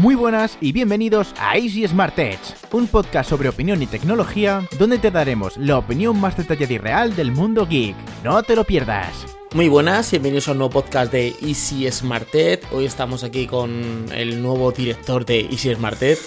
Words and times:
Muy 0.00 0.14
buenas 0.14 0.56
y 0.62 0.72
bienvenidos 0.72 1.34
a 1.38 1.58
Easy 1.58 1.86
Smart 1.86 2.18
Edge, 2.18 2.38
un 2.72 2.86
podcast 2.86 3.28
sobre 3.28 3.50
opinión 3.50 3.82
y 3.82 3.86
tecnología 3.86 4.66
donde 4.78 4.96
te 4.96 5.10
daremos 5.10 5.58
la 5.58 5.76
opinión 5.76 6.18
más 6.18 6.38
detallada 6.38 6.72
y 6.72 6.78
real 6.78 7.14
del 7.16 7.32
mundo 7.32 7.66
geek. 7.66 7.94
No 8.24 8.42
te 8.42 8.56
lo 8.56 8.64
pierdas. 8.64 9.12
Muy 9.52 9.68
buenas, 9.68 10.10
bienvenidos 10.10 10.48
a 10.48 10.52
un 10.52 10.58
nuevo 10.58 10.72
podcast 10.72 11.12
de 11.12 11.34
Easy 11.42 11.90
Smart 11.92 12.34
Edge. 12.34 12.62
Hoy 12.72 12.86
estamos 12.86 13.24
aquí 13.24 13.46
con 13.46 14.06
el 14.14 14.40
nuevo 14.40 14.72
director 14.72 15.26
de 15.26 15.40
Easy 15.40 15.74
Smart 15.74 16.02
Edge, 16.02 16.20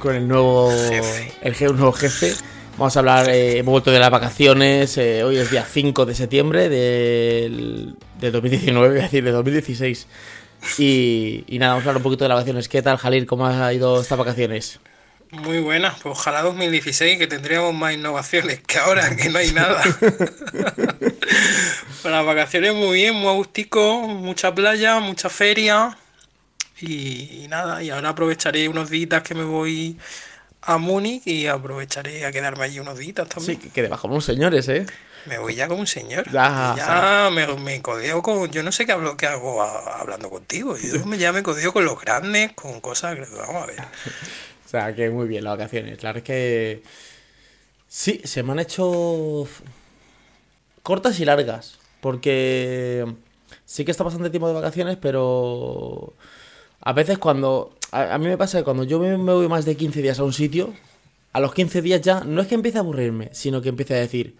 con 0.00 0.16
el 0.16 0.26
nuevo 0.26 0.72
el, 0.72 1.54
je- 1.54 1.72
nuevo 1.72 1.92
jefe. 1.92 2.32
Vamos 2.76 2.96
a 2.96 2.98
hablar, 2.98 3.28
eh, 3.28 3.58
hemos 3.58 3.70
vuelto 3.70 3.92
de 3.92 4.00
las 4.00 4.10
vacaciones, 4.10 4.98
eh, 4.98 5.22
hoy 5.22 5.36
es 5.36 5.52
día 5.52 5.64
5 5.64 6.04
de 6.06 6.14
septiembre 6.16 6.68
del, 6.68 7.94
del 8.18 8.32
2019, 8.32 8.88
voy 8.88 8.98
a 8.98 9.02
decir, 9.02 9.22
de 9.22 9.30
2016. 9.30 10.08
Y, 10.78 11.44
y 11.46 11.58
nada, 11.58 11.72
vamos 11.74 11.86
a 11.86 11.90
hablar 11.90 11.98
un 11.98 12.02
poquito 12.04 12.24
de 12.24 12.28
las 12.28 12.36
vacaciones. 12.36 12.68
¿Qué 12.68 12.82
tal, 12.82 12.96
Jalil? 12.96 13.26
¿Cómo 13.26 13.46
ha 13.46 13.72
ido 13.72 14.00
estas 14.00 14.18
vacaciones? 14.18 14.80
Muy 15.30 15.58
buena, 15.58 15.90
pues 16.02 16.16
ojalá 16.16 16.42
2016 16.42 17.18
que 17.18 17.26
tendríamos 17.26 17.74
más 17.74 17.92
innovaciones 17.92 18.60
que 18.60 18.78
ahora, 18.78 19.16
que 19.16 19.28
no 19.30 19.38
hay 19.38 19.52
nada. 19.52 19.82
Bueno, 22.02 22.18
las 22.18 22.26
vacaciones 22.26 22.74
muy 22.74 22.98
bien, 22.98 23.14
muy 23.14 23.28
agustico, 23.28 24.02
mucha 24.06 24.54
playa, 24.54 25.00
mucha 25.00 25.30
feria 25.30 25.96
y, 26.78 27.44
y 27.44 27.48
nada, 27.48 27.82
y 27.82 27.88
ahora 27.88 28.10
aprovecharé 28.10 28.68
unos 28.68 28.90
días 28.90 29.22
que 29.22 29.34
me 29.34 29.42
voy 29.44 29.98
a 30.60 30.76
Múnich 30.76 31.26
y 31.26 31.46
aprovecharé 31.46 32.26
a 32.26 32.30
quedarme 32.30 32.64
allí 32.64 32.78
unos 32.78 32.98
días 32.98 33.14
Sí, 33.16 33.24
también. 33.34 33.58
que, 33.58 33.70
que 33.70 33.82
debajo 33.82 34.06
unos 34.06 34.26
señores, 34.26 34.68
¿eh? 34.68 34.84
Me 35.26 35.38
voy 35.38 35.54
ya 35.54 35.68
como 35.68 35.80
un 35.80 35.86
señor. 35.86 36.30
Ya, 36.30 36.74
ya 36.76 37.30
me, 37.32 37.46
me 37.56 37.80
codeo 37.82 38.22
con... 38.22 38.50
Yo 38.50 38.62
no 38.62 38.72
sé 38.72 38.84
qué, 38.86 38.92
hablo, 38.92 39.16
qué 39.16 39.26
hago 39.26 39.62
a- 39.62 40.00
hablando 40.00 40.28
contigo. 40.30 40.76
Yo 40.76 41.04
me, 41.06 41.16
ya 41.18 41.32
me 41.32 41.42
codeo 41.42 41.72
con 41.72 41.84
los 41.84 42.00
grandes, 42.00 42.52
con 42.52 42.80
cosas 42.80 43.16
que... 43.16 43.26
Vamos 43.36 43.62
a 43.62 43.66
ver. 43.66 43.76
O 44.66 44.68
sea, 44.76 44.94
que 44.94 45.08
muy 45.08 45.28
bien 45.28 45.44
las 45.44 45.56
vacaciones. 45.56 46.02
La 46.02 46.08
verdad 46.12 46.18
es 46.18 46.24
que. 46.24 46.82
Sí, 47.86 48.20
se 48.24 48.42
me 48.42 48.52
han 48.52 48.58
hecho. 48.58 49.46
cortas 50.82 51.20
y 51.20 51.24
largas. 51.24 51.78
Porque. 52.00 53.06
Sí 53.64 53.84
que 53.84 53.90
está 53.92 54.02
bastante 54.04 54.30
tiempo 54.30 54.48
de 54.48 54.54
vacaciones, 54.54 54.96
pero. 55.00 56.12
A 56.80 56.92
veces 56.92 57.18
cuando. 57.18 57.76
A, 57.92 58.14
a 58.14 58.18
mí 58.18 58.26
me 58.26 58.36
pasa 58.36 58.58
que 58.58 58.64
cuando 58.64 58.84
yo 58.84 58.98
me, 58.98 59.16
me 59.16 59.32
voy 59.32 59.48
más 59.48 59.64
de 59.64 59.76
15 59.76 60.02
días 60.02 60.18
a 60.18 60.24
un 60.24 60.32
sitio, 60.32 60.74
a 61.32 61.38
los 61.40 61.54
15 61.54 61.80
días 61.80 62.00
ya 62.00 62.20
no 62.24 62.40
es 62.42 62.48
que 62.48 62.56
empiece 62.56 62.78
a 62.78 62.80
aburrirme, 62.80 63.30
sino 63.32 63.62
que 63.62 63.68
empiece 63.68 63.94
a 63.94 63.98
decir, 64.00 64.34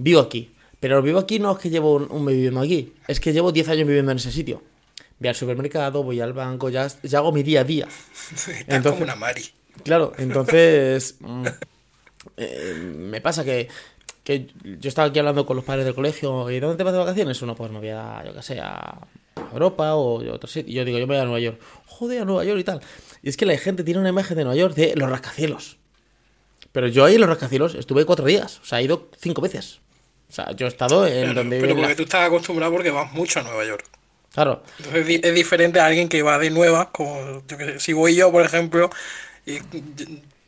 vivo 0.00 0.20
aquí. 0.20 0.50
Pero 0.80 1.02
vivo 1.02 1.18
aquí 1.18 1.38
no 1.38 1.52
es 1.52 1.58
que 1.58 1.68
llevo 1.70 1.94
un, 1.94 2.10
un 2.10 2.24
mes 2.24 2.34
viviendo 2.34 2.60
aquí, 2.60 2.92
es 3.06 3.20
que 3.20 3.32
llevo 3.32 3.52
10 3.52 3.68
años 3.68 3.86
viviendo 3.86 4.10
en 4.12 4.18
ese 4.18 4.32
sitio. 4.32 4.62
Voy 5.18 5.28
al 5.28 5.34
supermercado, 5.34 6.02
voy 6.02 6.20
al 6.20 6.32
banco, 6.32 6.70
ya, 6.70 6.88
ya 7.02 7.18
hago 7.18 7.32
mi 7.32 7.42
día 7.42 7.60
a 7.60 7.64
día. 7.64 7.86
Entonces- 8.66 8.92
como 8.92 9.04
una 9.04 9.14
Mari. 9.16 9.42
Claro, 9.84 10.12
entonces 10.18 11.16
mm, 11.20 11.46
eh, 12.36 12.74
me 12.96 13.20
pasa 13.20 13.44
que, 13.44 13.68
que 14.24 14.48
yo 14.64 14.88
estaba 14.88 15.08
aquí 15.08 15.18
hablando 15.18 15.46
con 15.46 15.56
los 15.56 15.64
padres 15.64 15.84
del 15.84 15.94
colegio 15.94 16.50
y 16.50 16.60
¿dónde 16.60 16.76
te 16.76 16.82
vas 16.82 16.92
de 16.92 16.98
vacaciones? 16.98 17.40
Uno, 17.42 17.54
pues 17.54 17.70
me 17.70 17.78
voy 17.78 17.88
a, 17.88 18.22
yo 18.26 18.34
qué 18.34 18.42
sé, 18.42 18.60
a 18.60 18.98
Europa 19.52 19.94
o 19.94 20.20
a 20.22 20.34
otro 20.34 20.48
sitio. 20.50 20.70
Y 20.72 20.74
yo 20.74 20.84
digo, 20.84 20.98
yo 20.98 21.06
me 21.06 21.14
voy 21.14 21.22
a 21.22 21.24
Nueva 21.24 21.40
York. 21.40 21.60
Joder, 21.86 22.22
a 22.22 22.24
Nueva 22.24 22.44
York 22.44 22.60
y 22.60 22.64
tal. 22.64 22.80
Y 23.22 23.28
es 23.28 23.36
que 23.36 23.46
la 23.46 23.56
gente 23.56 23.84
tiene 23.84 24.00
una 24.00 24.08
imagen 24.10 24.36
de 24.36 24.44
Nueva 24.44 24.56
York 24.58 24.74
de 24.74 24.94
los 24.96 25.08
rascacielos. 25.08 25.78
Pero 26.72 26.88
yo 26.88 27.04
ahí 27.04 27.14
en 27.14 27.20
los 27.20 27.30
rascacielos 27.30 27.74
estuve 27.74 28.04
cuatro 28.04 28.26
días. 28.26 28.60
O 28.62 28.64
sea, 28.64 28.80
he 28.80 28.84
ido 28.84 29.08
cinco 29.18 29.40
veces. 29.40 29.80
O 30.30 30.32
sea, 30.32 30.52
yo 30.52 30.66
he 30.66 30.68
estado 30.68 31.06
en 31.06 31.34
donde... 31.34 31.60
pero 31.60 31.74
porque 31.74 31.88
las- 31.88 31.96
tú 31.96 32.04
estás 32.04 32.26
acostumbrado 32.26 32.72
porque 32.72 32.90
vas 32.90 33.12
mucho 33.12 33.40
a 33.40 33.42
Nueva 33.42 33.64
York. 33.64 33.84
Claro, 34.32 34.62
Entonces 34.78 35.20
es 35.24 35.34
diferente 35.34 35.80
a 35.80 35.86
alguien 35.86 36.08
que 36.08 36.22
va 36.22 36.38
de 36.38 36.50
nuevas, 36.50 36.86
como 36.92 37.42
yo 37.48 37.58
que 37.58 37.64
sé, 37.64 37.80
si 37.80 37.92
voy 37.92 38.14
yo, 38.14 38.30
por 38.30 38.44
ejemplo, 38.44 38.88
y- 39.44 39.58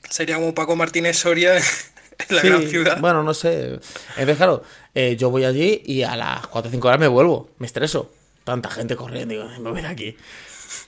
sería 0.08 0.36
como 0.36 0.54
Paco 0.54 0.76
Martínez 0.76 1.18
Soria 1.18 1.56
en 2.28 2.36
la 2.36 2.42
Sí, 2.42 2.48
gran 2.48 2.68
ciudad. 2.68 3.00
Bueno, 3.00 3.22
no 3.24 3.34
sé. 3.34 3.80
Entonces, 4.10 4.36
claro, 4.36 4.62
eh, 4.94 5.16
yo 5.18 5.30
voy 5.30 5.44
allí 5.44 5.82
y 5.84 6.02
a 6.04 6.14
las 6.14 6.46
4 6.46 6.68
o 6.68 6.72
5 6.72 6.86
horas 6.88 7.00
me 7.00 7.08
vuelvo. 7.08 7.50
Me 7.58 7.66
estreso. 7.66 8.12
Tanta 8.44 8.70
gente 8.70 8.94
corriendo, 8.94 9.34
digo, 9.34 9.48
me 9.60 9.70
voy 9.70 9.82
de 9.82 9.88
aquí. 9.88 10.16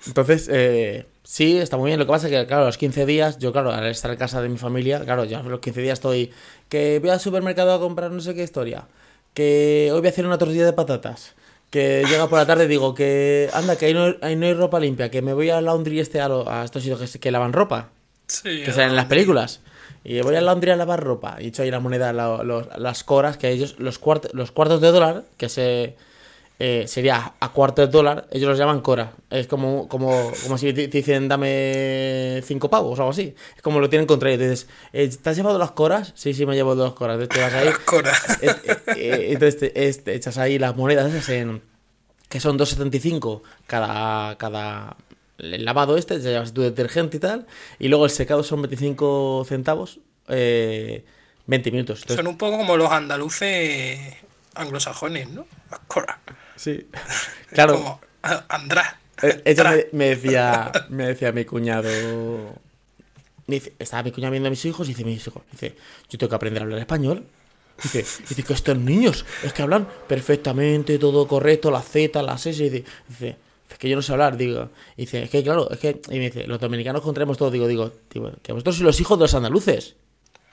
Entonces, 0.07 0.49
eh, 0.53 1.07
sí, 1.25 1.59
está 1.59 1.77
muy 1.77 1.89
bien. 1.89 1.99
Lo 1.99 2.07
que 2.07 2.13
pasa 2.13 2.29
es 2.29 2.33
que, 2.33 2.47
claro, 2.47 2.63
a 2.63 2.67
los 2.67 2.79
15 2.79 3.05
días, 3.07 3.39
yo, 3.39 3.51
claro, 3.53 3.73
al 3.73 3.87
estar 3.87 4.11
en 4.13 4.17
casa 4.17 4.41
de 4.41 4.49
mi 4.49 4.59
familia, 4.59 5.01
claro, 5.05 5.25
ya 5.25 5.41
a 5.41 5.43
los 5.43 5.59
15 5.61 5.81
días 5.81 5.95
estoy. 5.95 6.31
Que 6.69 6.99
voy 7.01 7.11
al 7.11 7.19
supermercado 7.21 7.73
a 7.75 7.81
comprar 7.81 8.11
no 8.13 8.21
sé 8.21 8.35
qué 8.35 8.43
historia. 8.45 8.87
Que 9.35 9.91
hoy 9.93 9.99
voy 10.01 10.07
a 10.07 10.11
hacer 10.11 10.27
una 10.27 10.39
tortilla 10.39 10.65
de 10.65 10.73
patatas. 10.73 11.35
Que 11.71 12.05
llega 12.09 12.29
por 12.29 12.39
la 12.39 12.47
tarde 12.47 12.67
y 12.67 12.69
digo 12.69 12.95
que, 12.95 13.51
anda, 13.53 13.75
que 13.77 13.87
ahí 13.87 13.95
no, 13.95 14.15
ahí 14.23 14.37
no 14.37 14.47
hay 14.47 14.55
ropa 14.55 14.79
limpia. 14.79 15.11
Que 15.11 15.23
me 15.23 15.33
voy 15.35 15.51
al 15.51 15.65
laundry 15.65 15.99
este 15.99 16.21
a, 16.21 16.29
lo- 16.29 16.49
a 16.49 16.65
estos 16.65 16.83
sitios 16.85 17.17
que, 17.19 17.31
lavan 17.33 17.53
ropa 17.53 17.89
Sí, 18.29 18.63
que 18.65 18.71
salen 18.73 18.91
en 18.91 18.97
las 18.97 19.07
películas. 19.07 19.61
Y 20.05 20.21
voy 20.21 20.37
al 20.37 20.45
laundry 20.47 20.71
a 20.71 20.77
lavar 20.77 21.03
ropa. 21.03 21.37
Y 21.41 21.47
he 21.47 21.49
hecho 21.49 21.63
ahí 21.63 21.71
la 21.73 21.81
moneda, 21.81 22.13
la- 22.13 22.45
los- 22.45 22.69
las 22.79 23.03
coras, 23.03 23.37
que 23.39 23.51
ellos, 23.51 23.75
los, 23.79 24.01
cuart- 24.01 24.31
los 24.33 24.53
cuartos 24.53 24.81
de 24.81 24.93
dólar, 24.93 25.25
que 25.37 25.49
se 25.49 25.97
eh, 26.59 26.85
sería 26.87 27.35
a 27.41 27.49
cuartos 27.53 27.87
de 27.87 27.93
dólar, 27.93 28.29
ellos 28.31 28.49
los 28.49 28.59
llaman 28.59 28.81
cora. 28.81 29.13
Es 29.31 29.47
como, 29.47 29.89
como, 29.89 30.31
como 30.43 30.57
si 30.59 30.73
te 30.73 30.89
te 30.89 30.99
dicen 30.99 31.27
dame 31.29 32.41
cinco 32.45 32.71
pavos 32.71 32.99
o 32.99 33.03
algo 33.03 33.11
así. 33.11 33.35
Es 33.57 33.63
como 33.63 33.81
lo 33.81 33.89
tienen 33.91 34.07
contra 34.07 34.31
ellos. 34.31 34.41
Dices, 34.49 34.69
eh, 34.93 35.09
¿te 35.09 35.31
has 35.31 35.37
llevado 35.37 35.59
las 35.59 35.73
coras? 35.73 36.13
Sí, 36.15 36.33
sí, 36.35 36.47
me 36.47 36.55
llevo 36.55 36.75
dos 36.77 36.95
coras. 36.95 37.21
Entonces 37.21 37.35
te 37.37 37.41
vas 37.43 37.55
ahí. 37.55 37.73
Cora. 37.85 38.13
Eh, 38.41 38.55
eh, 38.65 38.77
eh, 38.97 39.27
entonces 39.33 39.59
te, 39.59 39.89
es- 39.89 40.05
te 40.05 40.15
echas 40.15 40.39
ahí 40.39 40.59
las 40.59 40.77
monedas 40.77 41.13
esas 41.13 41.29
en, 41.31 41.61
que 42.29 42.39
son 42.41 42.57
2,75 42.59 43.43
cada, 43.67 44.37
cada 44.39 44.97
el 45.39 45.65
lavado 45.65 45.97
este, 45.97 46.21
ya 46.21 46.31
llevas 46.31 46.53
tu 46.55 46.63
detergente 46.63 47.17
y 47.17 47.21
tal, 47.21 47.47
y 47.81 47.89
luego 47.89 48.05
el 48.05 48.11
secado 48.13 48.45
son 48.45 48.63
25 48.63 49.45
centavos, 49.49 49.99
eh, 50.29 51.05
20 51.47 51.71
minutos. 51.73 51.99
Entonces, 52.03 52.17
Son 52.25 52.29
un 52.29 52.39
poco 52.39 52.57
como 52.59 52.77
los 52.77 52.91
andaluces 52.93 53.99
anglosajones, 54.55 55.29
¿no? 55.31 55.47
Las 55.71 55.81
Cora. 55.89 56.21
Sí. 56.57 56.87
Claro, 57.53 57.75
Como 57.75 58.01
András. 58.49 58.95
eh, 59.23 59.43
ella 59.45 59.63
András. 59.63 59.87
me, 59.93 59.99
me 59.99 60.09
decía, 60.17 60.73
me 60.89 61.07
decía 61.07 61.31
mi 61.33 61.45
cuñado, 61.45 61.89
me 63.47 63.57
dice, 63.57 63.75
estaba 63.79 64.03
mi 64.03 64.11
cuñado 64.13 64.33
viendo 64.33 64.49
a 64.49 64.51
mis 64.51 64.65
hijos 64.65 64.89
y 64.89 64.93
dice, 64.93 65.05
mis 65.05 65.25
hijos, 65.27 65.43
dice, 65.53 65.77
yo 66.09 66.19
tengo 66.19 66.31
que 66.31 66.37
aprender 66.37 66.63
a 66.63 66.65
hablar 66.65 66.79
español. 66.81 67.25
Dice, 67.83 68.05
dice 68.29 68.43
que 68.43 68.53
estos 68.53 68.79
niños 68.79 69.25
es 69.43 69.53
que 69.53 69.63
hablan 69.63 69.89
perfectamente, 70.09 70.99
todo 70.99 71.27
correcto, 71.27 71.71
la 71.71 71.83
Z, 71.83 72.23
las 72.23 72.47
S. 72.47 72.65
y 72.65 72.71
Dice, 72.71 72.85
dice, 73.09 73.37
es 73.71 73.79
que 73.79 73.89
yo 73.89 73.97
no 73.97 74.03
sé 74.03 74.13
hablar, 74.13 74.37
digo. 74.37 74.71
Dice, 74.97 75.25
es 75.25 75.31
que 75.31 75.43
claro, 75.43 75.69
es 75.71 75.79
que. 75.79 76.01
Y 76.09 76.19
me 76.19 76.31
dice, 76.31 76.47
los 76.47 76.61
dominicanos 76.61 77.03
contraemos 77.03 77.37
todo. 77.37 77.51
Digo, 77.51 77.67
digo, 77.67 77.93
digo, 78.13 78.31
que 78.43 78.53
vosotros 78.53 78.77
sois 78.77 78.85
los 78.85 79.01
hijos 79.01 79.19
de 79.19 79.23
los 79.25 79.35
andaluces. 79.35 79.97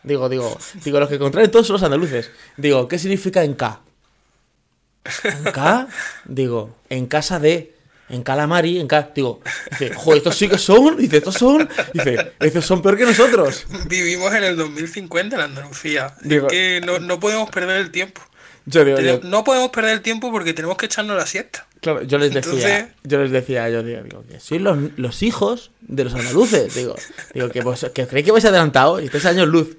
Digo, 0.03 0.27
digo, 0.29 0.57
digo, 0.83 0.99
los 0.99 1.09
que 1.09 1.19
contraen 1.19 1.51
todos 1.51 1.67
son 1.67 1.75
los 1.75 1.83
andaluces. 1.83 2.31
Digo, 2.57 2.87
¿qué 2.87 2.97
significa 2.97 3.43
en 3.43 3.53
K? 3.53 3.81
¿En 5.23 5.43
K? 5.51 5.87
Digo, 6.25 6.75
en 6.89 7.05
casa 7.07 7.39
de. 7.39 7.75
En 8.09 8.23
calamari, 8.23 8.77
en 8.79 8.87
K. 8.87 9.11
Digo, 9.15 9.39
dice, 9.71 9.93
joder, 9.93 10.17
estos 10.17 10.35
sí 10.35 10.49
que 10.49 10.57
son. 10.57 10.97
Dice, 10.97 11.17
estos 11.17 11.35
son. 11.35 11.67
Dice, 11.93 12.33
estos 12.39 12.65
son 12.65 12.81
peor 12.81 12.97
que 12.97 13.05
nosotros. 13.05 13.65
Vivimos 13.87 14.33
en 14.33 14.43
el 14.43 14.57
2050 14.57 15.35
en 15.37 15.41
Andalucía. 15.41 16.13
Digo- 16.21 16.47
es 16.47 16.51
que 16.51 16.81
no, 16.85 16.99
no 16.99 17.19
podemos 17.19 17.49
perder 17.49 17.77
el 17.77 17.89
tiempo. 17.91 18.21
Yo 18.65 18.83
digo, 18.85 18.99
yo- 18.99 19.21
No 19.23 19.43
podemos 19.43 19.69
perder 19.71 19.93
el 19.93 20.01
tiempo 20.01 20.29
porque 20.31 20.53
tenemos 20.53 20.77
que 20.77 20.85
echarnos 20.87 21.15
la 21.17 21.25
siesta. 21.25 21.67
Claro, 21.79 22.03
yo 22.03 22.19
les 22.19 22.31
decía, 22.33 22.51
Entonces- 22.79 22.95
yo 23.03 23.21
les 23.23 23.31
decía, 23.31 23.67
yo 23.69 23.81
digo, 23.81 24.01
digo, 24.03 24.23
que 24.29 24.39
sois 24.39 24.61
los, 24.61 24.77
los 24.97 25.23
hijos 25.23 25.71
de 25.81 26.03
los 26.03 26.13
andaluces. 26.13 26.75
Digo, 26.75 26.95
digo 27.33 27.49
que, 27.49 27.61
vos, 27.61 27.87
que 27.93 28.05
creéis 28.05 28.25
que 28.25 28.31
vais 28.31 28.45
adelantado 28.45 28.99
y 29.01 29.05
estáis 29.05 29.25
años 29.25 29.47
luz. 29.47 29.77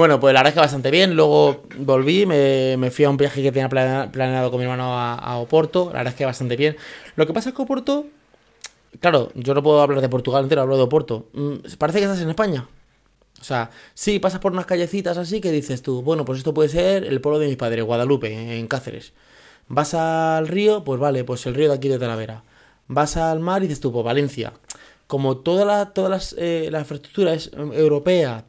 Bueno, 0.00 0.18
pues 0.18 0.32
la 0.32 0.40
verdad 0.40 0.48
es 0.52 0.54
que 0.54 0.60
bastante 0.60 0.90
bien. 0.90 1.14
Luego 1.14 1.64
volví, 1.76 2.24
me, 2.24 2.74
me 2.78 2.90
fui 2.90 3.04
a 3.04 3.10
un 3.10 3.18
viaje 3.18 3.42
que 3.42 3.52
tenía 3.52 3.68
plane- 3.68 4.08
planeado 4.10 4.50
con 4.50 4.56
mi 4.58 4.64
hermano 4.64 4.98
a, 4.98 5.12
a 5.14 5.36
Oporto. 5.36 5.88
La 5.92 5.98
verdad 5.98 6.12
es 6.14 6.16
que 6.16 6.24
bastante 6.24 6.56
bien. 6.56 6.74
Lo 7.16 7.26
que 7.26 7.34
pasa 7.34 7.50
es 7.50 7.54
que 7.54 7.60
Oporto, 7.60 8.06
claro, 9.00 9.30
yo 9.34 9.52
no 9.52 9.62
puedo 9.62 9.82
hablar 9.82 10.00
de 10.00 10.08
Portugal 10.08 10.44
entero, 10.44 10.62
hablo 10.62 10.78
de 10.78 10.84
Oporto. 10.84 11.28
Mm, 11.34 11.56
Parece 11.78 11.98
que 11.98 12.06
estás 12.06 12.22
en 12.22 12.30
España. 12.30 12.66
O 13.40 13.44
sea, 13.44 13.70
sí, 13.94 14.20
pasas 14.20 14.40
por 14.40 14.52
unas 14.52 14.66
callecitas 14.66 15.18
así 15.18 15.40
que 15.42 15.52
dices 15.52 15.82
tú, 15.82 16.02
bueno, 16.02 16.24
pues 16.24 16.38
esto 16.38 16.54
puede 16.54 16.70
ser 16.70 17.04
el 17.04 17.20
pueblo 17.20 17.38
de 17.38 17.48
mis 17.48 17.56
padres, 17.58 17.84
Guadalupe, 17.84 18.58
en 18.58 18.68
Cáceres. 18.68 19.12
Vas 19.68 19.94
al 19.94 20.48
río, 20.48 20.84
pues 20.84 21.00
vale, 21.00 21.24
pues 21.24 21.46
el 21.46 21.54
río 21.54 21.68
de 21.68 21.74
aquí 21.76 21.88
de 21.88 21.98
Talavera. 21.98 22.44
Vas 22.88 23.16
al 23.18 23.40
mar 23.40 23.62
y 23.62 23.68
dices 23.68 23.80
tú, 23.80 23.92
pues 23.92 24.04
Valencia. 24.04 24.54
Como 25.06 25.38
toda 25.38 25.64
la, 25.64 25.92
todas 25.92 26.10
las, 26.10 26.34
eh, 26.38 26.68
la 26.72 26.80
infraestructura 26.80 27.34
es 27.34 27.48
eh, 27.48 27.70
europea, 27.74 28.46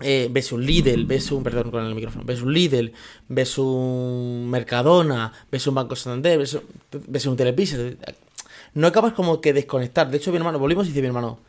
eh, 0.00 0.28
ves 0.30 0.52
un 0.52 0.64
Lidl, 0.64 1.06
ves 1.06 1.30
un, 1.32 1.42
perdón 1.42 1.70
con 1.70 1.84
el 1.84 1.94
micrófono, 1.94 2.24
ves 2.24 2.42
un 2.42 2.52
Lidl, 2.52 2.92
ves 3.28 3.56
un 3.58 4.48
Mercadona, 4.50 5.32
ves 5.50 5.66
un 5.66 5.74
Banco 5.74 5.96
Santander, 5.96 6.38
ves 6.38 6.54
un, 6.54 6.62
ves 7.06 7.26
un 7.26 7.36
Telepisa, 7.36 7.78
no 8.74 8.86
acabas 8.86 9.14
como 9.14 9.40
que 9.40 9.52
desconectar. 9.52 10.10
De 10.10 10.18
hecho, 10.18 10.30
mi 10.30 10.36
hermano, 10.36 10.58
volvimos 10.58 10.86
y 10.86 10.88
dice 10.90 11.00
mi 11.00 11.06
hermano, 11.06 11.40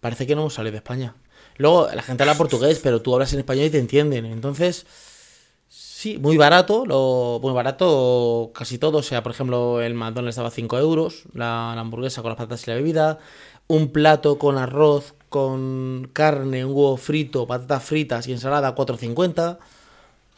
parece 0.00 0.26
que 0.26 0.34
no 0.34 0.42
hemos 0.42 0.54
salido 0.54 0.72
de 0.72 0.78
España. 0.78 1.14
Luego, 1.56 1.88
la 1.94 2.02
gente 2.02 2.22
habla 2.24 2.34
portugués, 2.34 2.80
pero 2.82 3.00
tú 3.00 3.14
hablas 3.14 3.32
en 3.32 3.38
español 3.38 3.66
y 3.66 3.70
te 3.70 3.78
entienden. 3.78 4.26
Entonces, 4.26 4.86
sí 5.68 6.18
muy 6.18 6.36
barato, 6.36 6.84
muy 7.40 7.52
barato 7.52 8.50
casi 8.54 8.76
todo. 8.76 8.98
O 8.98 9.02
sea, 9.02 9.22
por 9.22 9.32
ejemplo, 9.32 9.80
el 9.80 9.94
McDonald's 9.94 10.34
estaba 10.34 10.48
a 10.48 10.50
5 10.50 10.78
euros, 10.78 11.24
la, 11.32 11.72
la 11.74 11.80
hamburguesa 11.80 12.20
con 12.20 12.30
las 12.30 12.36
patatas 12.36 12.66
y 12.66 12.70
la 12.70 12.76
bebida, 12.76 13.18
un 13.66 13.90
plato 13.92 14.38
con 14.38 14.58
arroz, 14.58 15.14
con 15.34 16.10
carne, 16.12 16.64
un 16.64 16.70
huevo 16.70 16.96
frito, 16.96 17.44
patatas 17.44 17.82
fritas 17.82 18.28
y 18.28 18.30
ensalada 18.30 18.72
4.50. 18.72 19.58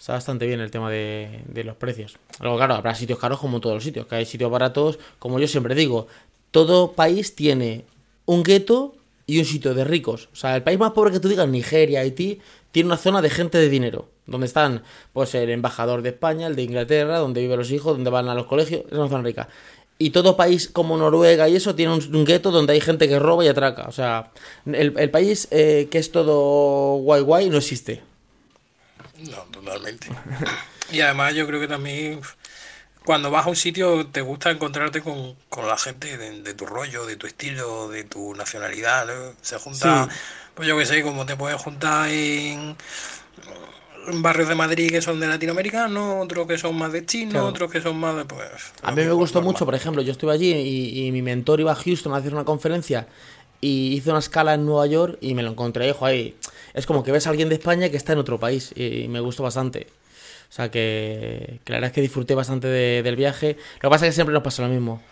Está 0.01 0.15
bastante 0.15 0.47
bien 0.47 0.59
el 0.61 0.71
tema 0.71 0.91
de, 0.91 1.43
los 1.67 1.77
precios. 1.77 2.17
Luego, 2.41 2.57
claro, 2.57 2.77
habrá 2.77 2.95
sitios 2.95 3.19
caros 3.19 3.39
como 3.39 3.59
en 3.59 3.61
todos 3.61 3.75
los 3.75 3.85
sitios, 3.85 4.07
que 4.07 4.15
hay 4.15 4.25
sitios 4.25 4.51
baratos, 4.51 4.99
como 5.19 5.39
yo 5.39 5.49
siempre 5.49 5.75
digo, 5.75 6.07
todo 6.51 6.93
país 6.93 7.35
tiene 7.35 7.85
un 8.25 8.43
gueto 8.43 8.95
y 9.27 9.39
un 9.39 9.45
sitio 9.45 9.75
de 9.75 9.85
ricos. 9.85 10.31
O 10.33 10.37
sea, 10.37 10.57
el 10.57 10.63
país 10.63 10.79
más 10.79 10.93
pobre 10.93 11.13
que 11.13 11.21
tú 11.21 11.29
digas, 11.29 11.47
Nigeria, 11.47 12.01
Haití, 12.01 12.41
tiene 12.73 12.87
una 12.87 12.97
zona 12.97 13.21
de 13.21 13.29
gente 13.29 13.59
de 13.59 13.69
dinero. 13.69 14.09
Donde 14.25 14.47
están, 14.47 14.83
pues, 15.13 15.35
el 15.35 15.51
embajador 15.51 16.01
de 16.01 16.09
España, 16.09 16.47
el 16.47 16.57
de 16.57 16.63
Inglaterra, 16.63 17.19
donde 17.19 17.43
viven 17.43 17.59
los 17.59 17.71
hijos, 17.71 17.97
donde 17.97 18.09
van 18.09 18.31
a 18.31 18.35
los 18.35 18.47
colegios, 18.47 18.85
es 18.87 18.93
una 18.97 19.11
zona 19.11 19.25
rica. 19.25 19.51
Y 19.99 20.11
todo 20.11 20.37
país 20.37 20.69
como 20.69 20.97
Noruega 20.99 21.49
y 21.49 21.57
eso 21.57 21.75
tiene 21.75 21.95
un, 21.95 22.15
un 22.15 22.25
gueto 22.27 22.51
donde 22.51 22.75
hay 22.75 22.81
gente 22.83 23.09
que 23.09 23.19
roba 23.19 23.45
y 23.45 23.49
atraca. 23.49 23.85
O 23.89 23.93
sea, 23.93 24.31
el, 24.67 24.95
el 24.99 25.11
país 25.11 25.49
eh, 25.51 25.89
que 25.91 25.99
es 25.99 26.13
todo 26.13 26.97
guay 26.99 27.23
guay 27.23 27.49
no 27.51 27.57
existe. 27.59 28.03
No, 29.31 29.39
totalmente. 29.51 30.09
Y 30.93 31.01
además 31.01 31.35
yo 31.35 31.49
creo 31.49 31.59
que 31.61 31.67
también 31.67 32.21
cuando 33.05 33.29
vas 33.33 33.47
a 33.47 33.49
un 33.49 33.57
sitio 33.57 34.07
te 34.07 34.21
gusta 34.21 34.53
encontrarte 34.53 35.03
con, 35.03 35.35
con 35.49 35.67
la 35.67 35.77
gente 35.77 36.17
de, 36.17 36.43
de 36.43 36.55
tu 36.55 36.65
rollo, 36.65 37.07
de 37.07 37.17
tu 37.17 37.27
estilo, 37.27 37.89
de 37.89 38.05
tu 38.05 38.35
nacionalidad, 38.37 39.05
¿no? 39.07 39.35
Se 39.43 39.59
junta, 39.59 40.09
Sí. 40.09 40.17
pues 40.55 40.69
yo 40.69 40.79
qué 40.79 40.87
sé, 40.87 41.03
como 41.03 41.27
te 41.27 41.35
puedes 41.35 41.61
juntar 41.61 42.09
en, 42.11 42.15
en 42.17 42.77
barrios 44.15 44.49
de 44.49 44.55
Madrid 44.55 44.91
que 44.91 45.01
son 45.03 45.21
de 45.21 45.27
latinoamericanos, 45.27 46.23
otros 46.25 46.47
que 46.47 46.59
son 46.59 46.77
más 46.77 46.93
de 46.93 47.05
chino, 47.07 47.31
Claro. 47.33 47.47
otros 47.49 47.71
que 47.71 47.81
son 47.81 47.97
más 47.99 48.17
de 48.17 48.25
pues... 48.25 48.41
A 48.83 48.91
mí 48.93 49.03
me 49.03 49.13
gustó 49.13 49.39
normal. 49.41 49.53
mucho, 49.55 49.65
por 49.65 49.75
ejemplo, 49.75 50.03
yo 50.03 50.13
estuve 50.13 50.33
allí 50.33 50.53
y, 50.53 51.07
y 51.07 51.13
mi 51.13 51.23
mentor 51.23 51.61
iba 51.61 51.73
a 51.73 51.75
Houston 51.77 52.13
a 52.15 52.17
hacer 52.17 52.33
una 52.35 52.45
conferencia 52.45 53.07
y 53.61 53.95
hizo 53.95 54.11
una 54.11 54.19
escala 54.21 54.55
en 54.55 54.67
Nueva 54.67 54.87
York 54.87 55.19
y 55.21 55.35
me 55.35 55.43
lo 55.43 55.51
encontré, 55.51 55.89
hijo, 55.89 56.05
ahí. 56.07 56.37
Es 56.75 56.85
como 56.87 57.03
que 57.03 57.11
ves 57.13 57.27
a 57.27 57.31
alguien 57.31 57.49
de 57.49 57.55
España 57.55 57.89
que 57.91 57.97
está 57.97 58.13
en 58.13 58.19
otro 58.19 58.39
país 58.39 58.73
y, 58.77 59.09
me 59.09 59.21
gustó 59.21 59.43
bastante. 59.43 59.87
O 60.49 60.53
sea 60.53 60.71
que, 60.71 61.61
que 61.65 61.73
la 61.73 61.77
verdad 61.79 61.89
es 61.89 61.95
que 61.95 62.01
disfruté 62.03 62.35
bastante 62.35 62.69
de- 62.69 63.03
del 63.03 63.17
viaje. 63.17 63.57
Lo 63.83 63.89
que 63.89 63.91
pasa 63.91 64.07
es 64.07 64.11
que 64.11 64.15
siempre 64.15 64.33
nos 64.35 64.43
pasa 64.43 64.63
lo 64.63 64.69
mismo. 64.69 65.03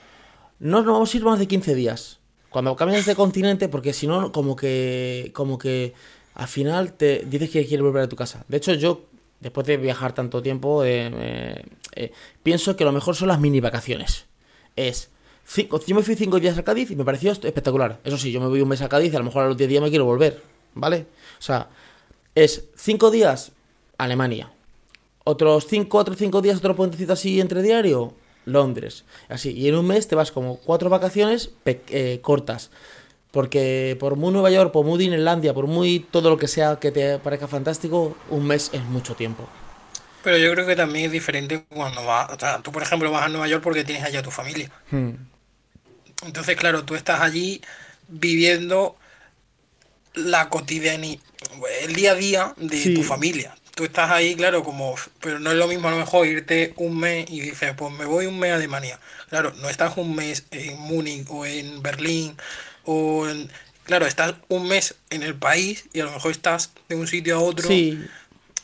No 0.61 0.79
nos 0.83 0.87
vamos 0.93 1.13
a 1.13 1.17
ir 1.17 1.25
más 1.25 1.39
de 1.39 1.49
15 1.49 1.75
días. 1.75 2.19
Cuando 2.51 2.77
cambias 2.77 3.05
de 3.07 3.17
continente, 3.17 3.69
porque 3.69 3.93
si 3.93 4.07
no, 4.07 4.31
como 4.31 4.55
que, 4.55 5.33
como 5.35 5.59
que 5.59 5.93
al 6.35 6.49
final 6.49 6.93
te 6.93 7.25
dices 7.27 7.51
que 7.51 7.67
quieres 7.67 7.83
volver 7.83 8.03
a 8.03 8.09
tu 8.09 8.17
casa. 8.17 8.45
De 8.49 8.57
hecho, 8.57 8.75
yo, 8.75 9.07
después 9.41 9.67
de 9.67 9.77
viajar 9.77 10.13
tanto 10.15 10.43
tiempo, 10.43 10.85
eh, 10.85 11.11
eh, 11.13 11.65
eh, 11.95 12.13
pienso 12.43 12.77
que 12.77 12.85
lo 12.85 12.93
mejor 12.93 13.15
son 13.15 13.29
las 13.29 13.41
mini 13.41 13.61
vacaciones. 13.61 14.27
Es, 14.77 15.11
cinco, 15.45 15.81
yo 15.85 15.95
me 15.95 16.03
fui 16.03 16.17
cinco 16.17 16.41
días 16.41 16.59
a 16.59 16.65
Cádiz 16.65 16.91
y 16.91 16.97
me 16.97 17.05
pareció 17.05 17.31
espectacular. 17.33 18.01
Eso 18.05 18.19
sí, 18.19 18.33
yo 18.33 18.41
me 18.41 18.49
voy 18.49 18.61
un 18.61 18.69
mes 18.69 18.83
a 18.83 18.89
Cádiz 18.89 19.13
y 19.13 19.17
a 19.17 19.21
lo 19.21 19.25
mejor 19.27 19.45
a 19.45 19.49
los 19.49 19.57
10 19.57 19.71
días 19.71 19.83
me 19.83 19.91
quiero 19.91 20.05
volver, 20.05 20.43
¿vale? 20.75 21.07
O 21.39 21.43
sea, 21.43 21.69
es 22.35 22.65
cinco 22.75 23.13
días 23.13 23.53
Alemania, 23.97 24.51
otros 25.23 25.67
5, 25.69 25.89
4 25.89 26.15
o 26.15 26.17
5 26.17 26.43
días, 26.43 26.59
otro 26.59 26.75
puentecito 26.75 27.13
así 27.13 27.41
entre 27.41 27.63
diario, 27.63 28.15
Londres. 28.45 29.05
Así, 29.29 29.53
y 29.53 29.69
en 29.69 29.77
un 29.77 29.87
mes 29.87 30.09
te 30.09 30.15
vas 30.15 30.33
como 30.33 30.57
cuatro 30.59 30.91
vacaciones 30.91 31.51
eh, 31.65 32.19
cortas. 32.23 32.71
Porque 33.35 33.97
por 33.99 34.15
muy 34.17 34.33
Nueva 34.33 34.51
York, 34.51 34.71
por 34.73 34.87
muy 34.87 34.97
Disneylandia, 34.99 35.53
por 35.53 35.67
muy 35.67 35.99
todo 35.99 36.31
lo 36.31 36.39
que 36.39 36.47
sea 36.47 36.79
que 36.79 36.93
te 36.93 37.19
parezca 37.19 37.49
fantástico, 37.49 38.17
un 38.31 38.47
mes 38.47 38.71
es 38.73 38.83
mucho 38.85 39.17
tiempo. 39.17 39.49
Pero 40.23 40.39
yo 40.39 40.53
creo 40.53 40.67
que 40.67 40.77
también 40.77 41.07
es 41.07 41.13
diferente 41.13 41.65
cuando 41.69 42.05
vas, 42.05 42.31
o 42.31 42.39
sea, 42.39 42.61
tú 42.63 42.71
por 42.73 42.83
ejemplo 42.83 43.11
vas 43.11 43.25
a 43.25 43.29
Nueva 43.29 43.49
York 43.49 43.63
porque 43.63 43.85
tienes 43.85 44.05
allá 44.05 44.23
tu 44.23 44.31
familia. 44.31 44.71
Entonces, 46.25 46.57
claro, 46.57 46.85
tú 46.85 46.95
estás 46.95 47.21
allí 47.21 47.61
viviendo 48.09 48.97
la 50.15 50.49
cotidianidad, 50.49 51.21
el 51.83 51.95
día 51.95 52.13
a 52.13 52.15
día 52.15 52.55
de 52.57 52.77
Sí. 52.79 52.95
tu 52.95 53.03
familia. 53.03 53.55
Tú 53.75 53.85
estás 53.85 54.11
ahí, 54.13 54.37
claro, 54.37 54.63
como, 54.63 54.95
pero 55.21 55.41
no 55.41 55.51
es 55.51 55.57
lo 55.57 55.67
mismo 55.67 55.89
a 55.89 55.91
lo 55.91 55.97
mejor 55.97 56.27
irte 56.29 56.73
un 56.77 56.97
mes 57.01 57.27
y 57.29 57.41
dices, 57.41 57.75
pues 57.77 57.93
me 57.93 58.05
voy 58.05 58.27
un 58.27 58.39
mes 58.39 58.53
a 58.53 58.55
Alemania. 58.55 59.01
Claro, 59.29 59.53
no 59.61 59.69
estás 59.69 59.97
un 59.97 60.15
mes 60.15 60.45
en 60.53 60.79
Múnich 60.79 61.27
o 61.29 61.45
en 61.45 61.83
Berlín 61.83 62.37
o 62.85 63.29
en... 63.29 63.51
Claro, 63.85 64.07
estás 64.07 64.35
un 64.49 64.67
mes 64.67 64.95
en 65.11 65.23
el 65.23 65.35
país 65.35 65.89
y 65.93 66.01
a 66.01 66.05
lo 66.05 66.13
mejor 66.13 66.31
estás 66.31 66.73
de 66.89 66.97
un 66.97 67.07
sitio 67.07 67.37
a 67.37 67.41
otro. 67.41 67.69
Sí. 67.69 68.03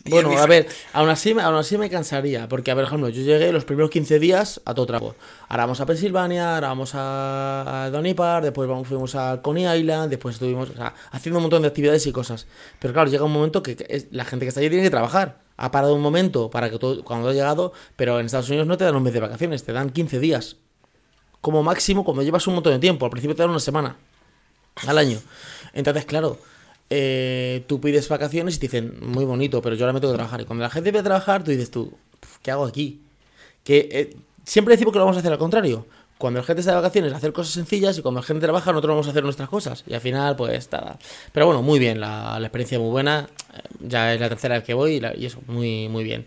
Bueno, 0.08 0.36
a 0.38 0.46
ver, 0.46 0.66
aún 0.94 1.10
así, 1.10 1.32
aún 1.38 1.56
así 1.56 1.76
me 1.76 1.90
cansaría, 1.90 2.48
porque, 2.48 2.70
a 2.70 2.74
ver, 2.74 2.84
por 2.84 2.88
ejemplo, 2.88 3.08
yo 3.10 3.22
llegué 3.22 3.52
los 3.52 3.66
primeros 3.66 3.90
15 3.90 4.18
días 4.18 4.60
a 4.64 4.72
todo 4.72 4.86
trapo. 4.86 5.14
Ahora 5.48 5.64
vamos 5.64 5.80
a 5.80 5.86
Pensilvania, 5.86 6.54
ahora 6.54 6.68
vamos 6.68 6.92
a, 6.94 7.90
Park, 8.16 8.44
después 8.44 8.68
vamos, 8.68 8.88
fuimos 8.88 9.14
a 9.14 9.42
Coney 9.42 9.66
Island, 9.80 10.08
después 10.08 10.36
estuvimos 10.36 10.70
o 10.70 10.74
sea, 10.74 10.94
haciendo 11.10 11.38
un 11.38 11.42
montón 11.42 11.62
de 11.62 11.68
actividades 11.68 12.06
y 12.06 12.12
cosas. 12.12 12.46
Pero 12.78 12.94
claro, 12.94 13.10
llega 13.10 13.24
un 13.24 13.32
momento 13.32 13.62
que 13.62 13.76
que 13.76 13.86
es- 13.88 14.06
la 14.10 14.24
gente 14.24 14.46
que 14.46 14.48
está 14.48 14.60
allí 14.60 14.70
tiene 14.70 14.84
que 14.84 14.90
trabajar. 14.90 15.40
Ha 15.58 15.70
parado 15.70 15.94
un 15.94 16.00
momento 16.00 16.48
para 16.50 16.70
que 16.70 16.78
todo, 16.78 17.04
cuando 17.04 17.28
ha 17.28 17.32
llegado, 17.34 17.72
pero 17.96 18.18
en 18.20 18.26
Estados 18.26 18.48
Unidos 18.48 18.66
no 18.66 18.78
te 18.78 18.84
dan 18.84 18.96
un 18.96 19.02
mes 19.02 19.12
de 19.12 19.20
vacaciones, 19.20 19.64
te 19.64 19.72
dan 19.72 19.90
15 19.90 20.18
días. 20.18 20.56
Como 21.42 21.62
máximo 21.62 22.04
cuando 22.04 22.22
llevas 22.22 22.46
un 22.46 22.54
montón 22.54 22.72
de 22.72 22.78
tiempo. 22.78 23.04
Al 23.04 23.10
principio 23.10 23.36
te 23.36 23.42
dan 23.42 23.50
una 23.50 23.60
semana 23.60 23.96
al 24.86 24.98
año. 24.98 25.18
Entonces, 25.72 26.04
claro, 26.04 26.38
eh, 26.88 27.64
tú 27.68 27.80
pides 27.80 28.08
vacaciones 28.08 28.56
y 28.56 28.58
te 28.58 28.66
dicen, 28.66 28.98
muy 29.00 29.24
bonito, 29.24 29.62
pero 29.62 29.76
yo 29.76 29.84
ahora 29.84 29.92
me 29.92 30.00
tengo 30.00 30.12
que 30.12 30.18
trabajar. 30.18 30.40
Y 30.40 30.44
cuando 30.44 30.62
la 30.62 30.70
gente 30.70 30.90
viene 30.90 31.00
a 31.00 31.04
trabajar, 31.04 31.44
tú 31.44 31.50
dices 31.50 31.70
tú, 31.70 31.96
"Pf, 32.20 32.38
¿qué 32.42 32.50
hago 32.50 32.64
aquí? 32.64 33.00
Que 33.64 33.88
eh, 33.92 34.16
siempre 34.44 34.74
decimos 34.74 34.92
que 34.92 34.98
lo 34.98 35.04
vamos 35.04 35.16
a 35.16 35.20
hacer 35.20 35.32
al 35.32 35.38
contrario. 35.38 35.86
Cuando 36.18 36.40
la 36.40 36.44
gente 36.44 36.60
está 36.60 36.72
de 36.72 36.76
vacaciones, 36.76 37.12
hacer 37.14 37.32
cosas 37.32 37.54
sencillas 37.54 37.96
y 37.96 38.02
cuando 38.02 38.20
la 38.20 38.26
gente 38.26 38.42
trabaja, 38.42 38.72
nosotros 38.72 38.90
vamos 38.92 39.06
a 39.06 39.10
hacer 39.10 39.22
nuestras 39.24 39.48
cosas. 39.48 39.84
Y 39.86 39.94
al 39.94 40.02
final, 40.02 40.36
pues 40.36 40.70
nada. 40.70 40.98
Pero 41.32 41.46
bueno, 41.46 41.62
muy 41.62 41.78
bien, 41.78 41.98
la, 41.98 42.38
la 42.38 42.46
experiencia 42.46 42.78
muy 42.78 42.90
buena. 42.90 43.26
Ya 43.80 44.12
es 44.12 44.20
la 44.20 44.28
tercera 44.28 44.56
vez 44.56 44.64
que 44.64 44.74
voy 44.74 44.94
y, 44.96 45.00
la- 45.00 45.16
y 45.16 45.24
eso, 45.26 45.40
muy, 45.46 45.88
muy 45.88 46.04
bien. 46.04 46.26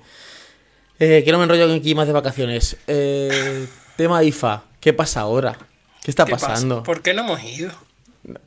Eh, 0.99 1.21
que 1.23 1.31
no 1.31 1.37
me 1.37 1.43
enrollo 1.43 1.71
aquí 1.71 1.93
más 1.93 2.07
de 2.07 2.13
vacaciones. 2.13 2.77
Eh, 2.87 3.67
tema 3.97 4.23
IFA, 4.23 4.63
¿qué 4.79 4.93
pasa 4.93 5.21
ahora? 5.21 5.57
¿Qué 6.03 6.09
está 6.09 6.25
¿Qué 6.25 6.31
pasa? 6.31 6.47
pasando? 6.47 6.81
¿Por 6.81 7.01
qué 7.03 7.13
no 7.13 7.21
hemos 7.23 7.43
ido? 7.43 7.71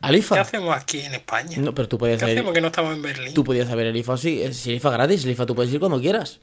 ¿Al 0.01 0.25
¿Qué 0.25 0.39
hacemos 0.39 0.75
aquí 0.75 1.01
en 1.01 1.15
España? 1.15 1.59
No, 1.59 1.75
pero 1.75 1.87
tú 1.89 1.99
puedes 1.99 2.19
¿Qué 2.19 2.25
hacemos 2.33 2.53
que 2.55 2.61
no 2.63 2.69
estamos 2.69 2.95
en 2.95 3.03
Berlín? 3.03 3.35
Tú 3.35 3.45
podías 3.45 3.69
saber 3.69 3.87
el 3.87 3.97
IFA, 3.97 4.17
sí, 4.17 4.41
es- 4.43 4.57
si 4.57 4.71
el 4.71 4.77
IFA 4.77 4.91
gratis, 4.91 5.25
el 5.25 5.31
IFA 5.33 5.45
tú 5.47 5.55
puedes 5.55 5.73
ir 5.73 5.79
cuando 5.81 6.01
quieras. 6.01 6.41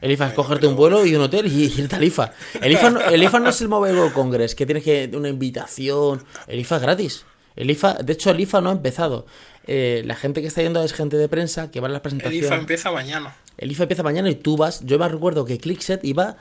El 0.00 0.10
IFA 0.12 0.28
es 0.28 0.32
cogerte 0.34 0.66
un 0.66 0.76
vuelo 0.76 1.04
y 1.06 1.14
un 1.14 1.22
hotel 1.22 1.46
y 1.46 1.64
irte 1.78 1.96
al 1.96 2.04
IFA. 2.04 2.32
El 2.62 2.72
IFA, 2.72 2.90
no, 2.90 3.00
el 3.00 3.22
IFA 3.22 3.40
no 3.40 3.48
es 3.48 3.60
el 3.60 3.68
Mobile 3.68 3.94
World 3.98 4.12
Congress, 4.12 4.54
que 4.54 4.66
tienes 4.66 4.84
que 4.84 5.10
una 5.14 5.28
invitación. 5.28 6.22
El 6.46 6.60
IFA 6.60 6.76
es 6.76 6.82
gratis. 6.82 7.24
El 7.56 7.70
IFA, 7.70 7.94
de 7.94 8.12
hecho, 8.12 8.30
el 8.30 8.38
IFA 8.40 8.60
no 8.60 8.68
ha 8.68 8.72
empezado. 8.72 9.26
Eh, 9.66 10.02
la 10.04 10.14
gente 10.14 10.42
que 10.42 10.46
está 10.48 10.62
yendo 10.62 10.84
es 10.84 10.92
gente 10.92 11.16
de 11.16 11.28
prensa 11.28 11.70
que 11.70 11.80
va 11.80 11.88
a 11.88 11.90
las 11.90 11.96
El 11.96 12.02
presentaciones. 12.02 12.44
IFA 12.46 12.54
empieza 12.56 12.92
mañana. 12.92 13.34
El 13.56 13.72
IFA 13.72 13.84
empieza 13.84 14.02
mañana 14.02 14.28
y 14.30 14.34
tú 14.36 14.56
vas. 14.58 14.84
Yo 14.84 14.98
me 14.98 15.08
recuerdo 15.08 15.44
que 15.46 15.58
ClickSet 15.58 16.04
iba 16.04 16.36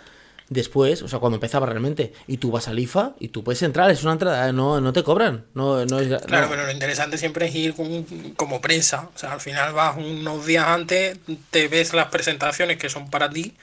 después, 0.49 1.01
o 1.01 1.07
sea, 1.07 1.19
cuando 1.19 1.35
empezaba 1.37 1.65
realmente. 1.65 2.13
Y 2.27 2.37
tú 2.37 2.51
vas 2.51 2.67
al 2.67 2.79
IFA 2.79 3.15
y 3.19 3.29
tú 3.29 3.43
puedes 3.43 3.61
entrar, 3.63 3.89
es 3.91 4.03
una 4.03 4.13
entrada, 4.13 4.51
no, 4.51 4.79
no 4.81 4.93
te 4.93 5.03
cobran. 5.03 5.45
No, 5.53 5.85
no 5.85 5.99
es, 5.99 6.07
Claro, 6.23 6.45
no. 6.45 6.51
pero 6.51 6.65
lo 6.65 6.71
interesante 6.71 7.17
siempre 7.17 7.47
es 7.47 7.55
ir 7.55 7.73
con- 7.75 8.03
como 8.35 8.61
prensa. 8.61 9.09
O 9.15 9.17
sea, 9.17 9.33
al 9.33 9.41
final 9.41 9.73
vas 9.73 9.97
unos 9.97 10.45
días 10.45 10.65
antes, 10.67 11.17
te 11.51 11.67
ves 11.67 11.93
las 11.93 12.07
presentaciones 12.07 12.77
que 12.77 12.89
son 12.89 13.09
para 13.09 13.29
ti 13.29 13.55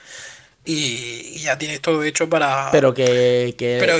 y, 0.64 0.74
y 1.34 1.38
ya 1.40 1.58
tienes 1.58 1.80
todo 1.80 2.02
hecho 2.04 2.28
para... 2.28 2.70
Pero 2.72 2.94
que. 2.94 3.54
que 3.58 3.78
Pero 3.80 3.96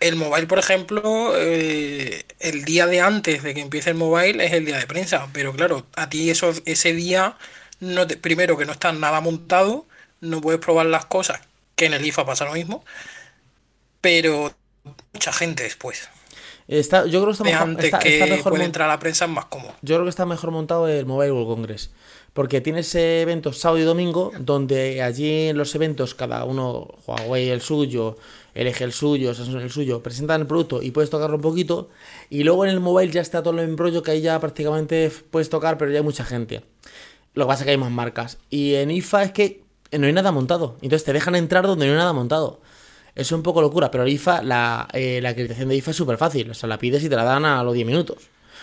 el 0.00 0.16
mobile, 0.16 0.46
por 0.48 0.58
ejemplo, 0.58 1.32
eh, 1.36 2.24
el 2.40 2.64
día 2.64 2.86
de 2.86 3.00
antes 3.00 3.42
de 3.44 3.54
que 3.54 3.60
empiece 3.60 3.90
el 3.90 3.96
mobile 3.96 4.44
es 4.44 4.52
el 4.52 4.64
día 4.66 4.78
de 4.78 4.86
prensa. 4.86 5.28
Pero 5.32 5.52
claro, 5.52 5.86
a 5.96 6.08
ti 6.08 6.28
eso, 6.30 6.52
ese 6.64 6.92
día, 6.92 7.36
no 7.80 8.06
te- 8.06 8.16
primero 8.16 8.56
que 8.58 8.64
no 8.66 8.72
está 8.72 8.92
nada 8.92 9.20
montado, 9.20 9.86
no 10.20 10.40
puedes 10.40 10.60
probar 10.60 10.86
las 10.86 11.06
cosas, 11.06 11.40
que 11.82 11.86
en 11.86 11.94
el 11.94 12.04
IFA 12.06 12.24
pasa 12.24 12.44
lo 12.44 12.52
mismo, 12.52 12.84
pero 14.00 14.52
mucha 15.12 15.32
gente 15.32 15.62
después. 15.64 16.08
está, 16.68 17.04
yo 17.06 17.20
creo 17.20 17.26
que 17.26 17.32
está 17.32 17.44
mejor, 17.44 17.62
antes 17.68 17.84
está- 17.86 17.98
que 17.98 18.14
está 18.20 18.26
mejor 18.34 18.52
puede 18.52 18.64
entrar 18.64 18.88
a 18.88 18.92
la 18.92 18.98
prensa 18.98 19.26
más 19.26 19.46
cómodo. 19.46 19.74
Yo 19.82 19.96
creo 19.96 20.04
que 20.04 20.10
está 20.10 20.26
mejor 20.26 20.50
montado 20.52 20.88
el 20.88 21.06
Mobile 21.06 21.32
World 21.32 21.48
Congress. 21.48 21.90
Porque 22.32 22.62
tienes 22.62 22.94
eventos 22.94 23.58
sábado 23.58 23.78
y 23.78 23.82
domingo, 23.82 24.32
donde 24.38 25.02
allí 25.02 25.48
en 25.48 25.58
los 25.58 25.74
eventos 25.74 26.14
cada 26.14 26.44
uno, 26.44 26.88
Huawei 27.06 27.50
el 27.50 27.60
suyo, 27.60 28.16
LG 28.54 28.82
el 28.84 28.92
suyo, 28.94 29.34
Samsung 29.34 29.60
el 29.60 29.70
suyo, 29.70 30.02
presentan 30.02 30.40
el 30.40 30.46
producto 30.46 30.80
y 30.82 30.92
puedes 30.92 31.10
tocarlo 31.10 31.36
un 31.36 31.42
poquito. 31.42 31.90
Y 32.30 32.44
luego 32.44 32.64
en 32.64 32.70
el 32.70 32.80
mobile 32.80 33.12
ya 33.12 33.20
está 33.20 33.42
todo 33.42 33.52
el 33.58 33.68
embrollo 33.68 34.02
que 34.02 34.12
ahí 34.12 34.22
ya 34.22 34.40
prácticamente 34.40 35.12
puedes 35.30 35.50
tocar, 35.50 35.76
pero 35.76 35.90
ya 35.90 35.98
hay 35.98 36.04
mucha 36.04 36.24
gente. 36.24 36.62
Lo 37.34 37.44
que 37.44 37.48
pasa 37.48 37.62
es 37.62 37.64
que 37.66 37.70
hay 37.72 37.76
más 37.76 37.90
marcas. 37.90 38.38
Y 38.48 38.76
en 38.76 38.90
IFA 38.90 39.24
es 39.24 39.32
que 39.32 39.62
no 39.98 40.06
hay 40.06 40.12
nada 40.12 40.32
montado. 40.32 40.76
Entonces 40.82 41.04
te 41.04 41.12
dejan 41.12 41.34
entrar 41.36 41.66
donde 41.66 41.86
no 41.86 41.92
hay 41.92 41.98
nada 41.98 42.12
montado. 42.12 42.60
Es 43.14 43.30
un 43.32 43.42
poco 43.42 43.60
locura, 43.60 43.90
pero 43.90 44.04
el 44.04 44.08
IFA, 44.10 44.42
la, 44.42 44.88
eh, 44.92 45.20
la 45.22 45.30
acreditación 45.30 45.68
de 45.68 45.76
IFA 45.76 45.90
es 45.90 45.96
súper 45.96 46.16
fácil. 46.16 46.50
O 46.50 46.54
sea, 46.54 46.68
la 46.68 46.78
pides 46.78 47.04
y 47.04 47.08
te 47.08 47.16
la 47.16 47.24
dan 47.24 47.44
a 47.44 47.62
los 47.62 47.74
10 47.74 47.86
minutos. 47.86 48.18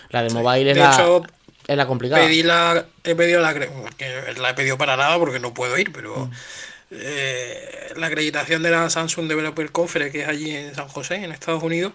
La 0.10 0.24
de 0.24 0.30
mobile 0.32 0.72
es, 0.72 0.76
De 0.76 0.82
la, 0.82 0.94
hecho, 0.94 1.24
es 1.68 1.78
la 1.78 1.86
complicada. 1.86 2.26
Pedí 2.26 2.42
la, 2.42 2.86
he 3.04 3.14
pedido 3.14 3.42
la, 3.42 3.54
que 3.54 4.34
la 4.40 4.50
he 4.50 4.54
pedido 4.56 4.78
para 4.78 4.98
nada 4.98 5.20
porque 5.20 5.40
no 5.40 5.54
puedo 5.54 5.78
ir, 5.78 5.92
pero 5.92 6.26
Mm. 6.26 6.32
eh, 6.92 7.94
la 7.96 8.08
acreditación 8.08 8.64
de 8.64 8.72
la 8.72 8.90
Samsung 8.90 9.28
Developer 9.28 9.72
Conference, 9.72 10.12
que 10.12 10.22
es 10.24 10.28
allí 10.28 10.50
en 10.50 10.74
San 10.74 10.88
José, 10.88 11.16
en 11.16 11.32
Estados 11.32 11.62
Unidos, 11.62 11.94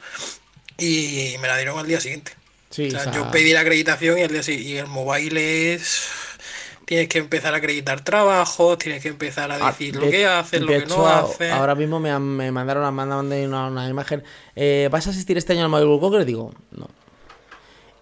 y 0.79 1.35
me 1.41 1.49
la 1.49 1.57
dieron 1.57 1.79
al 1.79 1.87
día 1.89 2.01
siguiente. 2.01 2.33
Sí, 2.71 2.87
O 2.87 2.91
sea, 2.91 3.01
o 3.01 3.03
sea, 3.05 3.13
yo 3.13 3.31
pedí 3.33 3.53
la 3.53 3.61
acreditación 3.61 4.19
y 4.19 4.23
el, 4.23 4.49
y 4.49 4.77
el 4.77 4.87
mobile 4.87 5.75
es... 5.75 6.05
Tienes 6.87 7.09
que 7.09 7.19
empezar 7.19 7.55
a 7.55 7.57
acreditar 7.57 8.03
trabajos, 8.05 8.77
tienes 8.79 9.03
que 9.03 9.09
empezar 9.09 9.51
a 9.51 9.55
Ah, 9.57 9.71
decir 9.71 9.95
de- 9.99 10.05
lo 10.05 10.11
que 10.11 10.27
haces, 10.27 10.61
lo 10.61 10.67
que 10.67 10.77
hecho, 10.77 10.99
no 10.99 11.07
haces. 11.09 11.51
Ahora 11.51 11.75
mismo 11.75 11.99
me, 11.99 12.17
me 12.19 12.53
mandaron, 12.53 12.85
me 12.85 12.91
mandaron 12.91 13.27
una, 13.33 13.69
una 13.69 13.89
imagen. 13.89 14.23
Eh, 14.55 14.89
¿Vas 14.93 15.07
a 15.07 15.11
asistir 15.11 15.39
este 15.39 15.55
año 15.55 15.63
al 15.65 15.71
Mobile 15.71 15.87
World 15.87 16.01
Congress? 16.03 16.27
Digo, 16.27 16.53
no. 16.73 16.89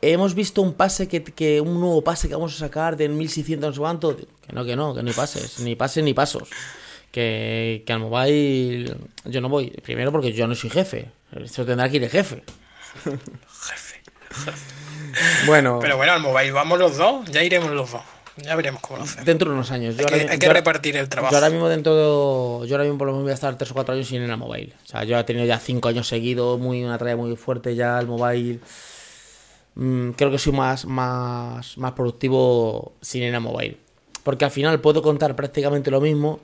Hemos 0.05 0.35
visto 0.35 0.62
un 0.62 0.75
pase 0.75 1.07
que, 1.07 1.23
que 1.23 1.61
un 1.61 1.79
nuevo 1.81 2.03
pase 2.03 2.27
que 2.29 2.35
vamos 2.35 2.57
a 2.57 2.59
sacar 2.59 2.97
de 2.97 3.09
1600 3.09 3.69
no 3.69 3.73
sé 3.73 3.79
cuánto. 3.81 4.17
Que 4.17 4.27
no, 4.53 4.65
que 4.65 4.75
no, 4.75 4.95
que 4.95 5.03
ni 5.05 5.12
pases, 5.12 5.61
ni 5.61 5.77
pases 5.77 6.03
ni 6.03 6.12
pasos. 6.12 6.49
Que, 7.12 7.85
que 7.87 7.93
al 7.93 8.01
mobile 8.01 8.97
yo 9.27 9.41
no 9.41 9.49
voy. 9.49 9.71
Primero 9.71 10.11
porque 10.11 10.33
yo 10.33 10.49
no 10.49 10.57
soy 10.57 10.71
jefe. 10.71 11.12
Eso 11.41 11.65
tendrá 11.65 11.89
que 11.89 11.99
ir 11.99 12.03
el 12.05 12.11
jefe. 12.19 12.43
Jefe. 13.05 14.03
Bueno, 15.47 15.79
Pero 15.81 15.97
bueno, 15.97 16.12
al 16.15 16.21
mobile 16.21 16.51
vamos 16.53 16.79
los 16.81 16.97
dos, 16.97 17.31
ya 17.31 17.43
iremos 17.45 17.71
los 17.71 17.93
dos. 17.93 18.01
Ya 18.37 18.57
veremos 18.57 18.81
cómo 18.81 18.99
lo 18.99 19.05
hacemos. 19.05 19.27
dentro 19.27 19.49
de 19.51 19.55
unos 19.55 19.71
años. 19.71 19.95
Yo 19.97 20.01
Hay 20.01 20.05
ahora 20.07 20.19
que, 20.19 20.25
mi- 20.25 20.31
hay 20.33 20.39
que 20.39 20.45
yo 20.47 20.51
ahora- 20.51 20.61
repartir 20.61 20.97
el 20.97 21.09
trabajo. 21.09 21.33
Yo 21.33 21.37
ahora 21.39 21.51
mismo 21.51 21.69
dentro 21.69 21.95
de, 22.62 22.69
yo 22.69 22.75
ahora 22.75 22.85
mismo 22.85 22.99
por 22.99 23.07
lo 23.09 23.12
menos 23.12 23.25
voy 23.25 23.31
a 23.33 23.35
estar 23.35 23.57
3 23.59 23.71
o 23.71 23.75
4 23.75 23.95
años 23.95 24.07
sin 24.09 24.23
al 24.23 24.37
mobile. 24.39 24.73
O 24.85 24.87
sea, 24.89 25.05
yo 25.05 25.19
he 25.19 25.25
tenido 25.25 25.45
ya 25.47 25.59
5 25.59 25.89
años 25.89 26.09
seguidos, 26.09 26.59
muy 26.59 26.83
una 26.83 26.97
trayectoria 26.99 27.29
muy 27.29 27.37
fuerte 27.37 27.75
ya 27.75 27.99
al 27.99 28.07
mobile. 28.07 28.61
Mm, 29.75 30.11
creo 30.11 30.31
que 30.31 30.39
soy 30.39 30.53
más, 30.53 30.85
más, 30.87 31.77
más 31.79 31.93
productivo 31.93 32.93
sin 33.01 33.35
al 33.35 33.41
mobile. 33.41 33.77
Porque 34.23 34.45
al 34.45 34.51
final 34.51 34.81
puedo 34.81 35.03
contar 35.03 35.35
prácticamente 35.37 35.91
lo 35.91 36.01
mismo 36.01 36.41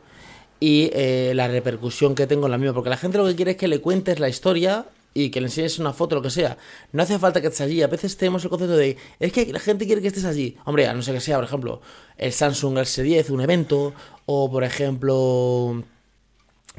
y 0.60 0.90
eh, 0.92 1.32
la 1.34 1.46
repercusión 1.48 2.14
que 2.14 2.26
tengo 2.26 2.46
es 2.46 2.50
la 2.50 2.58
misma. 2.58 2.74
Porque 2.74 2.90
la 2.90 2.96
gente 2.96 3.18
lo 3.18 3.26
que 3.26 3.36
quiere 3.36 3.52
es 3.52 3.56
que 3.56 3.68
le 3.68 3.80
cuentes 3.80 4.18
la 4.18 4.28
historia 4.28 4.84
y 5.14 5.30
que 5.30 5.40
le 5.40 5.46
enseñes 5.46 5.78
una 5.78 5.92
foto, 5.92 6.14
lo 6.16 6.22
que 6.22 6.30
sea. 6.30 6.56
No 6.92 7.02
hace 7.02 7.18
falta 7.18 7.40
que 7.40 7.48
estés 7.48 7.62
allí. 7.62 7.82
A 7.82 7.88
veces 7.88 8.16
tenemos 8.16 8.44
el 8.44 8.50
concepto 8.50 8.76
de, 8.76 8.96
es 9.18 9.32
que 9.32 9.52
la 9.52 9.60
gente 9.60 9.86
quiere 9.86 10.02
que 10.02 10.08
estés 10.08 10.24
allí. 10.24 10.56
Hombre, 10.64 10.86
a 10.86 10.94
no 10.94 11.02
ser 11.02 11.14
que 11.14 11.20
sea, 11.20 11.36
por 11.36 11.44
ejemplo, 11.44 11.80
el 12.16 12.32
Samsung 12.32 12.78
S10, 12.78 13.30
un 13.30 13.40
evento, 13.40 13.94
o 14.26 14.50
por 14.50 14.64
ejemplo, 14.64 15.82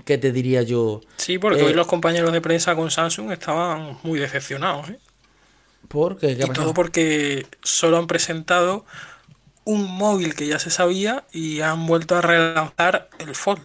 ¿qué 0.06 0.18
te 0.18 0.32
diría 0.32 0.62
yo? 0.64 1.02
Sí, 1.18 1.38
porque 1.38 1.62
Eh, 1.62 1.66
hoy 1.66 1.74
los 1.74 1.88
compañeros 1.88 2.32
de 2.32 2.42
prensa 2.42 2.76
con 2.76 2.92
Samsung 2.92 3.32
estaban 3.32 3.98
muy 4.04 4.20
decepcionados. 4.20 4.90
¿eh? 4.90 5.00
¿Por 5.88 6.18
qué? 6.18 6.38
¿Qué 6.38 6.46
Y 6.46 6.50
todo 6.52 6.74
porque 6.74 7.48
solo 7.64 7.98
han 7.98 8.08
presentado 8.08 8.86
un 9.66 9.86
móvil 9.86 10.36
que 10.36 10.48
ya 10.48 10.60
se 10.60 10.72
sabía 10.72 11.26
y 11.32 11.62
han 11.62 11.86
vuelto 11.88 12.16
a 12.16 12.22
relanzar 12.22 13.10
el 13.20 13.36
Fold. 13.36 13.62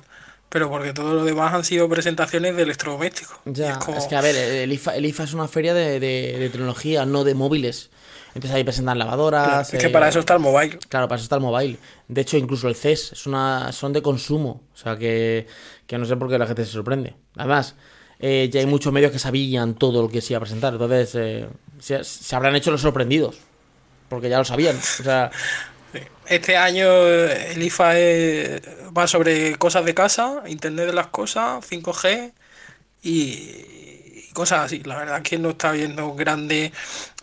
Pero 0.55 0.71
porque 0.71 0.93
todo 0.93 1.15
lo 1.15 1.25
demás 1.25 1.53
han 1.53 1.65
sido 1.65 1.89
presentaciones 1.89 2.55
de 2.55 2.63
electrodomésticos. 2.63 3.37
Ya, 3.45 3.73
es 3.73 3.79
como- 3.79 3.99
es 3.99 4.05
que 4.07 4.15
a 4.15 4.21
ver, 4.21 4.37
el 4.37 4.73
IFA, 4.73 4.95
el 4.95 5.05
IFA 5.07 5.25
es 5.25 5.35
una 5.35 5.49
feria 5.49 5.75
de, 5.75 5.99
de- 5.99 6.37
de 6.39 6.49
tecnología, 6.49 7.05
no 7.05 7.25
de 7.25 7.35
móviles. 7.35 7.91
Entonces 8.37 8.53
ahí 8.53 8.63
presentan 8.63 8.97
lavadoras. 9.01 9.75
es 9.75 9.81
que 9.81 9.87
eh, 9.89 9.91
para 9.91 10.09
eso 10.09 10.21
está 10.21 10.35
el 10.35 10.39
mobile. 10.39 10.79
Claro, 10.89 11.09
para 11.09 11.17
eso 11.17 11.25
está 11.25 11.35
el 11.35 11.43
mobile. 11.43 11.77
De 12.07 12.21
hecho, 12.21 12.37
incluso 12.37 12.69
el 12.69 12.77
CES 12.77 13.13
es 13.15 13.27
una, 13.27 13.73
son 13.73 13.93
de 13.93 14.01
consumo. 14.01 14.63
O 14.73 14.77
sea 14.77 14.97
que, 14.97 15.49
que 15.89 15.99
no 15.99 16.05
sé 16.05 16.17
por 16.17 16.29
qué 16.31 16.39
la 16.39 16.47
gente 16.47 16.65
se 16.65 16.71
sorprende. 16.71 17.17
Además, 17.37 17.75
eh, 18.21 18.49
ya 18.53 18.61
hay 18.61 18.67
muchos 18.67 18.93
medios 18.93 19.11
que 19.11 19.19
sabían 19.19 19.75
todo 19.75 20.03
lo 20.03 20.09
que 20.09 20.21
se 20.21 20.35
iba 20.35 20.39
a 20.39 20.41
presentar. 20.43 20.73
Entonces, 20.75 21.17
eh, 21.17 21.49
se, 21.81 22.05
se 22.05 22.37
habrán 22.37 22.55
hecho 22.55 22.71
los 22.71 22.81
sorprendidos. 22.81 23.39
Porque 24.09 24.29
ya 24.29 24.39
lo 24.39 24.45
sabían. 24.45 24.77
O 24.77 25.03
sea, 25.03 25.33
Este 26.27 26.57
año 26.57 26.87
eh, 26.89 27.53
el 27.53 27.63
IFA 27.63 27.99
es- 27.99 28.63
va 28.97 29.07
sobre 29.07 29.57
cosas 29.57 29.85
de 29.85 29.95
casa, 29.95 30.43
Internet 30.47 30.87
de 30.87 30.93
las 30.95 31.09
cosas, 31.09 31.65
5G 31.69 32.33
y, 33.03 33.11
y 33.13 34.31
cosas 34.33 34.67
así. 34.67 34.81
La 34.85 34.97
verdad 34.97 35.19
es 35.19 35.23
que 35.29 35.39
no 35.39 35.51
está 35.51 35.73
viendo 35.73 36.15
grandes 36.15 36.73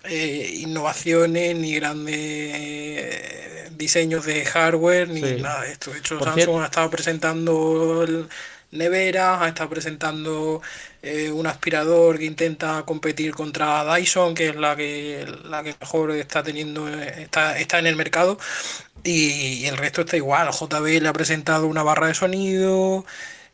eh, 0.03 0.53
innovaciones 0.59 1.55
ni 1.55 1.75
grandes 1.75 2.15
eh, 2.17 3.69
diseños 3.71 4.25
de 4.25 4.43
hardware 4.45 5.09
ni 5.09 5.21
Sí. 5.21 5.41
nada 5.41 5.61
de 5.61 5.71
esto. 5.73 5.91
De 5.91 5.99
hecho, 5.99 6.17
Por 6.19 6.27
Samsung 6.29 6.61
ha 6.61 6.65
estado 6.65 6.89
presentando 6.89 8.03
el- 8.03 8.27
neveras, 8.71 9.41
ha 9.41 9.47
estado 9.49 9.69
presentando 9.69 10.61
eh, 11.03 11.31
un 11.31 11.47
aspirador 11.47 12.19
que 12.19 12.25
intenta 12.25 12.83
competir 12.83 13.33
contra 13.33 13.95
Dyson, 13.95 14.35
que 14.35 14.49
es 14.49 14.55
la 14.55 14.75
que 14.75 15.25
la 15.45 15.63
que 15.63 15.75
mejor 15.79 16.11
está 16.11 16.43
teniendo 16.43 16.87
está, 16.87 17.57
está 17.57 17.79
en 17.79 17.87
el 17.87 17.95
mercado 17.95 18.37
y, 19.03 19.65
el 19.65 19.77
resto 19.77 20.01
está 20.01 20.17
igual. 20.17 20.49
JB 20.51 21.01
le 21.01 21.07
ha 21.07 21.13
presentado 21.13 21.67
una 21.67 21.83
barra 21.83 22.07
de 22.07 22.13
sonido. 22.13 23.05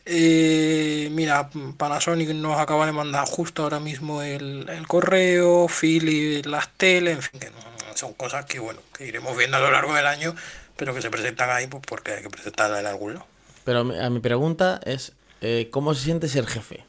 eh, 0.05 1.09
mira, 1.11 1.49
Panasonic 1.77 2.29
nos 2.29 2.59
acaba 2.59 2.85
de 2.85 2.91
mandar 2.91 3.25
justo 3.27 3.63
ahora 3.63 3.79
mismo 3.79 4.21
el, 4.21 4.67
el 4.69 4.87
correo, 4.87 5.67
Philips 5.67 6.47
las 6.47 6.69
teles, 6.77 7.15
en 7.17 7.21
fin, 7.21 7.39
que 7.39 7.49
son 7.95 8.13
cosas 8.13 8.45
que 8.45 8.59
bueno, 8.59 8.79
que 8.97 9.05
iremos 9.07 9.37
viendo 9.37 9.57
a 9.57 9.59
lo 9.59 9.71
largo 9.71 9.93
del 9.95 10.07
año, 10.07 10.35
pero 10.75 10.93
que 10.93 11.01
se 11.01 11.09
presentan 11.09 11.49
ahí 11.49 11.67
pues 11.67 11.83
porque 11.87 12.11
hay 12.13 12.23
que 12.23 12.29
presentarlas 12.29 12.81
en 12.81 12.87
algún 12.87 13.13
lado. 13.15 13.27
pero 13.65 13.79
a 13.79 14.09
mi 14.09 14.19
pregunta 14.19 14.79
es: 14.85 15.13
eh, 15.41 15.69
¿cómo 15.71 15.93
se 15.93 16.03
siente 16.03 16.27
ser 16.27 16.45
jefe? 16.45 16.86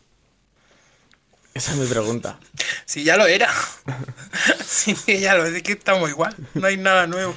Esa 1.59 1.73
es 1.73 1.79
mi 1.79 1.87
pregunta. 1.89 2.39
Si 2.85 3.03
ya 3.03 3.17
lo 3.17 3.27
era. 3.27 3.49
que 5.07 5.21
ya 5.21 5.35
lo 5.35 5.45
es 5.45 5.61
que 5.65 5.73
estamos 5.73 6.09
igual. 6.09 6.33
No 6.55 6.69
hay 6.69 6.77
nada 6.77 7.09
nuevo. 7.09 7.35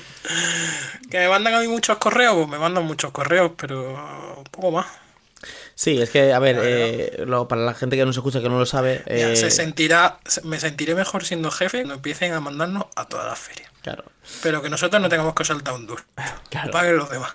Que 1.09 1.17
me 1.17 1.27
mandan 1.27 1.55
a 1.55 1.59
mí 1.59 1.67
muchos 1.67 1.97
correos, 1.97 2.35
pues 2.35 2.47
me 2.47 2.59
mandan 2.59 2.85
muchos 2.85 3.09
correos, 3.09 3.53
pero 3.57 4.43
poco 4.51 4.69
más. 4.69 4.85
Sí, 5.83 5.99
es 5.99 6.11
que, 6.11 6.31
a 6.31 6.37
ver, 6.37 6.59
eh, 6.61 7.23
lo- 7.25 7.47
para 7.47 7.63
la 7.63 7.73
gente 7.73 7.95
que 7.97 8.05
no 8.05 8.13
se 8.13 8.19
escucha, 8.19 8.39
que 8.39 8.49
no 8.49 8.59
lo 8.59 8.67
sabe. 8.67 9.01
Mira, 9.09 9.31
eh, 9.31 9.35
se 9.35 9.49
sentirá, 9.49 10.19
se- 10.27 10.43
me 10.43 10.59
sentiré 10.59 10.93
mejor 10.93 11.25
siendo 11.25 11.49
jefe 11.49 11.77
cuando 11.79 11.95
empiecen 11.95 12.33
a 12.33 12.39
mandarnos 12.39 12.85
a 12.95 13.07
todas 13.07 13.25
las 13.25 13.39
ferias. 13.39 13.67
Claro. 13.81 14.03
Pero 14.43 14.61
que 14.61 14.69
nosotros 14.69 15.01
no 15.01 15.09
tengamos 15.09 15.33
que 15.33 15.43
saltar 15.43 15.73
un 15.73 15.87
duro. 15.87 16.03
Claro. 16.51 16.69
Paguen 16.71 16.97
los 16.97 17.09
demás. 17.09 17.33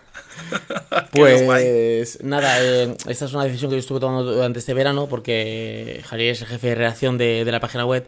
Pues 1.10 2.22
nada, 2.22 2.62
eh, 2.62 2.96
esta 3.08 3.24
es 3.24 3.32
una 3.32 3.44
decisión 3.44 3.70
que 3.70 3.76
yo 3.76 3.80
estuve 3.80 3.98
tomando 3.98 4.32
durante 4.32 4.60
este 4.60 4.74
verano 4.74 5.08
porque 5.08 6.02
Javier 6.06 6.32
es 6.34 6.42
el 6.42 6.46
jefe 6.46 6.68
de 6.68 6.74
redacción 6.76 7.18
de, 7.18 7.44
de 7.44 7.50
la 7.52 7.58
página 7.58 7.84
web, 7.84 8.06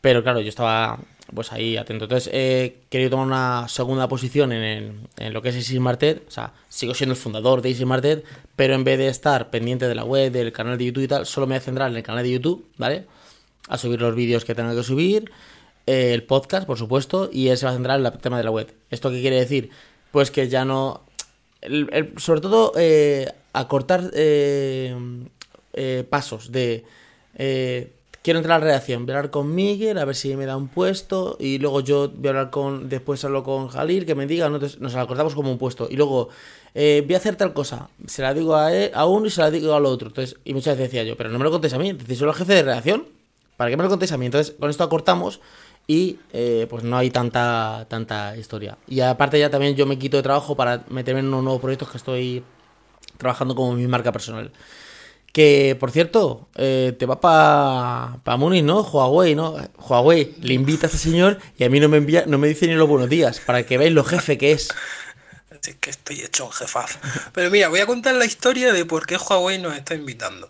pero 0.00 0.22
claro, 0.22 0.40
yo 0.40 0.48
estaba 0.48 0.98
pues 1.34 1.52
ahí 1.52 1.76
atento. 1.76 2.06
Entonces 2.06 2.30
he 2.32 2.78
querido 2.88 3.10
tomar 3.10 3.26
una 3.26 3.68
segunda 3.68 4.08
posición 4.08 4.52
en, 4.52 5.08
lo 5.32 5.42
que 5.42 5.50
es 5.50 5.56
Easy 5.56 5.78
Martet, 5.78 6.26
o 6.26 6.30
sea, 6.30 6.52
sigo 6.68 6.94
siendo 6.94 7.14
el 7.14 7.20
fundador 7.20 7.62
de 7.62 7.68
Easy 7.70 7.84
Martet, 7.84 8.24
pero 8.56 8.74
en 8.74 8.84
vez 8.84 8.98
de 8.98 9.08
estar 9.08 9.50
pendiente 9.50 9.86
de 9.86 9.94
la 9.94 10.04
web, 10.04 10.32
del 10.32 10.52
canal 10.52 10.76
de 10.76 10.86
YouTube 10.86 11.04
y 11.04 11.08
tal, 11.08 11.26
solo 11.26 11.46
me 11.46 11.54
voy 11.54 11.58
a 11.58 11.60
centrar 11.60 11.90
en 11.90 11.96
el 11.96 12.02
canal 12.02 12.24
de 12.24 12.32
YouTube, 12.32 12.66
¿vale? 12.78 13.06
A 13.68 13.78
subir 13.78 14.00
los 14.00 14.14
vídeos 14.14 14.44
que 14.44 14.54
tenga 14.54 14.74
que 14.74 14.82
subir, 14.82 15.30
eh, 15.86 16.12
el 16.14 16.24
podcast, 16.24 16.66
por 16.66 16.78
supuesto, 16.78 17.30
y 17.32 17.48
él 17.48 17.56
se 17.56 17.66
va 17.66 17.72
a 17.72 17.74
centrar 17.74 18.00
en 18.00 18.06
el 18.06 18.18
tema 18.18 18.38
de 18.38 18.44
la 18.44 18.50
web. 18.50 18.74
¿Esto 18.90 19.10
qué 19.10 19.20
quiere 19.20 19.36
decir? 19.36 19.70
Pues 20.10 20.30
que 20.30 20.48
ya 20.48 20.64
no 20.64 21.02
sobre 22.16 22.40
todo 22.40 22.72
eh, 22.76 23.30
acortar 23.52 24.10
eh, 24.14 24.94
eh, 25.72 26.04
pasos 26.08 26.52
de 26.52 26.84
eh, 27.36 27.92
quiero 28.22 28.38
entrar 28.38 28.56
a 28.56 28.58
la 28.60 28.64
redacción, 28.66 29.06
voy 29.06 29.14
a 29.14 29.18
hablar 29.18 29.30
con 29.30 29.54
Miguel 29.54 29.96
a 29.98 30.04
ver 30.04 30.14
si 30.14 30.36
me 30.36 30.44
da 30.46 30.56
un 30.56 30.68
puesto 30.68 31.36
y 31.40 31.58
luego 31.58 31.80
yo 31.80 32.10
voy 32.10 32.26
a 32.26 32.30
hablar 32.30 32.50
con 32.50 32.88
después 32.88 33.24
hablo 33.24 33.42
con 33.44 33.68
Jalil 33.68 34.04
que 34.06 34.14
me 34.14 34.26
diga 34.26 34.48
¿no? 34.48 34.56
Entonces, 34.56 34.80
nos 34.80 34.94
acortamos 34.94 35.34
como 35.34 35.50
un 35.50 35.58
puesto. 35.58 35.88
Y 35.90 35.96
luego 35.96 36.28
eh, 36.74 37.02
voy 37.06 37.14
a 37.14 37.18
hacer 37.18 37.36
tal 37.36 37.52
cosa 37.54 37.88
se 38.06 38.22
la 38.22 38.34
digo 38.34 38.54
a, 38.56 38.72
él- 38.74 38.90
a 38.94 39.06
uno 39.06 39.26
y 39.26 39.30
se 39.30 39.40
la 39.40 39.50
digo 39.50 39.74
al 39.74 39.86
otro. 39.86 40.08
Entonces 40.08 40.36
y 40.44 40.52
muchas 40.54 40.76
veces 40.76 40.90
decía 40.92 41.04
yo 41.04 41.16
pero 41.16 41.30
no 41.30 41.38
me 41.38 41.44
lo 41.44 41.50
contéis 41.50 41.72
a 41.74 41.78
mí 41.78 41.92
decís 41.92 42.18
soy 42.18 42.28
el 42.28 42.34
jefe 42.34 42.54
de 42.54 42.62
redacción 42.62 43.06
para 43.56 43.70
qué 43.70 43.76
me 43.76 43.82
lo 43.82 43.88
contéis 43.88 44.12
a 44.12 44.18
mí 44.18 44.26
entonces 44.26 44.54
con 44.58 44.70
esto 44.70 44.84
acortamos 44.84 45.40
y 45.86 46.18
eh, 46.32 46.66
pues 46.70 46.84
no 46.84 46.96
hay 46.98 47.10
tanta 47.10 47.86
tanta 47.88 48.36
historia. 48.36 48.76
Y 48.86 49.00
aparte 49.00 49.38
ya 49.40 49.50
también 49.50 49.74
yo 49.76 49.86
me 49.86 49.98
quito 49.98 50.18
de 50.18 50.22
trabajo 50.22 50.54
para 50.54 50.84
meterme 50.88 51.20
en 51.20 51.26
unos 51.28 51.42
nuevos 51.42 51.60
proyectos 51.60 51.88
que 51.90 51.96
estoy 51.96 52.44
trabajando 53.16 53.54
como 53.54 53.72
mi 53.74 53.86
marca 53.86 54.12
personal 54.12 54.52
que 55.32 55.76
por 55.78 55.90
cierto 55.90 56.48
eh, 56.56 56.94
te 56.98 57.06
va 57.06 57.20
para 57.20 58.18
pa 58.24 58.36
Múnich 58.36 58.64
no 58.64 58.82
Huawei 58.82 59.34
no 59.34 59.56
Huawei 59.78 60.34
le 60.40 60.54
invita 60.54 60.86
a 60.86 60.88
este 60.88 60.98
señor 60.98 61.38
y 61.56 61.64
a 61.64 61.70
mí 61.70 61.78
no 61.78 61.88
me 61.88 61.98
envía 61.98 62.24
no 62.26 62.38
me 62.38 62.48
dice 62.48 62.66
ni 62.66 62.74
los 62.74 62.88
buenos 62.88 63.08
días 63.08 63.40
para 63.40 63.64
que 63.64 63.78
veáis 63.78 63.94
lo 63.94 64.04
jefe 64.04 64.38
que 64.38 64.52
es 64.52 64.68
Así 65.60 65.74
que 65.74 65.90
estoy 65.90 66.22
hecho 66.22 66.46
un. 66.46 66.52
Pero 67.32 67.50
mira, 67.50 67.68
voy 67.68 67.80
a 67.80 67.86
contar 67.86 68.14
la 68.14 68.24
historia 68.24 68.72
de 68.72 68.86
por 68.86 69.06
qué 69.06 69.18
Huawei 69.18 69.58
nos 69.58 69.76
está 69.76 69.94
invitando. 69.94 70.48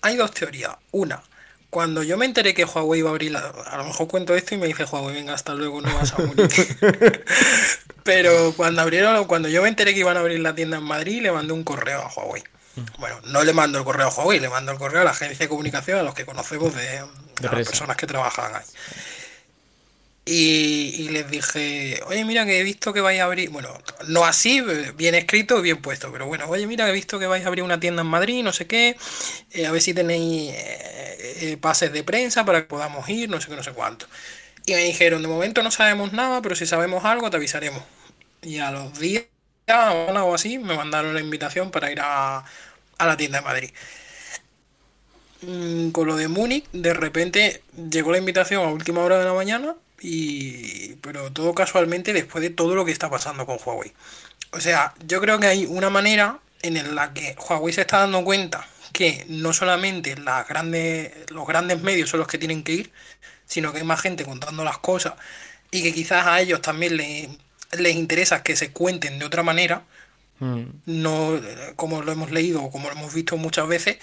Hay 0.00 0.16
dos 0.16 0.30
teorías. 0.30 0.76
Una, 0.90 1.22
cuando 1.70 2.02
yo 2.02 2.16
me 2.16 2.24
enteré 2.24 2.54
que 2.54 2.64
Huawei 2.64 3.00
iba 3.00 3.10
a 3.10 3.12
abrir 3.12 3.32
la... 3.32 3.40
A 3.40 3.76
lo 3.76 3.84
mejor 3.84 4.08
cuento 4.08 4.34
esto 4.34 4.54
y 4.54 4.58
me 4.58 4.68
dice 4.68 4.84
Huawei, 4.84 5.14
venga, 5.14 5.34
hasta 5.34 5.54
luego, 5.54 5.82
no 5.82 5.94
vas 5.94 6.14
a 6.14 6.22
morir. 6.22 6.48
Pero 8.04 8.54
cuando 8.56 8.80
abrieron, 8.80 9.26
cuando 9.26 9.50
yo 9.50 9.62
me 9.62 9.68
enteré 9.68 9.92
que 9.92 10.00
iban 10.00 10.16
a 10.16 10.20
abrir 10.20 10.40
la 10.40 10.54
tienda 10.54 10.78
en 10.78 10.84
Madrid, 10.84 11.20
le 11.20 11.30
mandé 11.30 11.52
un 11.52 11.64
correo 11.64 12.00
a 12.00 12.08
Huawei. 12.08 12.42
Bueno, 12.98 13.20
no 13.24 13.44
le 13.44 13.52
mando 13.52 13.78
el 13.78 13.84
correo 13.84 14.08
a 14.08 14.10
Huawei, 14.14 14.40
le 14.40 14.48
mando 14.48 14.72
el 14.72 14.78
correo 14.78 15.02
a 15.02 15.04
la 15.04 15.10
agencia 15.10 15.44
de 15.44 15.48
comunicación, 15.48 15.98
a 15.98 16.02
los 16.02 16.14
que 16.14 16.26
conocemos 16.26 16.74
de, 16.74 17.04
de 17.40 17.48
las 17.50 17.62
personas 17.62 17.96
que 17.96 18.06
trabajan 18.06 18.54
ahí. 18.54 18.64
Y, 20.30 20.94
y 20.98 21.08
les 21.08 21.30
dije, 21.30 22.02
oye, 22.06 22.22
mira 22.26 22.44
que 22.44 22.60
he 22.60 22.62
visto 22.62 22.92
que 22.92 23.00
vais 23.00 23.18
a 23.18 23.24
abrir, 23.24 23.48
bueno, 23.48 23.70
no 24.08 24.26
así, 24.26 24.60
bien 24.94 25.14
escrito, 25.14 25.62
bien 25.62 25.80
puesto, 25.80 26.12
pero 26.12 26.26
bueno, 26.26 26.46
oye, 26.48 26.66
mira 26.66 26.84
que 26.84 26.90
he 26.90 26.94
visto 26.94 27.18
que 27.18 27.26
vais 27.26 27.44
a 27.44 27.48
abrir 27.48 27.64
una 27.64 27.80
tienda 27.80 28.02
en 28.02 28.08
Madrid, 28.08 28.42
no 28.44 28.52
sé 28.52 28.66
qué, 28.66 28.98
eh, 29.52 29.66
a 29.66 29.72
ver 29.72 29.80
si 29.80 29.94
tenéis 29.94 30.52
eh, 30.54 31.52
eh, 31.52 31.56
pases 31.56 31.92
de 31.94 32.04
prensa 32.04 32.44
para 32.44 32.60
que 32.60 32.66
podamos 32.68 33.08
ir, 33.08 33.30
no 33.30 33.40
sé 33.40 33.48
qué, 33.48 33.56
no 33.56 33.62
sé 33.62 33.72
cuánto. 33.72 34.06
Y 34.66 34.72
me 34.74 34.84
dijeron, 34.84 35.22
de 35.22 35.28
momento 35.28 35.62
no 35.62 35.70
sabemos 35.70 36.12
nada, 36.12 36.42
pero 36.42 36.54
si 36.56 36.66
sabemos 36.66 37.04
algo 37.06 37.30
te 37.30 37.38
avisaremos. 37.38 37.82
Y 38.42 38.58
a 38.58 38.70
los 38.70 38.98
días 38.98 39.24
o 39.70 40.10
algo 40.16 40.34
así 40.34 40.58
me 40.58 40.76
mandaron 40.76 41.14
la 41.14 41.20
invitación 41.20 41.70
para 41.70 41.90
ir 41.92 42.00
a, 42.00 42.38
a 42.98 43.06
la 43.06 43.16
tienda 43.16 43.38
de 43.40 43.44
Madrid. 43.44 43.70
Mm, 45.40 45.90
Con 45.90 46.06
lo 46.08 46.16
de 46.16 46.28
Múnich, 46.28 46.66
de 46.72 46.94
repente 46.94 47.62
llegó 47.90 48.10
la 48.12 48.18
invitación 48.18 48.64
a 48.64 48.68
última 48.72 49.02
hora 49.02 49.18
de 49.18 49.24
la 49.24 49.34
mañana 49.34 49.76
y 50.00 50.94
pero 50.96 51.32
todo 51.32 51.54
casualmente 51.54 52.12
después 52.12 52.42
de 52.42 52.50
todo 52.50 52.74
lo 52.74 52.84
que 52.84 52.92
está 52.92 53.10
pasando 53.10 53.46
con 53.46 53.58
Huawei. 53.64 53.92
O 54.52 54.60
sea, 54.60 54.94
yo 55.06 55.20
creo 55.20 55.38
que 55.40 55.46
hay 55.48 55.66
una 55.66 55.90
manera 55.90 56.40
en 56.62 56.94
la 56.94 57.12
que 57.14 57.36
Huawei 57.38 57.72
se 57.74 57.82
está 57.82 57.98
dando 58.00 58.24
cuenta 58.24 58.66
que 58.92 59.26
no 59.28 59.52
solamente 59.52 60.16
las 60.18 60.48
grandes, 60.48 61.12
los 61.30 61.46
grandes 61.46 61.82
medios 61.82 62.10
son 62.10 62.20
los 62.20 62.28
que 62.28 62.38
tienen 62.38 62.64
que 62.64 62.72
ir, 62.74 62.92
sino 63.46 63.72
que 63.72 63.78
hay 63.80 63.84
más 63.84 64.00
gente 64.02 64.24
contando 64.24 64.64
las 64.64 64.78
cosas 64.78 65.14
y 65.70 65.82
que 65.82 65.94
quizás 65.94 66.26
a 66.26 66.40
ellos 66.40 66.62
también 66.62 66.96
les, 66.96 67.28
les 67.72 67.96
interesa 67.96 68.42
que 68.42 68.56
se 68.56 68.72
cuenten 68.72 69.18
de 69.18 69.24
otra 69.24 69.42
manera, 69.42 69.84
Mm. 70.40 70.66
no 70.86 71.40
como 71.74 72.00
lo 72.02 72.12
hemos 72.12 72.30
leído 72.30 72.62
o 72.62 72.70
como 72.70 72.88
lo 72.88 72.94
hemos 72.94 73.12
visto 73.12 73.36
muchas 73.36 73.66
veces. 73.66 73.98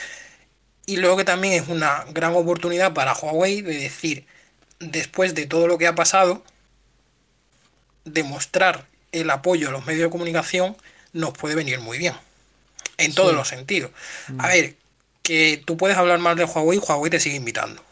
Y 0.86 0.98
luego 0.98 1.18
que 1.18 1.24
también 1.24 1.54
es 1.54 1.70
una 1.70 2.04
gran 2.12 2.36
oportunidad 2.36 2.94
para 2.94 3.14
Huawei 3.14 3.62
de 3.62 3.78
decir, 3.78 4.26
después 4.80 5.34
de 5.34 5.48
todo 5.48 5.68
lo 5.68 5.78
que 5.78 5.88
ha 5.88 5.96
pasado, 5.96 6.44
demostrar 8.04 8.86
el 9.12 9.30
apoyo 9.30 9.70
a 9.70 9.72
los 9.72 9.86
medios 9.86 10.04
de 10.04 10.10
comunicación 10.12 10.76
nos 11.14 11.34
puede 11.34 11.56
venir 11.56 11.80
muy 11.80 11.98
bien. 11.98 12.14
En 12.98 13.14
todos 13.14 13.34
los 13.34 13.48
sentidos. 13.48 13.92
A 14.38 14.48
ver, 14.48 14.76
que 15.22 15.62
tú 15.66 15.76
puedes 15.78 15.98
hablar 15.98 16.20
mal 16.20 16.36
de 16.38 16.46
Huawei, 16.46 16.80
Huawei 16.80 17.10
te 17.10 17.20
sigue 17.20 17.36
invitando. 17.36 17.84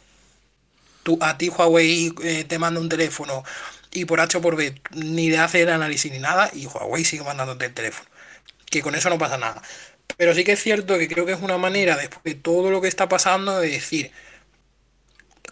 Tú, 1.03 1.17
a 1.21 1.37
ti 1.37 1.49
Huawei 1.49 2.13
eh, 2.23 2.43
te 2.45 2.59
manda 2.59 2.79
un 2.79 2.89
teléfono 2.89 3.43
y 3.93 4.05
por 4.05 4.19
H 4.19 4.37
o 4.37 4.41
por 4.41 4.55
B 4.55 4.75
ni 4.91 5.29
le 5.29 5.37
hace 5.37 5.61
el 5.61 5.69
análisis 5.69 6.11
ni 6.11 6.19
nada 6.19 6.49
y 6.53 6.65
Huawei 6.65 7.05
sigue 7.05 7.23
mandándote 7.23 7.65
el 7.65 7.73
teléfono. 7.73 8.09
Que 8.69 8.81
con 8.81 8.95
eso 8.95 9.09
no 9.09 9.17
pasa 9.17 9.37
nada. 9.37 9.61
Pero 10.17 10.33
sí 10.33 10.43
que 10.43 10.53
es 10.53 10.61
cierto 10.61 10.97
que 10.97 11.07
creo 11.07 11.25
que 11.25 11.33
es 11.33 11.41
una 11.41 11.57
manera, 11.57 11.95
después 11.95 12.23
de 12.23 12.35
todo 12.35 12.71
lo 12.71 12.81
que 12.81 12.87
está 12.87 13.07
pasando, 13.09 13.59
de 13.59 13.69
decir, 13.69 14.11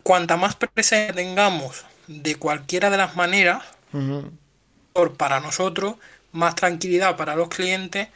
cuanta 0.03 0.37
más 0.37 0.55
presencia 0.55 1.13
tengamos 1.13 1.85
de 2.07 2.35
cualquiera 2.35 2.89
de 2.89 2.97
las 2.97 3.15
maneras, 3.15 3.63
mejor 3.91 5.15
para 5.17 5.39
nosotros, 5.39 5.95
más 6.31 6.55
tranquilidad 6.55 7.17
para 7.17 7.35
los 7.35 7.49
clientes 7.49 8.09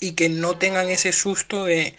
y 0.00 0.12
que 0.12 0.28
no 0.28 0.58
tengan 0.58 0.88
ese 0.90 1.12
susto 1.12 1.64
de 1.64 1.96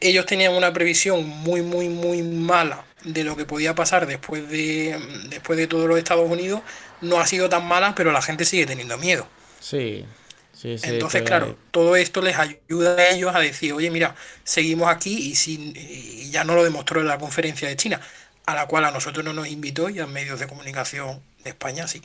ellos 0.00 0.26
tenían 0.26 0.54
una 0.54 0.72
previsión 0.72 1.26
muy 1.26 1.62
muy 1.62 1.88
muy 1.88 2.22
mala 2.22 2.84
de 3.04 3.24
lo 3.24 3.36
que 3.36 3.44
podía 3.44 3.74
pasar 3.74 4.06
después 4.06 4.48
de 4.48 4.98
después 5.28 5.58
de 5.58 5.66
todo 5.66 5.86
lo 5.86 5.94
de 5.94 6.00
Estados 6.00 6.30
Unidos 6.30 6.62
no 7.02 7.20
ha 7.20 7.26
sido 7.26 7.48
tan 7.48 7.66
mala 7.66 7.94
pero 7.94 8.12
la 8.12 8.22
gente 8.22 8.44
sigue 8.44 8.66
teniendo 8.66 8.96
miedo 8.98 9.26
Sí. 9.60 10.04
Sí, 10.52 10.78
sí, 10.78 10.90
entonces 10.90 11.22
claro 11.22 11.56
todo 11.70 11.96
esto 11.96 12.22
les 12.22 12.36
ayuda 12.36 12.94
a 12.96 13.10
ellos 13.10 13.34
a 13.34 13.40
decir 13.40 13.72
oye 13.72 13.90
mira 13.90 14.14
seguimos 14.44 14.88
aquí 14.88 15.30
y, 15.30 15.34
sin, 15.34 15.74
y 15.76 16.30
ya 16.30 16.44
no 16.44 16.54
lo 16.54 16.62
demostró 16.62 17.00
en 17.00 17.08
la 17.08 17.18
conferencia 17.18 17.68
de 17.68 17.76
China 17.76 18.00
a 18.46 18.54
la 18.54 18.66
cual 18.66 18.84
a 18.84 18.92
nosotros 18.92 19.24
no 19.24 19.32
nos 19.32 19.48
invitó 19.48 19.88
y 19.88 19.98
a 19.98 20.06
medios 20.06 20.38
de 20.38 20.46
comunicación 20.46 21.20
de 21.42 21.50
España 21.50 21.88
sí 21.88 22.00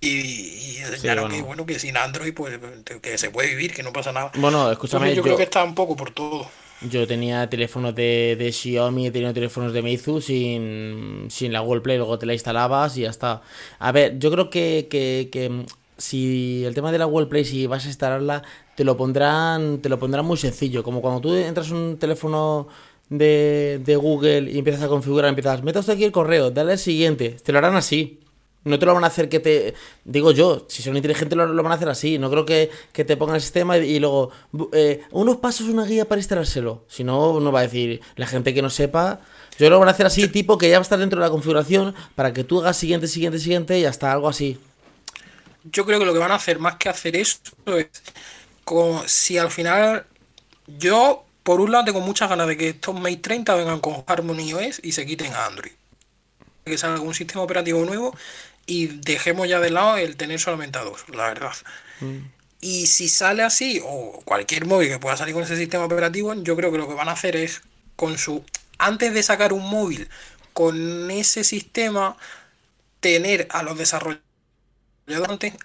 y, 0.00 0.08
y 0.08 0.76
enseñaron 0.78 1.24
bueno. 1.24 1.36
que 1.36 1.42
bueno 1.42 1.66
que 1.66 1.78
sin 1.78 1.96
Android 1.96 2.32
pues 2.32 2.58
que 3.02 3.18
se 3.18 3.30
puede 3.30 3.48
vivir 3.48 3.74
que 3.74 3.82
no 3.82 3.92
pasa 3.92 4.12
nada 4.12 4.30
Bueno, 4.36 4.70
escúchame, 4.70 5.08
Entonces, 5.08 5.16
yo, 5.16 5.20
yo, 5.20 5.22
creo 5.24 5.36
que 5.36 5.42
está 5.42 5.62
un 5.62 5.74
poco 5.74 5.96
por 5.96 6.12
todo 6.12 6.48
yo 6.82 7.06
tenía 7.06 7.48
teléfonos 7.48 7.94
de, 7.94 8.36
de 8.38 8.52
Xiaomi, 8.52 9.06
he 9.06 9.10
tenido 9.10 9.32
teléfonos 9.32 9.72
de 9.72 9.82
Meizu 9.82 10.20
sin, 10.20 11.26
sin 11.30 11.52
la 11.52 11.60
Google 11.60 11.80
Play, 11.80 11.96
luego 11.98 12.18
te 12.18 12.26
la 12.26 12.34
instalabas 12.34 12.96
y 12.96 13.02
ya 13.02 13.10
está. 13.10 13.42
A 13.78 13.92
ver, 13.92 14.18
yo 14.18 14.30
creo 14.30 14.50
que, 14.50 14.88
que, 14.90 15.28
que, 15.32 15.48
mm, 15.48 15.66
si 15.96 16.64
el 16.64 16.74
tema 16.74 16.92
de 16.92 16.98
la 16.98 17.04
Google 17.06 17.26
Play, 17.26 17.44
si 17.44 17.66
vas 17.66 17.84
a 17.84 17.88
instalarla, 17.88 18.42
te 18.74 18.84
lo 18.84 18.96
pondrán, 18.96 19.78
te 19.80 19.88
lo 19.88 19.98
pondrán 19.98 20.24
muy 20.26 20.36
sencillo. 20.36 20.82
Como 20.82 21.00
cuando 21.00 21.20
tú 21.20 21.34
entras 21.34 21.70
en 21.70 21.76
un 21.76 21.96
teléfono 21.98 22.68
de, 23.08 23.80
de 23.84 23.96
Google 23.96 24.50
y 24.50 24.58
empiezas 24.58 24.82
a 24.82 24.88
configurar, 24.88 25.28
empiezas, 25.28 25.62
meta 25.62 25.80
usted 25.80 25.94
aquí 25.94 26.04
el 26.04 26.12
correo, 26.12 26.50
dale 26.50 26.72
al 26.72 26.78
siguiente, 26.78 27.30
te 27.30 27.52
lo 27.52 27.58
harán 27.58 27.76
así. 27.76 28.20
No 28.64 28.78
te 28.78 28.86
lo 28.86 28.94
van 28.94 29.04
a 29.04 29.08
hacer 29.08 29.28
que 29.28 29.40
te... 29.40 29.74
Digo 30.04 30.32
yo, 30.32 30.66
si 30.68 30.82
son 30.82 30.96
inteligentes 30.96 31.36
lo, 31.36 31.46
lo 31.46 31.62
van 31.62 31.72
a 31.72 31.74
hacer 31.74 31.88
así. 31.88 32.18
No 32.18 32.30
creo 32.30 32.46
que, 32.46 32.70
que 32.92 33.04
te 33.04 33.16
pongan 33.16 33.36
el 33.36 33.42
sistema 33.42 33.76
y, 33.76 33.98
luego... 33.98 34.30
eh, 34.72 35.02
unos 35.10 35.36
pasos, 35.36 35.68
una 35.68 35.84
guía 35.84 36.06
para 36.06 36.20
instalárselo. 36.20 36.84
Si 36.88 37.04
no, 37.04 37.40
no 37.40 37.52
va 37.52 37.60
a 37.60 37.62
decir... 37.62 38.00
La 38.16 38.26
gente 38.26 38.54
que 38.54 38.62
no 38.62 38.70
sepa... 38.70 39.20
Yo 39.58 39.70
lo 39.70 39.78
van 39.78 39.88
a 39.88 39.92
hacer 39.92 40.06
así, 40.06 40.26
tipo 40.28 40.58
que 40.58 40.68
ya 40.68 40.78
va 40.78 40.80
a 40.80 40.82
estar 40.82 40.98
dentro 40.98 41.20
de 41.20 41.26
la 41.26 41.30
configuración 41.30 41.94
para 42.16 42.32
que 42.32 42.42
tú 42.42 42.60
hagas 42.60 42.76
siguiente, 42.76 43.06
siguiente, 43.06 43.38
siguiente 43.38 43.78
y 43.78 43.84
hasta 43.84 44.10
algo 44.10 44.28
así. 44.28 44.58
yo 45.70 45.84
creo 45.84 45.98
que 45.98 46.04
lo 46.04 46.12
que 46.12 46.18
van 46.18 46.32
a 46.32 46.36
hacer 46.36 46.58
más 46.58 46.76
que 46.76 46.88
hacer 46.88 47.16
eso 47.16 47.38
es 47.66 47.86
como 48.64 49.02
si 49.06 49.38
al 49.38 49.50
final 49.50 50.06
yo 50.66 51.24
por 51.42 51.60
un 51.60 51.72
lado 51.72 51.84
tengo 51.84 52.00
muchas 52.00 52.28
ganas 52.28 52.48
de 52.48 52.56
que 52.56 52.70
estos 52.70 52.94
Mate 52.94 53.18
30 53.18 53.54
vengan 53.54 53.80
con 53.80 54.02
Harmony 54.06 54.54
OS 54.54 54.80
y 54.82 54.92
se 54.92 55.06
quiten 55.06 55.32
a 55.32 55.46
Android 55.46 55.72
que 56.64 56.78
salga 56.78 57.00
un 57.00 57.14
sistema 57.14 57.42
operativo 57.42 57.84
nuevo 57.84 58.16
y 58.66 58.86
dejemos 58.88 59.48
ya 59.48 59.60
de 59.60 59.70
lado 59.70 59.96
el 59.98 60.16
tener 60.16 60.40
solamente 60.40 60.78
a 60.78 60.82
dos 60.84 61.04
la 61.08 61.28
verdad 61.28 61.52
y 62.60 62.86
si 62.86 63.08
sale 63.08 63.42
así 63.42 63.80
o 63.84 64.20
cualquier 64.24 64.66
móvil 64.66 64.88
que 64.88 64.98
pueda 64.98 65.16
salir 65.16 65.34
con 65.34 65.42
ese 65.42 65.56
sistema 65.56 65.84
operativo 65.84 66.34
yo 66.34 66.56
creo 66.56 66.72
que 66.72 66.78
lo 66.78 66.88
que 66.88 66.94
van 66.94 67.08
a 67.08 67.12
hacer 67.12 67.36
es 67.36 67.62
con 67.96 68.18
su 68.18 68.44
antes 68.78 69.12
de 69.14 69.22
sacar 69.22 69.52
un 69.52 69.68
móvil 69.68 70.08
con 70.52 71.10
ese 71.10 71.44
sistema 71.44 72.16
tener 73.00 73.48
a 73.50 73.62
los 73.62 73.78
desarrolladores 73.78 74.22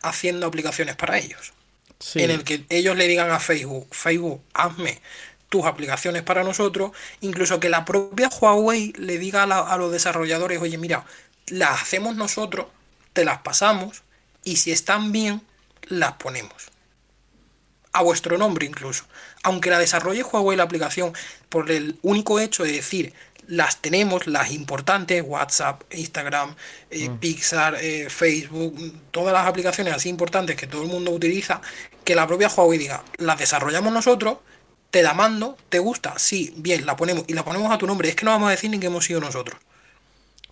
haciendo 0.02 0.48
aplicaciones 0.48 0.96
para 0.96 1.18
ellos. 1.18 1.54
Sí. 2.00 2.20
En 2.20 2.32
el 2.32 2.44
que 2.44 2.66
ellos 2.70 2.96
le 2.98 3.08
digan 3.08 3.32
a 3.32 3.40
Facebook, 3.40 3.88
Facebook, 3.92 4.42
hazme 4.54 5.02
tus 5.50 5.66
aplicaciones 5.66 6.24
para 6.24 6.44
nosotros, 6.44 6.92
incluso 7.22 7.60
que 7.60 7.70
la 7.70 7.86
propia 7.86 8.30
Huawei 8.30 8.94
le 8.98 9.18
diga 9.18 9.44
a, 9.44 9.48
la- 9.48 9.60
a 9.62 9.78
los 9.78 9.92
desarrolladores, 9.92 10.62
oye, 10.62 10.78
mira, 10.78 11.06
las 11.48 11.82
hacemos 11.82 12.16
nosotros, 12.16 12.68
te 13.14 13.26
las 13.26 13.40
pasamos, 13.40 14.04
y 14.44 14.58
si 14.58 14.72
están 14.72 15.12
bien, 15.12 15.42
las 15.84 16.14
ponemos. 16.14 16.70
A 17.92 18.04
vuestro 18.04 18.38
nombre 18.38 18.66
incluso. 18.66 19.06
Aunque 19.44 19.70
la 19.70 19.80
desarrolle 19.80 20.24
Huawei 20.24 20.56
la 20.56 20.64
aplicación 20.64 21.14
por 21.50 21.72
el 21.72 21.98
único 22.02 22.40
hecho 22.40 22.64
de 22.64 22.74
decir, 22.74 23.14
las 23.48 23.78
tenemos, 23.78 24.28
las 24.28 24.52
importantes, 24.52 25.24
WhatsApp, 25.26 25.82
Instagram, 25.92 26.56
eh, 26.92 27.10
Pixar, 27.20 27.76
eh, 27.82 28.08
Facebook, 28.10 28.94
todas 29.10 29.34
las 29.34 29.48
aplicaciones 29.48 29.94
así 29.94 30.08
importantes 30.08 30.56
que 30.56 30.68
todo 30.68 30.84
el 30.84 30.88
mundo 30.88 31.10
utiliza, 31.10 31.60
que 32.04 32.14
la 32.14 32.28
propia 32.28 32.48
Huawei 32.48 32.78
diga, 32.78 33.04
las 33.18 33.40
desarrollamos 33.40 33.92
nosotros, 33.92 34.38
te 34.92 35.02
la 35.02 35.16
mando, 35.16 35.58
¿te 35.70 35.80
gusta? 35.80 36.18
Sí, 36.20 36.54
bien, 36.58 36.86
la 36.86 36.96
ponemos 36.96 37.26
y 37.28 37.34
la 37.34 37.44
ponemos 37.44 37.72
a 37.72 37.78
tu 37.78 37.88
nombre. 37.88 38.10
Es 38.10 38.16
que 38.16 38.26
no 38.26 38.32
vamos 38.32 38.48
a 38.48 38.52
decir 38.52 38.70
ni 38.70 38.80
que 38.80 38.88
hemos 38.88 39.06
sido 39.06 39.20
nosotros. 39.20 39.60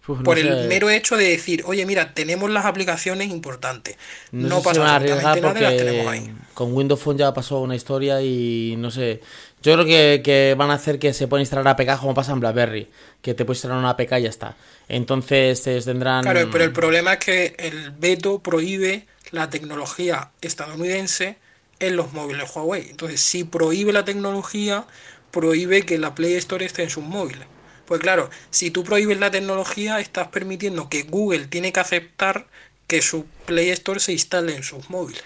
Uf, 0.08 0.20
no 0.20 0.24
Por 0.24 0.40
el 0.40 0.68
mero 0.68 0.90
hecho 0.90 1.18
de 1.18 1.30
decir, 1.30 1.64
oye, 1.66 1.86
mira, 1.86 2.14
tenemos 2.14 2.50
las 2.50 2.66
aplicaciones 2.66 3.30
importantes. 3.30 3.98
No, 4.32 4.48
No, 4.48 4.58
sé 4.60 4.64
pasa 4.64 4.80
nada 4.84 5.00
las 5.00 5.78
tenemos 5.78 6.08
ahí. 6.08 6.34
con 6.54 6.74
Windows 6.74 7.00
Phone 7.02 7.18
ya 7.18 7.34
pasó 7.34 7.60
una 7.60 7.76
historia 7.76 8.22
y 8.22 8.76
no 8.78 8.90
sé. 8.90 9.22
Yo 9.62 9.74
creo 9.74 9.86
que, 9.86 10.22
que 10.24 10.56
van 10.58 10.72
a 10.72 10.76
hacer 10.76 10.98
que 11.00 11.14
se 11.14 11.28
pueda 11.28 11.42
instalar 11.42 11.68
APK 11.68 12.00
como 12.00 12.14
pasa 12.14 12.32
en 12.32 12.40
BlackBerry, 12.40 12.88
que 13.22 13.34
te 13.34 13.44
puedes 13.44 13.58
instalar 13.58 13.80
una 13.80 13.90
APK 13.90 14.14
y 14.20 14.22
ya 14.24 14.30
está. 14.30 14.56
Entonces 14.88 15.62
tendrán. 15.64 16.24
Claro, 16.24 16.50
pero 16.52 16.64
el 16.64 16.72
problema 16.72 17.14
es 17.14 17.20
que 17.20 17.56
el 17.60 17.92
veto 17.92 18.40
prohíbe 18.40 19.08
la 19.32 19.50
tecnología 19.50 20.30
estadounidense 20.42 21.38
en 21.80 21.96
los 21.96 22.14
móviles 22.14 22.50
Huawei. 22.56 22.90
Entonces, 22.90 23.20
si 23.22 23.44
prohíbe 23.44 23.92
la 23.94 24.06
tecnología, 24.06 24.86
prohíbe 25.32 25.84
que 25.84 25.98
la 25.98 26.16
Play 26.16 26.36
Store 26.36 26.66
esté 26.66 26.84
en 26.84 26.90
sus 26.90 27.04
móviles. 27.04 27.48
Pues 27.88 28.02
claro, 28.02 28.30
si 28.50 28.70
tú 28.70 28.84
prohíbes 28.84 29.18
la 29.20 29.32
tecnología, 29.32 30.00
estás 30.00 30.28
permitiendo 30.28 30.90
que 30.90 31.04
Google 31.04 31.48
tiene 31.48 31.72
que 31.72 31.80
aceptar 31.80 32.48
que 32.86 33.02
su 33.02 33.26
Play 33.46 33.70
Store 33.72 34.00
se 34.00 34.12
instale 34.12 34.56
en 34.56 34.64
sus 34.64 34.90
móviles. 34.90 35.24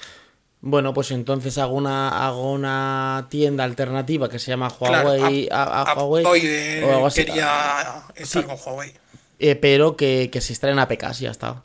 Bueno, 0.64 0.94
pues 0.94 1.10
entonces 1.10 1.58
hago 1.58 1.74
una, 1.74 2.26
hago 2.28 2.52
una 2.54 3.26
tienda 3.32 3.64
alternativa 3.64 4.30
que 4.30 4.38
se 4.38 4.52
llama 4.52 4.70
Claro, 4.70 5.14
Huawei 5.14 5.48
Ap- 5.52 5.70
a, 5.70 5.82
a 5.92 5.94
Huawei. 5.96 6.84
O 6.84 6.92
algo 6.94 7.08
así. 7.08 7.26
quería 7.26 8.04
estar 8.16 8.44
Sí. 8.44 8.48
con 8.48 8.58
Huawei. 8.64 8.94
Eh, 9.40 9.56
pero 9.56 9.96
que, 9.98 10.30
que 10.32 10.40
se 10.40 10.54
instalen 10.54 10.78
APKs 10.78 11.22
y 11.22 11.24
ya 11.24 11.32
está. 11.32 11.64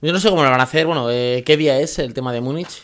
Yo 0.00 0.10
no 0.14 0.20
sé 0.20 0.30
cómo 0.30 0.42
lo 0.42 0.50
van 0.50 0.60
a 0.60 0.64
hacer. 0.64 0.86
Bueno, 0.86 1.10
eh, 1.10 1.42
¿qué 1.44 1.58
día 1.58 1.78
es 1.80 1.98
el 1.98 2.14
tema 2.14 2.32
de 2.32 2.40
Múnich? 2.40 2.82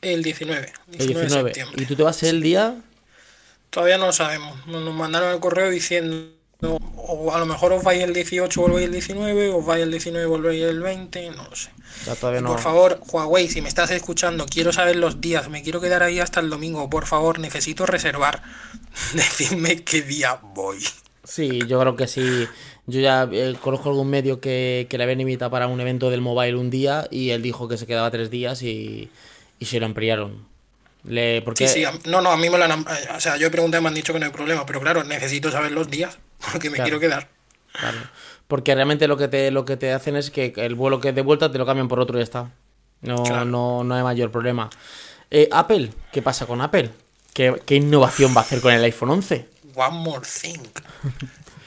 El 0.00 0.24
19, 0.24 0.72
19, 0.88 0.98
El 0.98 1.06
19. 1.06 1.26
de 1.50 1.54
septiembre. 1.54 1.82
¿Y 1.84 1.86
tú 1.86 1.94
te 1.94 2.02
vas 2.02 2.20
el 2.24 2.42
día? 2.42 2.74
Todavía 3.70 3.98
no 3.98 4.06
lo 4.06 4.12
sabemos. 4.12 4.66
Nos 4.66 4.92
mandaron 4.92 5.32
el 5.32 5.38
correo 5.38 5.70
diciendo 5.70 6.26
o 6.62 7.32
a 7.34 7.38
lo 7.38 7.46
mejor 7.46 7.72
os 7.72 7.82
vais 7.82 8.02
el 8.02 8.12
18, 8.12 8.60
volvéis 8.60 8.86
el 8.86 8.92
19, 8.92 9.50
os 9.50 9.64
vais 9.66 9.82
el 9.82 9.90
19, 9.90 10.26
volvéis 10.26 10.62
el 10.64 10.80
20, 10.80 11.30
no 11.30 11.44
lo 11.44 11.56
sé. 11.56 11.70
Ya 12.06 12.14
todavía 12.14 12.40
Y 12.40 12.42
no. 12.42 12.48
Por 12.50 12.60
favor, 12.60 13.00
Huawei, 13.10 13.48
si 13.48 13.60
me 13.60 13.68
estás 13.68 13.90
escuchando, 13.90 14.46
quiero 14.46 14.72
saber 14.72 14.96
los 14.96 15.20
días, 15.20 15.48
me 15.48 15.62
quiero 15.62 15.80
quedar 15.80 16.02
ahí 16.02 16.20
hasta 16.20 16.40
el 16.40 16.50
domingo, 16.50 16.88
por 16.88 17.06
favor, 17.06 17.38
necesito 17.38 17.86
reservar. 17.86 18.42
Decidme 19.14 19.82
qué 19.84 20.02
día 20.02 20.38
voy. 20.54 20.78
Sí, 21.24 21.60
yo 21.68 21.78
creo 21.80 21.96
que 21.96 22.06
sí. 22.08 22.46
Yo 22.86 23.00
ya 23.00 23.28
eh, 23.30 23.54
conozco 23.60 23.88
algún 23.90 24.10
medio 24.10 24.40
que, 24.40 24.86
que 24.90 24.98
le 24.98 25.04
habían 25.04 25.20
invitado 25.20 25.50
para 25.52 25.68
un 25.68 25.80
evento 25.80 26.10
del 26.10 26.20
mobile 26.20 26.56
un 26.56 26.68
día 26.70 27.06
y 27.10 27.30
él 27.30 27.42
dijo 27.42 27.68
que 27.68 27.76
se 27.76 27.86
quedaba 27.86 28.10
tres 28.10 28.28
días 28.30 28.62
y, 28.62 29.08
y 29.60 29.64
se 29.66 29.78
lo 29.78 29.86
ampliaron. 29.86 30.44
Le, 31.04 31.42
porque, 31.42 31.68
Sí, 31.68 31.74
sí, 31.80 31.84
a- 31.84 31.92
no, 32.06 32.20
no, 32.20 32.30
a 32.30 32.36
mí 32.36 32.48
me 32.50 32.58
lo 32.58 32.64
han... 32.64 32.80
eh, 32.80 32.84
O 33.16 33.20
sea, 33.20 33.36
yo 33.36 33.46
he 33.46 33.50
preguntado 33.50 33.80
y 33.80 33.82
me 33.84 33.88
han 33.88 33.94
dicho 33.94 34.12
que 34.12 34.18
no 34.18 34.26
hay 34.26 34.32
problema, 34.32 34.66
pero 34.66 34.80
claro, 34.80 35.04
necesito 35.04 35.50
saber 35.52 35.70
los 35.72 35.90
días, 35.90 36.18
porque 36.50 36.70
me 36.70 36.76
Claro. 36.76 36.84
quiero 36.88 37.00
quedar. 37.00 37.28
claro. 37.72 37.98
Porque 38.48 38.74
realmente 38.74 39.08
lo 39.08 39.16
que 39.16 39.28
te 39.28 39.50
lo 39.50 39.64
que 39.64 39.76
te 39.76 39.92
hacen 39.92 40.16
es 40.16 40.30
que 40.30 40.52
el 40.56 40.74
vuelo 40.74 41.00
que 41.00 41.10
es 41.10 41.14
de 41.14 41.22
vuelta 41.22 41.50
te 41.50 41.58
lo 41.58 41.64
cambian 41.64 41.88
por 41.88 42.00
otro 42.00 42.16
y 42.18 42.20
ya 42.20 42.24
está. 42.24 42.50
No, 43.00 43.22
Claro. 43.22 43.44
no, 43.46 43.82
no 43.84 43.94
hay 43.94 44.02
mayor 44.02 44.30
problema. 44.30 44.68
Eh, 45.30 45.48
Apple, 45.50 45.90
¿qué 46.12 46.20
pasa 46.22 46.44
con 46.46 46.60
Apple? 46.60 46.90
¿Qué, 47.32 47.62
qué 47.64 47.76
innovación 47.76 48.34
va 48.36 48.40
a 48.40 48.44
hacer 48.44 48.60
con 48.60 48.72
el 48.74 48.84
iPhone 48.84 49.10
11? 49.10 49.48
One 49.74 49.96
more 49.98 50.20
thing. 50.26 50.58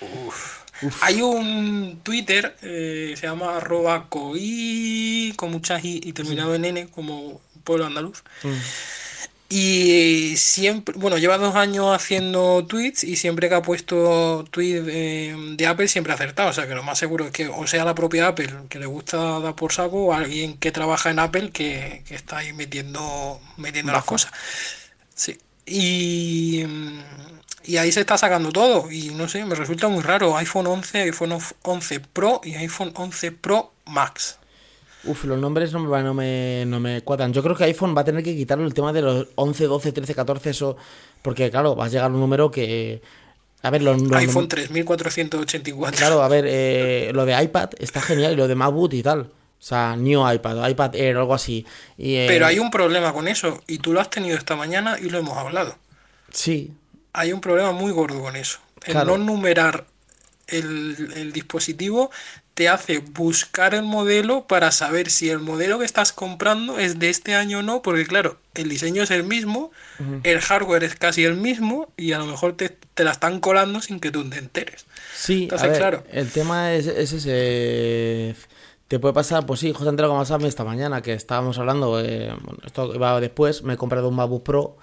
Uf. 0.01 0.59
Hay 1.01 1.21
un 1.21 2.01
Twitter, 2.03 2.55
eh, 2.61 3.15
se 3.17 3.25
llama 3.27 3.57
arroba 3.57 4.07
coi, 4.09 5.33
con 5.37 5.49
muchas 5.51 5.83
i 5.83 6.01
y 6.03 6.13
terminado 6.13 6.53
en 6.53 6.65
n, 6.65 6.87
como 6.89 7.41
pueblo 7.63 7.85
andaluz. 7.87 8.23
Y 9.47 10.37
siempre, 10.37 10.95
bueno, 10.97 11.19
lleva 11.19 11.37
dos 11.37 11.55
años 11.55 11.95
haciendo 11.95 12.65
tweets 12.65 13.03
y 13.03 13.15
siempre 13.15 13.47
que 13.47 13.55
ha 13.55 13.61
puesto 13.61 14.43
tweets 14.49 14.87
eh, 14.89 15.35
de 15.55 15.67
Apple 15.67 15.87
siempre 15.87 16.13
ha 16.13 16.15
acertado. 16.15 16.49
O 16.49 16.53
sea 16.53 16.67
que 16.67 16.73
lo 16.73 16.83
más 16.83 16.97
seguro 16.97 17.25
es 17.25 17.31
que 17.31 17.47
o 17.47 17.67
sea 17.67 17.85
la 17.85 17.93
propia 17.93 18.27
Apple 18.27 18.51
que 18.69 18.79
le 18.79 18.87
gusta 18.87 19.39
dar 19.39 19.55
por 19.55 19.71
saco 19.71 20.05
o 20.07 20.13
alguien 20.13 20.57
que 20.57 20.71
trabaja 20.71 21.11
en 21.11 21.19
Apple 21.19 21.51
que, 21.51 22.03
que 22.07 22.15
está 22.15 22.39
ahí 22.39 22.53
metiendo, 22.53 23.39
metiendo 23.57 23.91
las 23.91 24.03
cosas. 24.03 24.31
Sí. 25.13 25.37
Y, 25.65 26.63
y 27.63 27.77
ahí 27.77 27.91
se 27.91 28.01
está 28.01 28.17
sacando 28.17 28.51
todo. 28.51 28.91
Y 28.91 29.09
no 29.11 29.27
sé, 29.27 29.45
me 29.45 29.55
resulta 29.55 29.87
muy 29.87 30.03
raro. 30.03 30.37
iPhone 30.37 30.67
11, 30.67 31.01
iPhone 31.01 31.37
11 31.63 31.99
Pro 31.99 32.41
y 32.43 32.55
iPhone 32.55 32.93
11 32.95 33.31
Pro 33.31 33.73
Max. 33.85 34.39
Uf, 35.07 35.25
los 35.25 35.37
nombres 35.39 35.71
no 35.73 35.79
me, 35.79 36.03
no, 36.03 36.13
me, 36.13 36.63
no 36.67 36.79
me 36.79 37.01
cuadran. 37.01 37.31
Yo 37.33 37.41
creo 37.43 37.55
que 37.55 37.63
iPhone 37.65 37.95
va 37.95 38.01
a 38.01 38.05
tener 38.05 38.23
que 38.23 38.35
quitarle 38.35 38.65
el 38.65 38.73
tema 38.73 38.91
de 38.93 39.01
los 39.01 39.27
11, 39.35 39.65
12, 39.65 39.91
13, 39.91 40.15
14, 40.15 40.49
eso. 40.49 40.77
Porque, 41.21 41.49
claro, 41.51 41.75
va 41.75 41.85
a 41.85 41.89
llegar 41.89 42.11
un 42.11 42.19
número 42.19 42.49
que. 42.51 43.01
A 43.61 43.69
ver, 43.69 43.81
los. 43.81 44.01
los- 44.01 44.11
iPhone 44.19 44.47
3484. 44.47 45.97
Claro, 45.97 46.21
a 46.21 46.27
ver, 46.27 46.45
eh, 46.47 47.11
lo 47.13 47.25
de 47.25 47.41
iPad 47.43 47.69
está 47.79 48.01
genial 48.01 48.33
y 48.33 48.35
lo 48.35 48.47
de 48.47 48.55
MacBook 48.55 48.93
y 48.93 49.03
tal. 49.03 49.21
O 49.21 49.67
sea, 49.67 49.95
New 49.95 50.21
iPad, 50.31 50.67
iPad 50.69 50.95
Air, 50.95 51.17
algo 51.17 51.33
así. 51.33 51.65
Y, 51.97 52.15
eh, 52.15 52.25
Pero 52.27 52.45
hay 52.45 52.59
un 52.59 52.69
problema 52.69 53.13
con 53.13 53.27
eso. 53.27 53.61
Y 53.67 53.79
tú 53.79 53.93
lo 53.93 54.01
has 54.01 54.09
tenido 54.09 54.37
esta 54.37 54.55
mañana 54.55 54.97
y 55.01 55.09
lo 55.09 55.17
hemos 55.17 55.37
hablado. 55.37 55.75
Sí, 56.31 56.71
Hay 57.13 57.31
un 57.31 57.39
problema 57.41 57.71
muy 57.71 57.91
gordo 57.91 58.21
con 58.21 58.35
eso. 58.35 58.59
El 58.85 58.91
Claro. 58.91 59.17
no 59.17 59.23
numerar 59.23 59.85
el, 60.47 61.13
el 61.15 61.31
dispositivo 61.31 62.11
te 62.55 62.69
hace 62.69 62.99
buscar 62.99 63.75
el 63.75 63.83
modelo 63.83 64.47
para 64.47 64.71
saber 64.71 65.11
si 65.11 65.29
el 65.29 65.39
modelo 65.39 65.77
que 65.77 65.85
estás 65.85 66.13
comprando 66.13 66.79
es 66.79 66.99
de 66.99 67.09
este 67.09 67.35
año 67.35 67.59
o 67.59 67.61
no, 67.61 67.81
porque 67.81 68.05
claro, 68.05 68.37
el 68.53 68.69
diseño 68.69 69.03
es 69.03 69.11
el 69.11 69.25
mismo, 69.25 69.71
el 70.23 70.39
hardware 70.39 70.85
es 70.85 70.95
casi 70.95 71.25
el 71.25 71.35
mismo 71.35 71.89
y 71.97 72.13
a 72.13 72.17
lo 72.17 72.25
mejor 72.25 72.53
te, 72.53 72.69
te 72.69 73.03
la 73.03 73.11
están 73.11 73.41
colando 73.41 73.81
sin 73.81 73.99
que 73.99 74.09
tú 74.09 74.27
te 74.29 74.37
enteres. 74.37 74.85
Sí, 75.13 75.43
Entonces, 75.43 75.67
a 75.67 75.69
ver, 75.69 75.77
claro. 75.77 76.03
el 76.11 76.31
tema 76.31 76.73
es, 76.73 76.87
es 76.87 77.11
ese. 77.11 78.35
Te 78.87 78.99
puede 78.99 79.13
pasar, 79.13 79.45
pues 79.45 79.59
sí, 79.59 79.73
justamente 79.73 80.03
lo 80.03 80.09
que 80.09 80.13
me 80.13 80.19
pasó 80.21 80.35
a 80.35 80.37
mí 80.37 80.47
esta 80.47 80.63
mañana, 80.63 81.01
que 81.01 81.11
estábamos 81.11 81.57
hablando, 81.59 81.99
eh, 81.99 82.33
bueno, 82.41 82.59
esto 82.65 82.95
iba 82.95 83.19
después, 83.19 83.63
me 83.63 83.73
he 83.73 83.77
comprado 83.77 84.07
un 84.07 84.15
MacBook 84.15 84.43
Pro 84.43 84.77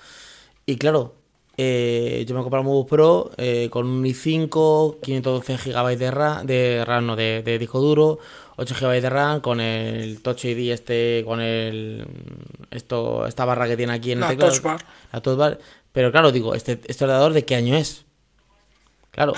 y 0.67 0.77
claro, 0.77 1.15
eh, 1.57 2.25
yo 2.27 2.35
me 2.35 2.41
he 2.41 2.43
comprado 2.45 2.63
un 2.63 2.69
MacBook 2.69 2.89
Pro 2.89 3.31
eh, 3.37 3.69
con 3.71 3.87
un 3.87 4.05
i5, 4.05 5.01
512 5.03 5.57
GB 5.57 5.97
de 5.99 6.11
RAM, 6.11 6.47
de 6.47 6.85
RAM, 6.85 7.07
no, 7.07 7.17
de, 7.17 7.43
de 7.43 7.59
disco 7.59 7.81
duro, 7.81 8.19
8 8.57 8.75
GB 8.81 9.01
de 9.01 9.11
RAM, 9.11 9.41
con 9.41 9.61
el 9.61 10.21
Touch 10.23 10.45
ID 10.47 10.73
este, 10.73 11.23
con 11.27 11.41
el 11.41 12.07
esto, 12.71 13.27
esta 13.27 13.45
barra 13.45 13.67
que 13.69 13.77
tiene 13.77 13.93
aquí 13.93 14.13
en 14.13 14.19
el 14.19 14.23
La 14.23 14.29
teclado. 14.29 14.53
touch 14.53 14.63
bar. 14.63 14.85
La 15.13 15.21
touch 15.21 15.37
bar. 15.39 15.59
Pero 15.93 16.11
claro, 16.11 16.33
digo, 16.33 16.55
este, 16.55 16.81
este 16.87 17.05
ordenador 17.05 17.33
de 17.35 17.45
qué 17.45 17.55
año 17.55 17.77
es. 17.77 18.05
Claro, 19.11 19.35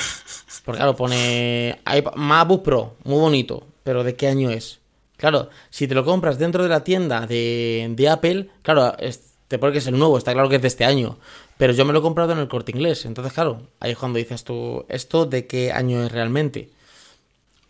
porque 0.64 0.78
claro, 0.78 0.94
pone 0.94 1.80
iPad- 1.84 2.14
MacBook 2.14 2.62
Pro, 2.62 2.94
muy 3.02 3.18
bonito, 3.18 3.66
pero 3.82 4.04
¿de 4.04 4.14
qué 4.14 4.28
año 4.28 4.50
es? 4.50 4.78
Claro, 5.16 5.48
si 5.70 5.88
te 5.88 5.94
lo 5.96 6.04
compras 6.04 6.38
dentro 6.38 6.62
de 6.62 6.68
la 6.68 6.84
tienda 6.84 7.26
de, 7.26 7.88
de 7.90 8.08
Apple, 8.08 8.50
claro, 8.62 8.96
es- 8.98 9.32
te 9.48 9.58
pone 9.58 9.72
que 9.72 9.78
es 9.78 9.86
el 9.88 9.98
nuevo, 9.98 10.16
está 10.16 10.32
claro 10.32 10.48
que 10.48 10.56
es 10.56 10.62
de 10.62 10.68
este 10.68 10.84
año, 10.84 11.18
pero 11.58 11.72
yo 11.72 11.84
me 11.84 11.92
lo 11.92 12.00
he 12.00 12.02
comprado 12.02 12.32
en 12.32 12.38
el 12.38 12.48
corte 12.48 12.72
inglés, 12.72 13.04
entonces 13.04 13.32
claro, 13.32 13.62
ahí 13.80 13.92
es 13.92 13.98
cuando 13.98 14.18
dices 14.18 14.44
tú, 14.44 14.84
¿esto 14.88 15.26
de 15.26 15.46
qué 15.46 15.72
año 15.72 16.02
es 16.04 16.12
realmente? 16.12 16.70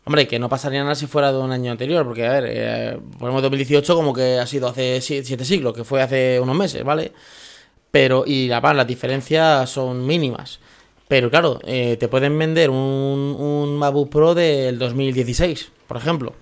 Hombre, 0.06 0.26
que 0.28 0.38
no 0.38 0.50
pasaría 0.50 0.82
nada 0.82 0.94
si 0.94 1.06
fuera 1.06 1.32
de 1.32 1.38
un 1.38 1.50
año 1.50 1.70
anterior, 1.72 2.04
porque 2.04 2.26
a 2.26 2.32
ver, 2.32 2.44
eh, 2.48 2.98
ponemos 3.18 3.40
2018 3.42 3.94
como 3.94 4.12
que 4.12 4.38
ha 4.38 4.46
sido 4.46 4.68
hace 4.68 5.00
si- 5.00 5.24
siete 5.24 5.44
siglos, 5.46 5.72
que 5.74 5.82
fue 5.84 6.02
hace 6.02 6.38
unos 6.40 6.54
meses, 6.56 6.84
¿vale? 6.84 7.12
Pero, 7.90 8.24
y 8.26 8.48
la 8.48 8.60
las 8.74 8.86
diferencias 8.86 9.70
son 9.70 10.06
mínimas. 10.06 10.60
Pero 11.08 11.30
claro, 11.30 11.60
eh, 11.64 11.96
te 11.98 12.08
pueden 12.08 12.38
vender 12.38 12.70
un, 12.70 12.76
un 13.38 13.76
MacBook 13.78 14.10
Pro 14.10 14.34
del 14.34 14.78
2016, 14.78 15.70
por 15.86 15.96
ejemplo. 15.96 16.34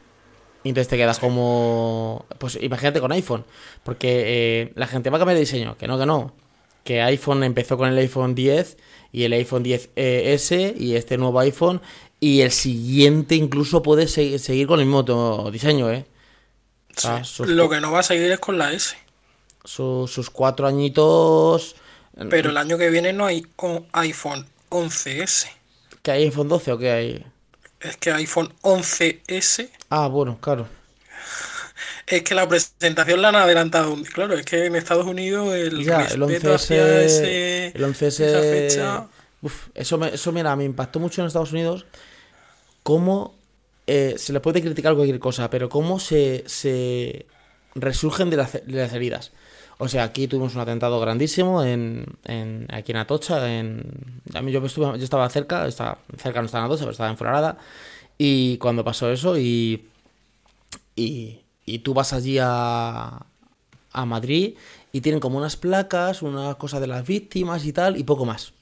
Y 0.64 0.70
entonces 0.70 0.88
te 0.88 0.96
quedas 0.96 1.18
como. 1.18 2.24
Pues 2.38 2.58
imagínate 2.62 3.00
con 3.00 3.12
iPhone. 3.12 3.44
Porque 3.82 4.22
eh, 4.62 4.72
la 4.76 4.86
gente 4.86 5.10
va 5.10 5.16
a 5.18 5.20
cambiar 5.20 5.34
de 5.34 5.40
diseño. 5.40 5.76
Que 5.76 5.88
no, 5.88 5.98
que 5.98 6.06
no. 6.06 6.32
Que 6.84 7.00
iPhone 7.02 7.44
empezó 7.44 7.76
con 7.76 7.88
el 7.88 7.98
iPhone 7.98 8.34
10 8.34 8.76
y 9.12 9.24
el 9.24 9.32
iPhone 9.34 9.62
10S 9.64 10.74
y 10.78 10.96
este 10.96 11.16
nuevo 11.18 11.38
iPhone. 11.40 11.80
Y 12.20 12.40
el 12.40 12.50
siguiente 12.52 13.34
incluso 13.34 13.82
puede 13.82 14.06
se- 14.08 14.38
seguir 14.38 14.66
con 14.66 14.80
el 14.80 14.86
mismo 14.86 15.50
diseño, 15.50 15.90
¿eh? 15.90 16.06
Sea, 16.96 17.24
sus, 17.24 17.48
Lo 17.48 17.68
que 17.70 17.80
no 17.80 17.90
va 17.92 18.00
a 18.00 18.02
seguir 18.02 18.30
es 18.30 18.38
con 18.38 18.58
la 18.58 18.72
S. 18.72 18.96
su- 19.64 20.08
sus 20.12 20.28
cuatro 20.30 20.66
añitos. 20.66 21.76
Pero 22.28 22.50
el 22.50 22.56
año 22.58 22.76
que 22.78 22.90
viene 22.90 23.12
no 23.12 23.24
hay 23.26 23.46
un 23.62 23.86
iPhone 23.92 24.46
11S. 24.70 25.46
¿Que 26.02 26.10
hay 26.10 26.24
iPhone 26.24 26.48
12 26.48 26.72
o 26.72 26.78
qué 26.78 26.90
hay? 26.90 27.26
Es 27.80 27.96
que 27.96 28.12
iPhone 28.12 28.52
11S 28.62 29.70
Ah, 29.88 30.08
bueno, 30.08 30.38
claro. 30.40 30.68
Es 32.14 32.22
que 32.24 32.34
la 32.34 32.46
presentación 32.46 33.22
la 33.22 33.28
han 33.30 33.36
adelantado. 33.36 33.96
Claro, 34.12 34.34
es 34.34 34.44
que 34.44 34.66
en 34.66 34.76
Estados 34.76 35.06
Unidos 35.06 35.54
el 35.54 35.82
Ya, 35.82 36.04
el 36.04 36.20
respeto 36.20 36.48
11S. 36.50 36.54
hacia 36.54 37.02
ese- 37.02 37.66
el 37.68 37.84
11S. 37.84 38.26
esa 38.26 38.40
fecha. 38.40 39.06
Uf, 39.40 39.68
eso, 39.74 39.96
me, 39.96 40.08
eso, 40.14 40.30
mira, 40.30 40.54
me 40.54 40.64
impactó 40.64 41.00
mucho 41.00 41.22
en 41.22 41.26
Estados 41.28 41.52
Unidos. 41.52 41.86
Cómo 42.82 43.34
eh, 43.86 44.16
se 44.18 44.32
le 44.34 44.40
puede 44.40 44.60
criticar 44.60 44.94
cualquier 44.94 45.18
cosa, 45.18 45.48
pero 45.48 45.68
cómo 45.70 45.98
se, 45.98 46.44
se 46.46 47.24
resurgen 47.74 48.28
de 48.28 48.36
las, 48.36 48.52
de 48.52 48.62
las 48.66 48.92
heridas. 48.92 49.32
O 49.78 49.88
sea, 49.88 50.04
aquí 50.04 50.28
tuvimos 50.28 50.54
un 50.54 50.60
atentado 50.60 51.00
grandísimo 51.00 51.64
en, 51.64 52.04
en- 52.26 52.66
aquí 52.70 52.92
en 52.92 52.98
Atocha. 52.98 53.50
En, 53.58 53.84
a 54.34 54.42
mí 54.42 54.52
yo, 54.52 54.62
estuve, 54.64 54.98
yo 54.98 55.04
estaba 55.04 55.28
cerca, 55.30 55.66
estaba, 55.66 55.96
cerca 56.22 56.40
no 56.40 56.46
estaba 56.46 56.66
en 56.66 56.70
Atocha, 56.70 56.82
pero 56.84 56.92
estaba 56.92 57.08
en 57.10 57.16
Fuenlabrada. 57.16 57.56
Y 58.18 58.58
cuando 58.58 58.84
pasó 58.84 59.10
eso, 59.10 59.38
y, 59.38 59.88
y, 60.94 61.38
y 61.66 61.80
tú 61.80 61.94
vas 61.94 62.12
allí 62.12 62.38
a, 62.40 63.22
a 63.92 64.06
Madrid 64.06 64.54
y 64.92 65.00
tienen 65.00 65.20
como 65.20 65.38
unas 65.38 65.56
placas, 65.56 66.22
una 66.22 66.54
cosa 66.54 66.80
de 66.80 66.86
las 66.86 67.06
víctimas 67.06 67.64
y 67.64 67.72
tal, 67.72 67.96
y 67.96 68.04
poco 68.04 68.24
más. 68.24 68.52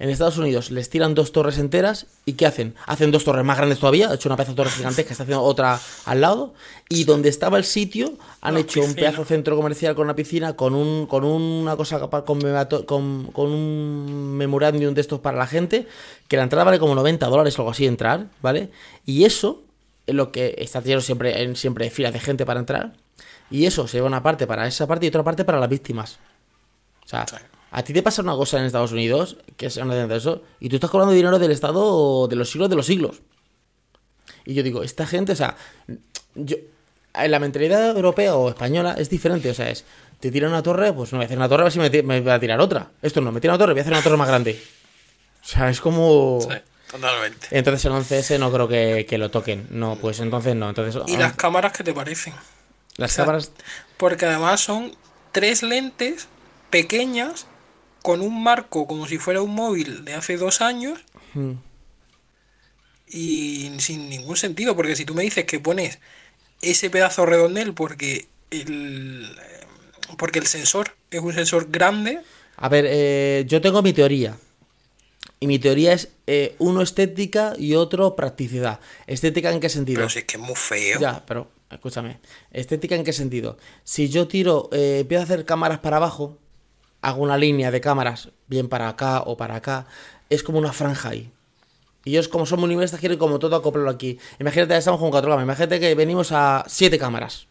En 0.00 0.10
Estados 0.10 0.38
Unidos 0.38 0.70
les 0.72 0.90
tiran 0.90 1.14
dos 1.14 1.30
torres 1.30 1.56
enteras 1.58 2.06
y 2.24 2.32
¿qué 2.32 2.46
hacen? 2.46 2.74
Hacen 2.86 3.12
dos 3.12 3.22
torres 3.22 3.44
más 3.44 3.56
grandes 3.56 3.78
todavía, 3.78 4.08
han 4.08 4.14
hecho 4.14 4.28
una 4.28 4.36
pedazo 4.36 4.52
de 4.52 4.56
torre 4.56 4.70
gigantesca, 4.70 5.12
está 5.12 5.22
haciendo 5.22 5.42
otra 5.44 5.78
al 6.04 6.20
lado 6.20 6.54
y 6.88 7.04
donde 7.04 7.28
estaba 7.28 7.58
el 7.58 7.64
sitio 7.64 8.14
han 8.40 8.56
hecho 8.56 8.80
un 8.80 8.86
pedazo 8.94 9.20
de 9.20 9.26
centro 9.26 9.54
comercial 9.56 9.94
con 9.94 10.04
una 10.04 10.16
piscina, 10.16 10.56
con 10.56 10.74
un 10.74 11.06
con 11.06 11.24
una 11.24 11.76
cosa 11.76 12.00
conmemorato- 12.00 12.84
con, 12.86 13.26
con 13.26 13.52
un 13.52 14.36
memorándum 14.36 14.94
de 14.94 15.00
estos 15.00 15.20
para 15.20 15.38
la 15.38 15.46
gente, 15.46 15.86
que 16.26 16.36
la 16.38 16.42
entrada 16.42 16.64
vale 16.64 16.80
como 16.80 16.94
90 16.96 17.26
dólares 17.26 17.56
o 17.58 17.62
algo 17.62 17.70
así 17.70 17.86
entrar, 17.86 18.26
¿vale? 18.42 18.70
Y 19.06 19.24
eso 19.24 19.62
es 19.62 19.73
lo 20.06 20.32
que 20.32 20.54
está 20.58 20.80
lleno 20.82 21.00
siempre 21.00 21.42
en 21.42 21.56
siempre 21.56 21.90
filas 21.90 22.12
de 22.12 22.20
gente 22.20 22.44
para 22.44 22.60
entrar 22.60 22.92
y 23.50 23.66
eso 23.66 23.86
se 23.86 23.98
lleva 23.98 24.06
una 24.06 24.22
parte 24.22 24.46
para 24.46 24.66
esa 24.66 24.86
parte 24.86 25.06
y 25.06 25.08
otra 25.08 25.22
parte 25.22 25.44
para 25.44 25.58
las 25.60 25.68
víctimas. 25.68 26.18
O 27.04 27.08
sea, 27.08 27.26
Sí. 27.26 27.36
a 27.70 27.82
ti 27.82 27.92
te 27.92 28.02
pasa 28.02 28.22
una 28.22 28.34
cosa 28.34 28.58
en 28.58 28.64
Estados 28.64 28.92
Unidos, 28.92 29.36
que 29.56 29.66
es 29.66 29.76
una 29.76 29.94
de 30.06 30.16
eso, 30.16 30.42
y 30.60 30.68
tú 30.68 30.76
estás 30.76 30.90
cobrando 30.90 31.12
dinero 31.14 31.38
del 31.38 31.50
Estado 31.50 32.26
de 32.28 32.36
los 32.36 32.50
siglos 32.50 32.70
de 32.70 32.76
los 32.76 32.86
siglos. 32.86 33.22
Y 34.44 34.54
yo 34.54 34.62
digo, 34.62 34.82
esta 34.82 35.06
gente, 35.06 35.32
o 35.32 35.36
sea, 35.36 35.56
yo, 36.34 36.56
en 37.14 37.30
la 37.30 37.38
mentalidad 37.38 37.94
europea 37.96 38.34
o 38.36 38.48
española 38.48 38.94
es 38.98 39.08
diferente, 39.10 39.50
o 39.50 39.54
sea, 39.54 39.70
es, 39.70 39.84
te 40.20 40.30
tiran 40.30 40.50
una 40.50 40.62
torre, 40.62 40.92
pues 40.92 41.12
no 41.12 41.18
voy 41.18 41.24
a 41.24 41.26
hacer 41.26 41.36
una 41.38 41.48
torre, 41.48 41.62
a 41.62 41.64
ver 41.64 41.72
si 41.72 41.78
me, 41.78 42.02
me 42.02 42.20
va 42.20 42.34
a 42.34 42.40
tirar 42.40 42.60
otra. 42.60 42.90
Esto 43.02 43.20
no, 43.20 43.30
me 43.32 43.40
tiran 43.40 43.54
una 43.54 43.58
torre, 43.64 43.72
voy 43.72 43.80
a 43.80 43.82
hacer 43.82 43.92
una 43.92 44.02
torre 44.02 44.16
más 44.16 44.28
grande. 44.28 44.60
O 45.42 45.46
sea, 45.46 45.68
es 45.70 45.80
como... 45.80 46.40
Sí, 46.40 46.48
Totalmente. 46.94 47.48
Entonces 47.50 47.84
el 47.86 47.92
11S 47.92 48.38
no 48.38 48.52
creo 48.52 48.68
que, 48.68 49.04
que 49.08 49.18
lo 49.18 49.28
toquen. 49.28 49.66
No, 49.70 49.96
pues 49.96 50.20
entonces 50.20 50.54
no. 50.54 50.68
Entonces, 50.68 51.02
¿Y 51.08 51.16
las 51.16 51.34
cámaras 51.34 51.72
qué 51.72 51.82
te 51.82 51.92
parecen? 51.92 52.34
las 52.96 53.10
o 53.10 53.14
sea, 53.16 53.24
cámaras. 53.24 53.50
Porque 53.96 54.26
además 54.26 54.60
son 54.60 54.94
tres 55.32 55.64
lentes 55.64 56.28
pequeñas 56.70 57.48
con 58.00 58.20
un 58.20 58.44
marco 58.44 58.86
como 58.86 59.08
si 59.08 59.18
fuera 59.18 59.42
un 59.42 59.52
móvil 59.56 60.04
de 60.04 60.14
hace 60.14 60.36
dos 60.36 60.60
años 60.60 61.00
mm, 61.32 61.52
y 63.08 63.72
sin 63.78 64.08
ningún 64.08 64.36
sentido. 64.36 64.76
Porque 64.76 64.94
si 64.94 65.04
tú 65.04 65.14
me 65.14 65.24
dices 65.24 65.46
que 65.46 65.58
pones 65.58 65.98
ese 66.62 66.90
pedazo 66.90 67.26
redondel 67.26 67.74
porque 67.74 68.28
el, 68.52 69.36
porque 70.16 70.38
el 70.38 70.46
sensor 70.46 70.94
es 71.10 71.20
un 71.20 71.32
sensor 71.34 71.72
grande, 71.72 72.20
A 72.56 72.68
ver, 72.68 72.84
eh, 72.88 73.44
yo 73.48 73.60
tengo 73.60 73.82
mi 73.82 73.92
teoría. 73.92 74.36
Y 75.44 75.46
mi 75.46 75.58
teoría 75.58 75.92
es 75.92 76.08
eh, 76.26 76.56
uno 76.58 76.80
estética 76.80 77.52
y 77.58 77.74
otro 77.74 78.16
practicidad. 78.16 78.80
¿Estética 79.06 79.52
en 79.52 79.60
qué 79.60 79.68
sentido? 79.68 79.98
pero 79.98 80.08
si 80.08 80.20
es 80.20 80.24
que 80.24 80.38
es 80.38 80.42
muy 80.42 80.54
feo. 80.54 80.98
Ya, 80.98 81.22
pero 81.26 81.48
escúchame. 81.70 82.18
¿Estética 82.50 82.94
en 82.94 83.04
qué 83.04 83.12
sentido? 83.12 83.58
Si 83.82 84.08
yo 84.08 84.26
tiro, 84.26 84.70
eh, 84.72 85.00
empiezo 85.00 85.20
a 85.20 85.24
hacer 85.24 85.44
cámaras 85.44 85.80
para 85.80 85.98
abajo, 85.98 86.38
hago 87.02 87.22
una 87.22 87.36
línea 87.36 87.70
de 87.70 87.82
cámaras, 87.82 88.30
bien 88.46 88.70
para 88.70 88.88
acá 88.88 89.20
o 89.20 89.36
para 89.36 89.56
acá, 89.56 89.86
es 90.30 90.42
como 90.42 90.56
una 90.56 90.72
franja 90.72 91.10
ahí. 91.10 91.30
Y 92.06 92.12
ellos, 92.12 92.28
como 92.28 92.46
son 92.46 92.62
minimalistas, 92.62 92.98
quieren 92.98 93.18
como 93.18 93.38
todo 93.38 93.54
acoplarlo 93.54 93.90
aquí. 93.90 94.18
Imagínate, 94.40 94.74
estamos 94.78 94.98
con 94.98 95.10
cuatro 95.10 95.28
cámaras. 95.28 95.44
Imagínate 95.44 95.78
que 95.78 95.94
venimos 95.94 96.32
a 96.32 96.64
siete 96.68 96.96
cámaras. 96.98 97.48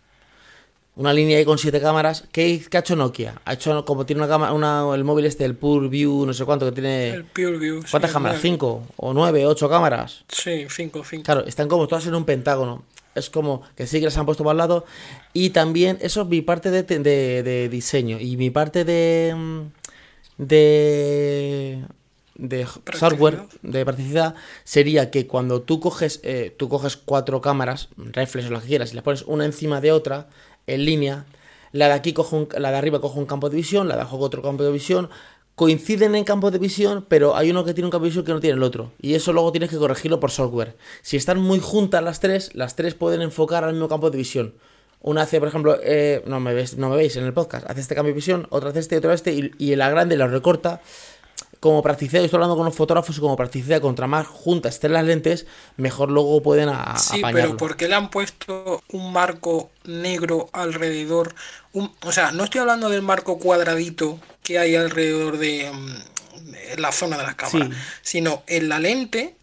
Una 0.96 1.12
línea 1.12 1.38
ahí 1.40 1.46
con 1.46 1.58
siete 1.58 1.82
cámaras. 1.82 2.26
¿Qué, 2.32 2.64
qué 2.70 2.78
ha 2.78 2.82
hecho 2.82 2.96
Nokia? 2.96 3.42
Ha 3.46 3.54
hecho 3.54 3.84
como 3.84 4.06
tiene 4.06 4.22
una 4.22 4.30
cámara, 4.30 4.54
una, 4.54 4.86
el 4.94 5.04
móvil 5.04 5.26
este, 5.26 5.44
el 5.44 5.56
Pure 5.56 5.88
View, 5.88 6.26
no 6.26 6.34
sé 6.34 6.46
cuánto, 6.46 6.66
que 6.68 6.72
tiene. 6.72 7.10
El 7.10 7.24
Pure 7.26 7.58
View. 7.58 7.82
sí, 7.82 7.88
¿Cuántas 7.90 8.12
cámaras? 8.12 8.40
¿Cinco? 8.42 8.84
¿O 8.98 9.12
nueve? 9.14 9.46
¿Ocho 9.48 9.68
cámaras? 9.68 10.24
Sí, 10.28 10.68
cinco, 10.70 11.04
cinco. 11.04 11.24
Claro, 11.24 11.46
están 11.48 11.68
como 11.68 11.88
todas 11.88 12.06
en 12.06 12.14
un 12.14 12.26
pentágono. 12.26 12.84
Es 13.16 13.30
como 13.32 13.64
que 13.76 13.88
sí 13.88 14.00
que 14.00 14.06
las 14.06 14.18
han 14.18 14.26
puesto 14.28 14.44
para 14.44 14.52
el 14.52 14.58
lado. 14.60 14.86
Y 15.34 15.50
también, 15.50 15.98
eso 16.02 16.22
es 16.22 16.28
mi 16.28 16.42
parte 16.42 16.70
de, 16.70 16.84
de- 16.84 17.42
de 17.44 17.70
diseño. 17.70 18.20
Y 18.20 18.38
mi 18.38 18.52
parte 18.52 18.86
de. 18.86 19.34
mm, 19.36 19.62
de. 20.38 21.84
de 22.36 22.68
software, 22.94 23.44
de 23.62 23.86
practicidad, 23.86 24.36
sería 24.64 25.12
que 25.12 25.28
cuando 25.28 25.62
tú 25.62 25.80
coges, 25.80 26.20
eh, 26.24 26.54
tú 26.58 26.70
coges 26.70 26.98
cuatro 26.98 27.42
cámaras, 27.42 27.90
reflex 27.98 28.48
o 28.48 28.52
lo 28.52 28.62
que 28.62 28.68
quieras, 28.68 28.92
y 28.92 28.96
las 28.96 29.04
pones 29.04 29.22
una 29.24 29.46
encima 29.46 29.82
de 29.82 29.92
otra, 29.92 30.28
en 30.68 30.86
línea, 30.86 31.26
la 31.72 31.88
de 31.88 31.94
aquí 31.94 32.14
coge 32.14 32.36
un- 32.36 32.48
la 32.58 32.72
de 32.72 32.78
arriba 32.78 33.02
coge 33.02 33.20
un 33.20 33.26
campo 33.26 33.50
de 33.50 33.56
visión, 33.58 33.88
la 33.88 33.96
de 33.96 34.02
abajo 34.02 34.18
otro 34.20 34.42
campo 34.42 34.64
de 34.64 34.72
visión, 34.72 35.10
coinciden 35.56 36.16
en 36.16 36.24
campo 36.24 36.50
de 36.52 36.58
visión, 36.60 37.06
pero 37.08 37.36
hay 37.36 37.52
uno 37.52 37.64
que 37.64 37.74
tiene 37.74 37.86
un 37.88 37.92
campo 37.92 38.06
de 38.06 38.10
visión 38.10 38.26
que 38.26 38.34
no 38.34 38.40
tiene 38.40 38.58
el 38.58 38.64
otro. 38.64 38.92
Y 39.02 39.14
eso 39.14 39.34
luego 39.34 39.52
tienes 39.52 39.70
que 39.70 39.78
corregirlo 39.78 40.20
por 40.20 40.32
software. 40.32 40.76
Si 41.02 41.16
están 41.18 41.40
muy 41.40 41.60
juntas 41.60 42.04
las 42.04 42.20
tres, 42.20 42.54
las 42.56 42.76
tres 42.76 42.96
pueden 42.96 43.22
enfocar 43.22 43.64
al 43.64 43.74
mismo 43.74 43.88
campo 43.88 44.10
de 44.10 44.18
visión. 44.18 44.56
Una 45.02 45.24
hace, 45.24 45.40
por 45.40 45.50
ejemplo, 45.50 45.78
eh, 45.84 46.24
no, 46.28 46.40
me 46.40 46.54
ves, 46.54 46.78
no 46.78 46.90
me 46.90 46.96
veis 46.96 47.18
en 47.18 47.26
el 47.26 47.34
podcast, 47.34 47.70
hace 47.70 47.82
este 47.82 47.94
cambio 47.94 48.14
de 48.14 48.16
visión, 48.16 48.48
otra 48.52 48.70
hace 48.70 48.80
este, 48.80 48.98
otra 48.98 49.14
este, 49.14 49.34
y, 49.34 49.52
y 49.60 49.76
la 49.76 49.90
grande 49.90 50.16
lo 50.16 50.28
recorta. 50.28 50.82
Como 51.64 51.82
practicidad, 51.82 52.20
yo 52.20 52.26
estoy 52.26 52.40
hablando 52.40 52.58
con 52.58 52.66
los 52.66 52.76
fotógrafos 52.76 53.18
y 53.18 53.22
como 53.22 53.38
practicidad, 53.38 53.80
contra 53.80 54.06
más 54.06 54.28
juntas 54.28 54.74
estén 54.74 54.92
las 54.92 55.06
lentes, 55.06 55.46
mejor 55.78 56.12
luego 56.12 56.44
pueden 56.44 56.68
a, 56.68 56.98
Sí, 56.98 57.20
apañarlo. 57.20 57.42
pero 57.52 57.58
¿por 57.58 57.78
qué 57.78 57.88
le 57.88 57.96
han 57.96 58.10
puesto 58.10 58.84
un 58.90 59.14
marco 59.14 59.72
negro 59.86 60.50
alrededor? 60.52 61.34
Un- 61.72 61.90
o 62.04 62.12
sea, 62.12 62.34
no 62.34 62.44
estoy 62.44 62.60
hablando 62.60 62.90
del 62.90 63.02
marco 63.02 63.40
cuadradito 63.40 64.20
que 64.44 64.60
hay 64.60 64.76
alrededor 64.76 65.38
de, 65.38 65.72
mm, 65.72 66.52
de 66.52 66.78
la 66.80 66.92
zona 66.92 67.16
de 67.18 67.24
las 67.24 67.36
cámaras, 67.36 67.70
Sí. 67.70 67.76
sino 68.02 68.44
en 68.48 68.68
la 68.68 68.80
lente, 68.80 69.38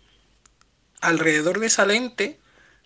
alrededor 1.00 1.59
de 1.59 1.68
esa 1.68 1.87
lente, 1.87 2.38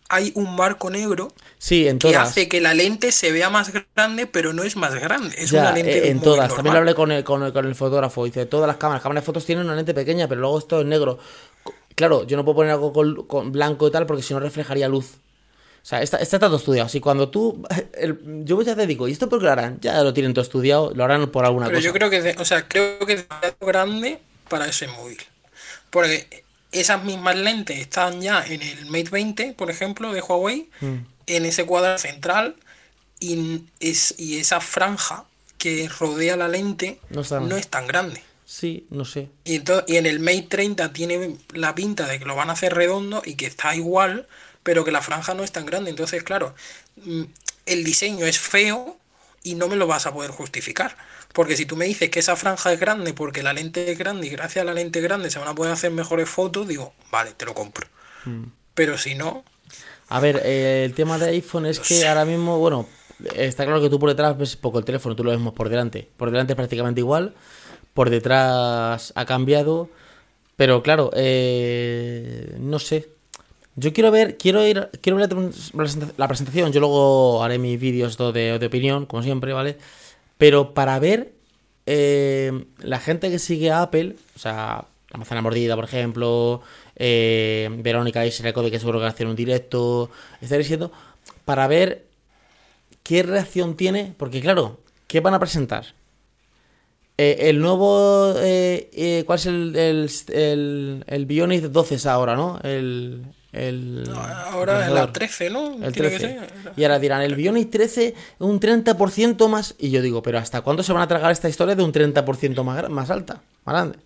hay 0.09 0.33
un 0.35 0.55
marco 0.57 0.91
negro 0.91 1.29
Sí, 1.59 1.89
en 1.89 1.99
que 1.99 2.17
hace 2.17 2.49
que 2.49 2.61
la 2.61 2.75
lente 2.75 3.13
se 3.13 3.33
vea 3.33 3.51
más 3.51 3.73
grande, 3.95 4.27
pero 4.27 4.53
no 4.53 4.63
es 4.63 4.77
más 4.77 4.95
grande, 4.95 5.35
es 5.39 5.51
Ya, 5.51 5.61
una 5.61 5.73
lente 5.73 6.09
eh, 6.09 6.11
en 6.11 6.21
todas. 6.23 6.55
También 6.55 6.73
lo 6.75 6.79
hablé 6.81 6.95
con 6.95 7.13
el, 7.13 7.23
con, 7.25 7.43
el, 7.43 7.53
con 7.53 7.67
el 7.67 7.75
fotógrafo. 7.75 8.25
Dice, 8.25 8.47
todas 8.47 8.67
las 8.67 8.77
cámaras, 8.79 9.03
cámaras 9.03 9.23
de 9.23 9.27
fotos 9.27 9.45
tienen 9.45 9.65
una 9.67 9.75
lente 9.77 9.93
pequeña, 9.95 10.27
pero 10.29 10.41
luego 10.41 10.59
esto 10.59 10.81
es 10.81 10.87
negro. 10.87 11.19
Claro, 11.97 12.25
yo 12.27 12.37
no 12.37 12.45
puedo 12.45 12.57
poner 12.57 12.73
algo 12.73 12.93
con, 12.93 13.27
con 13.27 13.53
blanco 13.53 13.89
y 13.89 13.91
tal 13.93 14.07
porque 14.07 14.23
si 14.23 14.35
no 14.35 14.41
reflejaría 14.41 14.89
luz. 14.89 15.17
O 15.83 15.87
sea, 15.87 16.03
está, 16.03 16.19
está 16.19 16.39
todo 16.41 16.57
estudiado. 16.57 16.89
Si 16.89 17.01
cuando 17.01 17.31
tú... 17.31 17.63
el- 17.95 18.45
yo 18.45 18.63
ya 18.63 18.77
te 18.77 18.87
digo, 18.87 19.09
¿y 19.09 19.13
esto 19.13 19.29
por 19.29 19.41
qué 19.41 19.47
lo 19.47 19.53
harán? 19.53 19.81
Ya 19.81 20.03
lo 20.03 20.15
tienen 20.15 20.35
todo 20.35 20.43
estudiado, 20.43 20.93
lo 20.95 21.05
harán 21.05 21.29
por 21.31 21.45
alguna 21.47 21.67
Pero 21.67 21.79
cosa. 21.79 21.87
yo 21.87 21.93
creo 21.93 22.11
que, 22.11 22.37
o 22.39 22.45
sea, 22.45 22.69
creo 22.69 22.99
que 23.07 23.15
es 23.15 23.29
demasiado 23.29 23.57
grande 23.61 24.21
para 24.49 24.67
ese 24.67 24.87
móvil. 24.89 25.19
Porque 25.91 26.44
esas 26.75 27.03
mismas 27.05 27.37
lentes 27.37 27.79
están 27.79 28.21
ya 28.21 28.45
en 28.47 28.63
el 28.63 28.87
Mate 28.87 29.11
20, 29.11 29.53
por 29.55 29.71
ejemplo, 29.71 30.13
de 30.13 30.21
Huawei, 30.21 30.69
Mm. 30.81 30.97
en 31.27 31.45
ese 31.47 31.65
cuadro 31.65 31.97
central, 31.99 32.57
y, 33.21 33.63
es, 33.81 34.15
y 34.19 34.39
esa 34.39 34.61
franja 34.61 35.25
que 35.57 35.89
rodea 35.89 36.37
la 36.37 36.49
lente 36.49 37.01
No 37.11 37.23
no 37.41 37.57
es 37.57 37.69
tan 37.69 37.87
grande. 37.87 38.23
Sí, 38.45 38.87
no 38.91 39.05
sé. 39.07 39.31
Y, 39.45 39.59
ento- 39.61 39.85
y 39.87 39.97
en 39.97 40.05
el 40.07 40.21
Mate 40.21 40.47
30 40.51 40.93
tiene 40.93 41.39
la 41.55 41.75
pinta 41.75 42.07
de 42.07 42.19
que 42.19 42.27
lo 42.27 42.37
van 42.37 42.51
a 42.51 42.53
hacer 42.53 42.75
redondo 42.75 43.23
y 43.25 43.35
que 43.37 43.47
está 43.47 43.75
igual, 43.75 44.29
pero 44.63 44.85
que 44.85 44.93
la 44.93 45.01
franja 45.01 45.33
no 45.35 45.43
es 45.45 45.53
tan 45.53 45.65
grande. 45.65 45.91
Entonces, 45.91 46.23
claro, 46.23 46.55
mm, 46.97 47.23
el 47.67 47.85
diseño 47.85 48.27
es 48.27 48.39
feo 48.39 48.99
y 49.43 49.55
no 49.55 49.69
me 49.69 49.77
lo 49.77 49.87
vas 49.87 50.07
a 50.07 50.13
poder 50.13 50.31
justificar. 50.31 50.97
Porque 51.35 51.57
si 51.59 51.67
tú 51.67 51.77
me 51.77 51.87
dices 51.87 52.11
que 52.11 52.21
esa 52.21 52.37
franja 52.37 52.73
es 52.73 52.81
grande 52.81 53.15
porque 53.15 53.43
la 53.45 53.53
lente 53.53 53.93
es 53.93 53.99
grande 53.99 54.29
y 54.29 54.31
gracias 54.31 54.63
a 54.63 54.67
la 54.67 54.75
lente 54.75 55.03
grande 55.03 55.31
se 55.31 55.41
van 55.41 55.49
a 55.49 55.57
poder 55.57 55.73
hacer 55.75 55.93
mejores 55.93 56.31
fotos, 56.31 56.69
digo, 56.69 56.95
vale, 57.13 57.35
te 57.35 57.47
lo 57.47 57.55
compro. 57.55 57.89
Mm. 58.25 58.45
Pero 58.75 58.99
si 58.99 59.15
no, 59.17 59.45
A 60.09 60.21
ver, 60.21 60.41
eh, 60.45 60.85
el 60.85 60.95
tema 60.95 61.19
de 61.19 61.31
iPhone 61.31 61.67
es 61.67 61.81
que 61.81 62.07
ahora 62.07 62.25
mismo, 62.25 62.59
bueno, 62.59 62.87
está 63.35 63.65
claro 63.65 63.81
que 63.81 63.91
tú 63.91 63.99
por 63.99 64.11
detrás 64.11 64.37
ves 64.39 64.57
poco 64.57 64.79
el 64.79 64.85
teléfono, 64.85 65.17
tú 65.17 65.25
lo 65.25 65.31
vemos 65.31 65.55
por 65.55 65.69
delante. 65.69 66.11
Por 66.17 66.31
delante 66.31 66.53
es 66.53 66.57
prácticamente 66.57 67.01
igual, 67.01 67.35
por 67.95 68.11
detrás 68.11 69.13
ha 69.17 69.25
cambiado, 69.27 69.91
pero 70.57 70.83
claro, 70.83 71.11
eh, 71.15 72.57
no 72.61 72.79
sé. 72.79 73.09
Yo 73.77 73.93
quiero 73.93 74.11
ver, 74.13 74.37
quiero 74.39 74.67
ir, 74.67 74.89
quiero 75.03 75.19
ver 75.19 75.29
la 75.33 75.37
presenta- 75.77 76.15
la 76.17 76.29
presentación, 76.29 76.73
yo 76.73 76.81
luego 76.81 77.43
haré 77.43 77.59
mis 77.59 77.81
vídeos 77.81 78.17
de, 78.19 78.59
de 78.59 78.67
opinión, 78.67 79.07
como 79.07 79.23
siempre, 79.23 79.53
¿vale? 79.53 79.79
Pero 80.45 80.75
para 80.75 80.99
ver 80.99 81.33
eh, 81.87 82.67
la 82.81 83.01
gente 83.01 83.31
que 83.31 83.39
sigue 83.39 83.71
a 83.71 83.81
Apple, 83.81 84.15
o 84.37 84.39
sea, 84.39 84.85
la 85.09 85.17
manzana 85.17 85.41
mordida, 85.41 85.75
por 85.75 85.87
ejemplo, 85.87 86.61
eh, 86.97 87.71
Verónica 87.79 88.27
y 88.27 88.31
Reco, 88.31 88.63
que 88.71 88.79
seguro 88.79 89.01
que 89.01 89.07
hacen 89.07 89.29
un 89.29 89.37
directo, 89.37 90.11
estaré 90.43 90.59
diciendo, 90.59 90.93
para 91.47 91.67
ver 91.67 92.05
qué 93.03 93.23
reacción 93.23 93.75
tiene, 93.75 94.13
porque 94.19 94.43
claro, 94.43 94.81
¿qué 95.07 95.21
van 95.21 95.33
a 95.33 95.39
presentar? 95.39 95.95
Eh, 97.17 97.49
el 97.49 97.59
nuevo, 97.59 98.35
eh, 98.37 99.23
¿cuál 99.25 99.39
es 99.39 99.47
el, 99.47 99.77
el, 100.29 101.05
el, 101.07 101.25
Bionic 101.25 101.63
12 101.63 101.95
es 101.95 102.05
ahora, 102.05 102.37
no? 102.37 102.61
El, 102.63 103.23
el 103.55 104.05
ahora 104.15 104.75
procesador. 104.75 105.07
la 105.07 105.13
13, 105.13 105.51
¿no? 105.51 105.75
El 105.85 105.93
Tiene 105.93 106.11
que 106.11 106.19
13. 106.19 106.19
ser. 106.19 106.49
Y 106.77 106.83
ahora 106.85 106.99
dirán, 106.99 107.23
el 107.23 107.35
Bionic 107.35 107.71
13 107.71 108.15
un 108.41 108.61
30% 108.61 109.49
más. 109.49 109.75
Y 109.79 109.91
yo 109.91 110.03
digo, 110.03 110.23
pero 110.23 110.39
¿hasta 110.39 110.61
cuándo 110.63 110.83
se 110.83 110.93
van 110.93 111.03
a 111.03 111.09
tragar 111.09 111.31
esta 111.33 111.49
historia 111.49 111.75
de 111.75 111.83
un 111.83 111.93
30% 111.93 112.63
más, 112.65 112.89
más 112.91 113.11
alta? 113.11 113.41
Más 113.65 113.75
grande. 113.75 113.99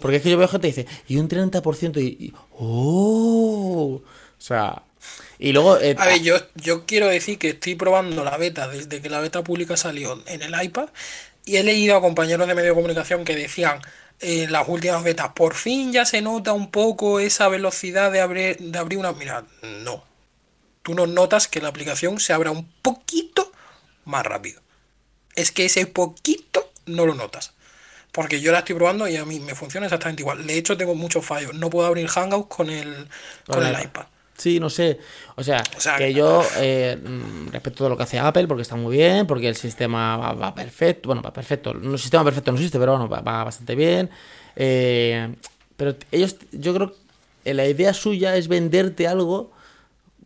Porque 0.00 0.16
es 0.16 0.22
que 0.22 0.30
yo 0.30 0.38
veo 0.38 0.48
gente 0.48 0.70
que 0.72 0.82
dice, 0.82 0.92
y 1.08 1.16
un 1.18 1.28
30% 1.28 2.00
y... 2.02 2.06
y- 2.26 2.34
¡Oh! 2.58 4.02
O 4.02 4.02
sea... 4.38 4.82
Y 5.38 5.52
luego... 5.52 5.78
eh, 5.78 5.94
A 5.98 6.06
ver, 6.06 6.22
yo, 6.22 6.36
yo 6.54 6.84
quiero 6.86 7.06
decir 7.08 7.38
que 7.38 7.50
estoy 7.50 7.74
probando 7.74 8.24
la 8.24 8.36
beta 8.36 8.68
desde 8.68 9.00
que 9.02 9.10
la 9.10 9.20
beta 9.20 9.42
pública 9.44 9.76
salió 9.76 10.22
en 10.26 10.42
el 10.42 10.54
iPad 10.62 10.88
y 11.44 11.56
he 11.56 11.62
leído 11.64 11.96
a 11.96 12.00
compañeros 12.00 12.48
de 12.48 12.54
medio 12.54 12.70
de 12.70 12.74
comunicación 12.74 13.24
que 13.24 13.36
decían 13.36 13.80
en 14.20 14.52
las 14.52 14.68
últimas 14.68 15.02
betas, 15.02 15.30
por 15.34 15.54
fin 15.54 15.92
ya 15.92 16.04
se 16.04 16.22
nota 16.22 16.52
un 16.52 16.70
poco 16.70 17.20
esa 17.20 17.48
velocidad 17.48 18.10
de 18.10 18.20
abrir, 18.20 18.58
de 18.58 18.78
abrir 18.78 18.98
una... 18.98 19.12
Mira, 19.12 19.44
no. 19.62 20.04
Tú 20.82 20.94
no 20.94 21.06
notas 21.06 21.48
que 21.48 21.60
la 21.60 21.68
aplicación 21.68 22.20
se 22.20 22.32
abra 22.32 22.50
un 22.50 22.70
poquito 22.82 23.50
más 24.04 24.24
rápido. 24.24 24.60
Es 25.34 25.50
que 25.50 25.64
ese 25.64 25.86
poquito 25.86 26.70
no 26.86 27.06
lo 27.06 27.14
notas. 27.14 27.52
Porque 28.12 28.40
yo 28.40 28.52
la 28.52 28.60
estoy 28.60 28.76
probando 28.76 29.08
y 29.08 29.16
a 29.16 29.24
mí 29.24 29.40
me 29.40 29.54
funciona 29.54 29.86
exactamente 29.86 30.22
igual. 30.22 30.46
De 30.46 30.56
hecho, 30.56 30.76
tengo 30.76 30.94
muchos 30.94 31.24
fallos. 31.24 31.54
No 31.54 31.68
puedo 31.68 31.86
abrir 31.86 32.06
Hangouts 32.06 32.54
con 32.54 32.70
el, 32.70 33.08
con 33.46 33.66
el 33.66 33.82
iPad. 33.82 34.06
Sí, 34.36 34.58
no 34.58 34.68
sé. 34.68 34.98
O 35.36 35.44
sea, 35.44 35.62
O 35.76 35.80
sea, 35.80 35.96
que 35.96 36.12
yo 36.12 36.42
eh, 36.56 36.96
mm, 37.02 37.48
respeto 37.52 37.76
todo 37.78 37.88
lo 37.88 37.96
que 37.96 38.02
hace 38.02 38.18
Apple 38.18 38.46
porque 38.48 38.62
está 38.62 38.74
muy 38.76 38.96
bien, 38.96 39.26
porque 39.26 39.48
el 39.48 39.56
sistema 39.56 40.16
va, 40.16 40.32
va 40.32 40.54
perfecto. 40.54 41.08
Bueno, 41.08 41.22
va 41.22 41.32
perfecto. 41.32 41.70
El 41.70 41.98
sistema 41.98 42.24
perfecto 42.24 42.50
no 42.50 42.56
existe, 42.58 42.78
pero 42.78 42.92
bueno, 42.92 43.08
va, 43.08 43.20
va 43.20 43.44
bastante 43.44 43.74
bien. 43.74 44.10
Eh, 44.56 45.34
pero 45.76 45.94
ellos, 46.10 46.36
yo 46.52 46.74
creo 46.74 46.94
que 47.44 47.54
la 47.54 47.66
idea 47.66 47.92
suya 47.94 48.36
es 48.36 48.48
venderte 48.48 49.06
algo, 49.06 49.52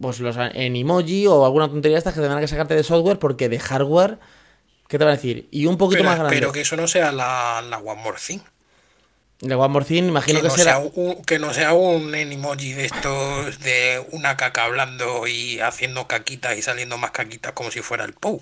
pues 0.01 0.21
los 0.21 0.37
en 0.37 0.77
emoji 0.77 1.27
o 1.27 1.44
alguna 1.44 1.68
tontería 1.68 1.99
estas 1.99 2.14
que 2.14 2.21
tendrán 2.21 2.40
que 2.40 2.49
sacarte 2.49 2.75
de 2.75 2.85
software 2.85 3.18
porque 3.18 3.49
de 3.49 3.59
hardware, 3.59 4.18
¿qué 4.88 4.97
te 4.99 5.05
van 5.05 5.12
a 5.12 5.16
decir? 5.16 5.49
Y 5.51 5.66
un 5.66 5.77
poquito 5.77 5.99
Pero 5.99 6.09
más 6.11 6.18
grande. 6.18 6.37
espero 6.37 6.53
que 6.53 6.61
eso 6.62 6.77
no 6.77 6.87
sea 6.87 7.12
la, 7.12 7.62
la 7.68 7.79
One 7.79 8.03
More 8.03 8.18
Thing. 8.25 8.40
El 9.40 9.53
One 9.53 9.68
More 9.68 9.85
Thing, 9.85 10.05
imagino 10.05 10.38
Que 10.38 10.42
que, 10.42 10.48
no, 10.48 10.55
será. 10.57 10.72
sea 10.81 10.90
un, 10.94 11.22
que 11.24 11.38
no 11.38 11.55
sea 11.55 11.72
un 11.72 12.12
emoji 12.14 12.72
de 12.72 12.87
estos 12.87 13.61
de 13.61 14.05
una 14.11 14.37
caca 14.37 14.64
hablando 14.64 15.27
y 15.29 15.61
haciendo 15.61 16.09
caquitas 16.09 16.59
y 16.59 16.62
saliendo 16.62 16.98
más 16.98 17.12
caquitas 17.12 17.53
como 17.53 17.70
si 17.70 17.81
fuera 17.81 18.05
el 18.05 18.14
Pou. 18.14 18.40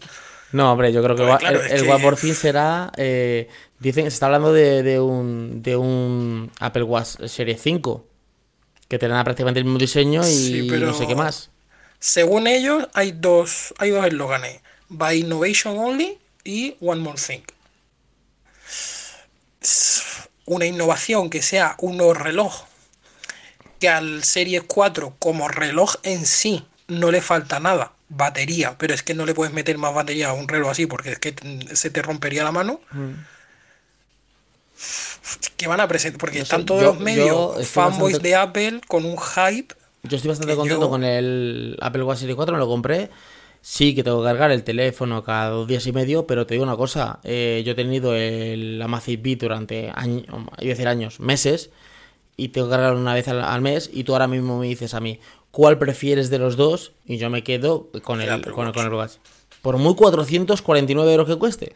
No, 0.52 0.72
hombre, 0.72 0.92
yo 0.92 1.02
creo 1.02 1.14
que 1.16 1.24
Pues 1.24 1.38
claro, 1.38 1.60
el, 1.60 1.66
es 1.66 1.72
el 1.72 1.82
que- 1.82 1.90
One 1.92 2.02
More 2.02 2.16
Thing 2.16 2.32
será. 2.32 2.90
eh, 2.96 3.48
dicen 3.78 4.04
que 4.04 4.10
se 4.10 4.14
está 4.14 4.26
hablando 4.26 4.52
de, 4.54 4.82
de 4.82 4.98
un, 5.00 5.62
de 5.62 5.76
un 5.76 6.50
Apple 6.60 6.84
Watch 6.84 7.26
Series 7.26 7.60
5. 7.60 8.06
Que 8.88 8.98
tendrá 8.98 9.22
prácticamente 9.24 9.58
el 9.58 9.64
mismo 9.64 9.78
diseño 9.78 10.22
y 10.26 10.32
Sí, 10.32 10.66
pero- 10.70 10.86
no 10.86 10.94
sé 10.94 11.06
qué 11.06 11.14
más. 11.16 11.50
Según 11.98 12.46
ellos, 12.46 12.88
hay 12.94 13.12
dos, 13.12 13.74
hay 13.78 13.90
dos 13.90 14.06
eslóganes: 14.06 14.60
By 14.88 15.18
Innovation 15.20 15.76
Only 15.76 16.16
y 16.44 16.76
One 16.80 17.00
More 17.02 17.18
Thing. 17.18 17.42
Una 20.46 20.64
innovación 20.64 21.28
que 21.28 21.42
sea 21.42 21.74
un 21.78 21.96
nuevo 21.96 22.14
reloj 22.14 22.64
que 23.80 23.88
al 23.88 24.24
Series 24.24 24.62
4 24.66 25.14
como 25.18 25.48
reloj 25.48 25.96
en 26.02 26.24
sí 26.24 26.64
no 26.88 27.10
le 27.10 27.20
falta 27.20 27.60
nada, 27.60 27.92
batería, 28.08 28.76
pero 28.78 28.94
es 28.94 29.02
que 29.02 29.12
no 29.14 29.26
le 29.26 29.34
puedes 29.34 29.52
meter 29.52 29.76
más 29.76 29.92
batería 29.92 30.30
a 30.30 30.32
un 30.32 30.48
reloj 30.48 30.70
así 30.70 30.86
porque 30.86 31.10
es 31.12 31.18
que 31.18 31.32
mm, 31.32 31.74
se 31.74 31.90
te 31.90 32.00
rompería 32.00 32.44
la 32.44 32.52
mano. 32.52 32.80
Que 35.56 35.66
van 35.66 35.80
a 35.80 35.88
presentar, 35.88 36.18
porque 36.20 36.38
No 36.38 36.44
sé, 36.44 36.48
están 36.54 36.64
todos 36.66 36.82
yo- 36.82 36.86
los 36.92 37.00
medios 37.00 37.66
fanboys 37.68 38.14
bastante- 38.14 38.28
de 38.28 38.34
Apple 38.36 38.80
con 38.86 39.04
un 39.04 39.16
hype. 39.18 39.74
Yo 40.04 40.16
estoy 40.16 40.28
bastante 40.28 40.52
que 40.52 40.56
contento 40.56 40.82
yo- 40.84 40.90
con 40.90 41.02
el 41.02 41.76
Apple 41.80 42.02
Watch 42.04 42.18
Series 42.20 42.36
4, 42.36 42.52
me 42.54 42.58
lo 42.60 42.68
compré. 42.68 43.10
Sí 43.68 43.96
que 43.96 44.04
tengo 44.04 44.20
que 44.22 44.28
cargar 44.28 44.52
el 44.52 44.62
teléfono 44.62 45.24
cada 45.24 45.48
dos 45.50 45.66
días 45.66 45.84
y 45.88 45.92
medio, 45.92 46.24
pero 46.24 46.46
te 46.46 46.54
digo 46.54 46.62
una 46.62 46.76
cosa, 46.76 47.18
eh, 47.24 47.64
yo 47.66 47.72
he 47.72 47.74
tenido 47.74 48.14
el 48.14 48.80
Amazfit 48.80 49.40
durante 49.40 49.90
años, 49.92 50.24
decir 50.60 50.86
años, 50.86 51.18
meses, 51.18 51.70
y 52.36 52.50
tengo 52.50 52.68
que 52.68 52.74
cargarlo 52.74 53.00
una 53.00 53.12
vez 53.14 53.26
al, 53.26 53.42
al 53.42 53.60
mes, 53.62 53.90
y 53.92 54.04
tú 54.04 54.12
ahora 54.12 54.28
mismo 54.28 54.60
me 54.60 54.68
dices 54.68 54.94
a 54.94 55.00
mí, 55.00 55.18
¿cuál 55.50 55.78
prefieres 55.78 56.30
de 56.30 56.38
los 56.38 56.56
dos? 56.56 56.92
Y 57.06 57.16
yo 57.16 57.28
me 57.28 57.42
quedo 57.42 57.88
con 58.04 58.20
el, 58.20 58.28
con, 58.28 58.38
el- 58.38 58.44
Watch. 58.46 58.54
con 58.54 58.64
el 58.66 58.70
Apple 58.86 58.96
Watch. 58.98 59.12
Por 59.62 59.78
muy 59.78 59.96
449 59.96 61.10
euros 61.10 61.26
que 61.26 61.34
cueste. 61.36 61.74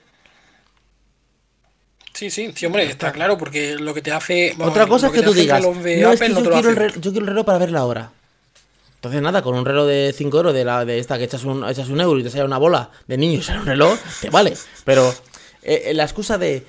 Sí, 2.14 2.30
sí, 2.30 2.52
sí, 2.54 2.66
hombre, 2.66 2.84
está 2.84 3.10
claro, 3.10 3.36
porque 3.36 3.74
lo 3.76 3.94
que 3.94 4.02
te 4.02 4.12
hace. 4.12 4.54
Otra 4.60 4.86
cosa 4.86 5.08
es 5.08 5.12
que 5.12 5.22
tú 5.22 5.32
digas, 5.32 5.60
no, 5.60 5.72
es 6.12 6.20
que 6.20 6.28
yo 6.28 6.34
quiero, 6.36 6.50
el 6.50 6.66
hace". 6.66 6.74
reloj, 6.74 6.94
yo 7.00 7.10
quiero 7.10 7.24
el 7.24 7.26
reloj 7.30 7.44
para 7.46 7.58
ver 7.58 7.72
la 7.72 7.84
hora. 7.84 8.12
Entonces 9.00 9.22
nada, 9.22 9.40
con 9.40 9.54
un 9.56 9.64
reloj 9.64 9.86
de 9.86 10.14
5 10.14 10.36
euros 10.36 10.52
de 10.52 10.62
la 10.62 10.84
de 10.84 10.98
esta 10.98 11.16
que 11.16 11.24
echas 11.24 11.44
un, 11.44 11.66
echas 11.66 11.88
un 11.88 12.02
euro 12.02 12.20
y 12.20 12.22
te 12.22 12.28
sale 12.28 12.44
una 12.44 12.58
bola 12.58 12.90
de 13.06 13.16
niños 13.16 13.48
en 13.48 13.60
un 13.60 13.64
reloj, 13.64 13.98
te 14.20 14.28
vale. 14.28 14.52
Pero 14.84 15.08
eh, 15.62 15.84
eh, 15.86 15.94
la 15.94 16.02
excusa 16.02 16.36
de 16.36 16.66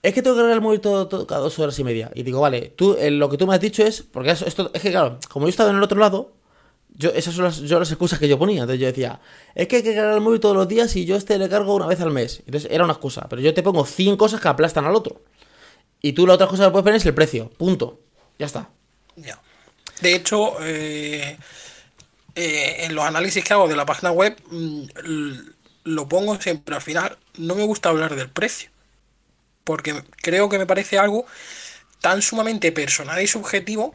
es 0.00 0.14
que 0.14 0.22
tengo 0.22 0.36
que 0.36 0.42
cargar 0.42 0.54
el 0.54 0.62
móvil 0.62 0.80
todo, 0.80 1.26
cada 1.26 1.40
dos 1.40 1.58
horas 1.58 1.76
y 1.80 1.82
media. 1.82 2.12
Y 2.14 2.22
digo, 2.22 2.40
vale, 2.40 2.72
tú 2.76 2.94
eh, 2.96 3.10
lo 3.10 3.28
que 3.28 3.36
tú 3.36 3.48
me 3.48 3.56
has 3.56 3.60
dicho 3.60 3.82
es, 3.82 4.02
porque 4.02 4.30
esto, 4.30 4.70
es 4.72 4.80
que 4.80 4.92
claro, 4.92 5.18
como 5.28 5.46
yo 5.46 5.50
estaba 5.50 5.70
en 5.70 5.76
el 5.78 5.82
otro 5.82 5.98
lado, 5.98 6.30
yo, 6.94 7.10
esas 7.10 7.34
son 7.34 7.46
las, 7.46 7.58
yo 7.58 7.80
las 7.80 7.90
excusas 7.90 8.20
que 8.20 8.28
yo 8.28 8.38
ponía. 8.38 8.60
Entonces 8.60 8.80
yo 8.80 8.86
decía, 8.86 9.20
es 9.56 9.66
que 9.66 9.76
hay 9.76 9.82
que 9.82 9.96
cargar 9.96 10.14
el 10.14 10.20
móvil 10.20 10.38
todos 10.38 10.54
los 10.54 10.68
días 10.68 10.94
y 10.94 11.06
yo 11.06 11.16
este 11.16 11.38
le 11.38 11.48
cargo 11.48 11.74
una 11.74 11.88
vez 11.88 12.00
al 12.00 12.12
mes. 12.12 12.38
Entonces 12.46 12.70
era 12.70 12.84
una 12.84 12.92
excusa. 12.92 13.26
Pero 13.28 13.42
yo 13.42 13.52
te 13.52 13.64
pongo 13.64 13.84
100 13.84 14.16
cosas 14.16 14.40
que 14.40 14.46
aplastan 14.46 14.84
al 14.84 14.94
otro. 14.94 15.22
Y 16.00 16.12
tú 16.12 16.24
la 16.24 16.34
otra 16.34 16.46
cosa 16.46 16.66
que 16.66 16.70
puedes 16.70 16.84
poner 16.84 16.98
es 16.98 17.06
el 17.06 17.14
precio. 17.14 17.50
Punto. 17.50 17.98
Ya 18.38 18.46
está. 18.46 18.70
Ya. 19.16 19.40
De 20.00 20.14
hecho, 20.14 20.56
eh, 20.60 21.36
eh, 22.34 22.76
en 22.84 22.94
los 22.94 23.04
análisis 23.04 23.42
que 23.42 23.52
hago 23.52 23.68
de 23.68 23.76
la 23.76 23.86
página 23.86 24.12
web, 24.12 24.36
mm, 24.50 24.82
lo 25.84 26.08
pongo 26.08 26.40
siempre 26.40 26.74
al 26.74 26.82
final. 26.82 27.18
No 27.36 27.54
me 27.54 27.64
gusta 27.64 27.88
hablar 27.88 28.14
del 28.14 28.30
precio. 28.30 28.70
Porque 29.64 30.02
creo 30.22 30.48
que 30.48 30.58
me 30.58 30.66
parece 30.66 30.98
algo 30.98 31.26
tan 32.00 32.22
sumamente 32.22 32.72
personal 32.72 33.20
y 33.20 33.26
subjetivo. 33.26 33.94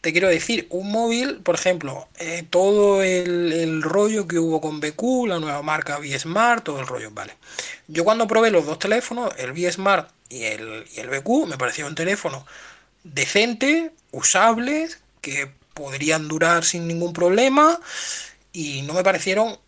Te 0.00 0.12
quiero 0.12 0.28
decir, 0.28 0.66
un 0.70 0.90
móvil, 0.90 1.40
por 1.42 1.56
ejemplo, 1.56 2.08
eh, 2.18 2.44
todo 2.48 3.02
el, 3.02 3.82
rollo 3.82 4.26
que 4.26 4.38
hubo 4.38 4.60
con 4.60 4.80
BQ, 4.80 5.26
la 5.28 5.38
nueva 5.40 5.60
marca 5.62 5.98
B-Smart, 5.98 6.64
todo 6.64 6.80
el 6.80 6.86
rollo, 6.86 7.10
vale. 7.10 7.36
Yo 7.86 8.04
cuando 8.04 8.26
probé 8.26 8.50
los 8.50 8.64
dos 8.64 8.78
teléfonos, 8.78 9.34
el 9.36 9.52
B-Smart 9.52 10.10
y 10.30 10.44
el, 10.44 10.86
BQ, 11.10 11.46
me 11.48 11.58
pareció 11.58 11.86
un 11.86 11.94
teléfono 11.94 12.46
decente, 13.04 13.92
usables, 14.10 15.00
que 15.20 15.50
podrían 15.74 16.28
durar 16.28 16.64
sin 16.64 16.86
ningún 16.86 17.12
problema 17.12 17.78
y 18.52 18.82
no 18.82 18.94
me 18.94 19.02
parecieron 19.02 19.58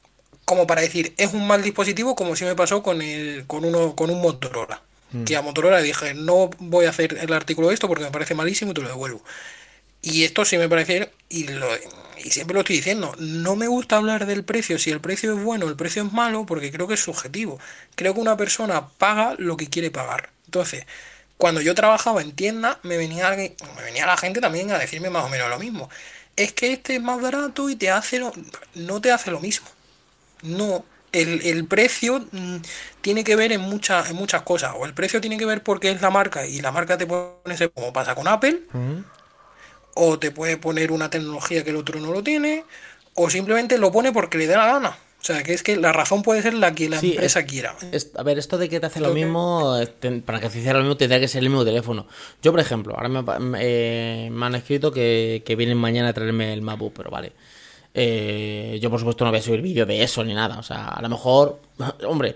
como 0.45 0.67
para 0.67 0.83
decir 0.83 1.15
es 1.17 1.33
un 1.33 1.47
mal 1.47 1.63
dispositivo 1.63 2.17
como 2.17 2.37
si 2.37 2.45
me 2.45 2.55
pasó 2.55 2.83
con 2.83 3.01
el 3.01 3.45
con 3.47 3.65
uno 3.65 3.95
con 3.95 4.11
un 4.11 4.21
Motorola. 4.21 4.83
Que 5.27 5.37
a 5.37 5.43
Motorola 5.43 5.83
dije 5.83 6.15
no 6.15 6.49
voy 6.59 6.87
a 6.87 6.89
hacer 6.89 7.19
el 7.21 7.33
artículo 7.35 7.69
de 7.69 7.75
esto 7.75 7.87
porque 7.87 8.05
me 8.05 8.11
parece 8.11 8.35
malísimo 8.35 8.71
y 8.71 8.75
te 8.75 8.81
lo 8.81 8.89
devuelvo 8.89 9.23
y 10.01 10.25
esto 10.25 10.45
sí 10.45 10.59
me 10.59 10.69
parece 10.69 11.11
y, 11.29 11.49
lo, 11.49 11.69
y 12.23 12.31
siempre 12.31 12.55
lo 12.55 12.61
estoy 12.61 12.77
diciendo 12.77 13.15
no 13.19 13.55
me 13.55 13.69
gusta 13.69 13.99
hablar 13.99 14.27
del 14.27 14.43
precio 14.43 14.79
si 14.79 14.91
el 14.91 15.01
precio 15.01 15.37
es 15.37 15.43
bueno 15.43 15.67
o 15.67 15.69
el 15.69 15.77
precio 15.77 16.03
es 16.03 16.13
malo 16.13 16.45
porque 16.47 16.73
creo 16.73 16.89
que 16.89 16.95
es 16.95 17.01
subjetivo. 17.01 17.59
Creo 17.95 18.15
que 18.15 18.21
una 18.21 18.37
persona 18.37 18.89
paga 18.89 19.35
lo 19.39 19.57
que 19.57 19.69
quiere 19.69 19.91
pagar 19.91 20.31
entonces 20.47 20.87
cuando 21.43 21.61
yo 21.61 21.75
trabajaba 21.75 22.23
en 22.23 22.33
tienda, 22.37 22.79
me 22.85 22.97
venía, 22.97 23.29
alguien- 23.29 23.57
me 23.77 23.83
venía 23.83 24.07
la 24.07 24.17
gente 24.17 24.41
también 24.41 24.71
a 24.73 24.79
decirme 24.79 25.11
más 25.11 25.25
o 25.25 25.29
menos 25.29 25.49
lo 25.51 25.59
mismo. 25.59 25.91
Es 26.37 26.53
que 26.53 26.73
este 26.73 26.97
es 26.97 27.03
más 27.03 27.21
barato 27.21 27.69
y 27.71 27.77
te 27.77 27.91
hace 27.91 28.19
lo... 28.19 28.33
No 28.75 29.01
te 29.01 29.13
hace 29.13 29.31
lo 29.31 29.41
mismo. 29.41 29.67
No. 30.43 30.85
El, 31.13 31.43
el 31.47 31.67
precio 31.67 32.27
mm, 32.33 32.57
tiene 33.03 33.25
que 33.25 33.37
ver 33.37 33.53
en, 33.53 33.61
muchas 33.63 34.11
en 34.11 34.17
muchas 34.17 34.43
cosas. 34.43 34.75
O 34.77 34.87
el 34.87 34.95
precio 34.95 35.21
tiene 35.21 35.39
que 35.39 35.47
ver 35.47 35.63
porque 35.63 35.91
es 35.91 36.01
la 36.03 36.11
marca 36.11 36.47
y 36.47 36.61
la 36.63 36.73
marca 36.73 36.99
te 36.99 37.07
pone 37.07 37.55
ese, 37.55 37.71
como 37.71 37.93
pasa 37.93 38.15
con 38.15 38.29
Apple, 38.29 38.63
o 39.95 40.19
te 40.19 40.31
puede 40.31 40.57
poner 40.57 40.93
una 40.93 41.11
tecnología 41.11 41.65
que 41.65 41.71
el 41.71 41.77
otro 41.77 42.01
no 42.01 42.13
lo 42.13 42.23
tiene, 42.23 42.65
o 43.15 43.31
simplemente 43.31 43.79
lo 43.79 43.93
pone 43.93 44.13
porque 44.13 44.39
le 44.39 44.47
da 44.47 44.59
la 44.59 44.73
gana. 44.73 44.99
O 45.23 45.25
sea, 45.25 45.45
que 45.45 45.53
es 45.55 45.63
que 45.63 45.77
la 45.77 45.93
razón 45.93 46.23
puede 46.23 46.43
ser 46.43 46.53
la 46.55 46.75
que 46.75 46.89
la 46.89 46.99
Sí, 46.99 47.13
empresa 47.13 47.41
es- 47.41 47.47
quiera. 47.47 47.77
Es- 47.93 48.11
a 48.17 48.25
ver, 48.25 48.39
esto 48.41 48.59
de 48.59 48.69
que 48.69 48.81
te 48.81 48.87
hace 48.87 48.99
lo 48.99 49.15
mismo, 49.15 49.79
eh, 49.79 49.87
para 50.27 50.41
que 50.41 50.51
se 50.51 50.59
hiciera 50.59 50.79
lo 50.79 50.85
mismo 50.85 50.97
tendría 50.97 51.21
que 51.21 51.29
ser 51.29 51.45
el 51.45 51.49
mismo 51.49 51.65
teléfono. 51.65 52.09
Yo, 52.43 52.51
por 52.51 52.59
ejemplo, 52.59 52.95
ahora 52.97 53.09
me, 53.09 53.59
eh, 53.61 54.29
me 54.33 54.47
han 54.47 54.57
escrito 54.57 54.91
que, 54.91 55.43
que 55.47 55.55
vienen 55.55 55.79
mañana 55.79 56.09
a 56.09 56.13
traerme 56.13 56.53
el 56.53 56.61
MacBook, 56.63 56.93
pero 56.97 57.11
vale. 57.11 57.33
Eh, 57.95 58.79
yo, 58.83 58.91
por 58.91 58.99
supuesto, 58.99 59.25
no 59.25 59.31
voy 59.31 59.39
a 59.39 59.43
subir 59.43 59.63
vídeo 59.63 59.87
de 59.87 60.03
eso 60.03 60.25
ni 60.25 60.35
nada. 60.35 60.59
O 60.59 60.63
sea, 60.65 60.89
a 60.89 61.01
lo 61.03 61.09
mejor, 61.09 61.61
hombre, 62.09 62.35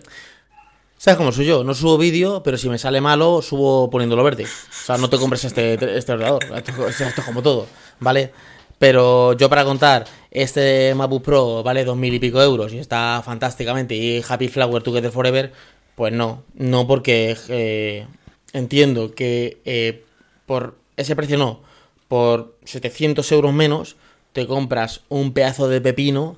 ¿sabes 0.96 1.18
cómo 1.18 1.33
soy 1.33 1.46
yo? 1.46 1.64
No 1.64 1.75
subo 1.75 1.99
vídeo, 1.99 2.42
pero 2.44 2.57
si 2.57 2.68
me 2.68 2.79
sale 2.79 3.01
malo, 3.01 3.42
subo 3.42 3.90
poniéndolo 3.90 4.22
verde. 4.22 4.44
O 4.44 4.85
sea, 4.87 4.96
no 4.96 5.11
te 5.11 5.16
compres 5.18 5.44
este, 5.44 5.75
este 5.99 6.12
ordenador. 6.12 6.44
Esto, 6.55 6.87
esto 6.88 7.05
es 7.05 7.14
como 7.27 7.42
todo, 7.42 7.66
¿vale? 7.99 8.33
Pero 8.78 9.32
yo 9.32 9.48
para 9.48 9.64
contar, 9.64 10.06
este 10.30 10.94
MacBook 10.94 11.22
Pro 11.22 11.62
vale 11.62 11.84
dos 11.84 11.96
mil 11.96 12.12
y 12.12 12.18
pico 12.18 12.42
euros 12.42 12.72
y 12.74 12.78
está 12.78 13.22
fantásticamente 13.24 13.94
y 13.94 14.22
Happy 14.26 14.48
Flower 14.48 14.82
Together 14.82 15.10
Forever, 15.10 15.52
pues 15.94 16.12
no, 16.12 16.44
no 16.54 16.86
porque 16.86 17.36
eh, 17.48 18.06
entiendo 18.52 19.14
que 19.14 19.62
eh, 19.64 20.04
por 20.44 20.76
ese 20.96 21.16
precio 21.16 21.38
no, 21.38 21.62
por 22.08 22.54
700 22.64 23.30
euros 23.32 23.54
menos 23.54 23.96
te 24.32 24.46
compras 24.46 25.00
un 25.08 25.32
pedazo 25.32 25.68
de 25.68 25.80
pepino 25.80 26.36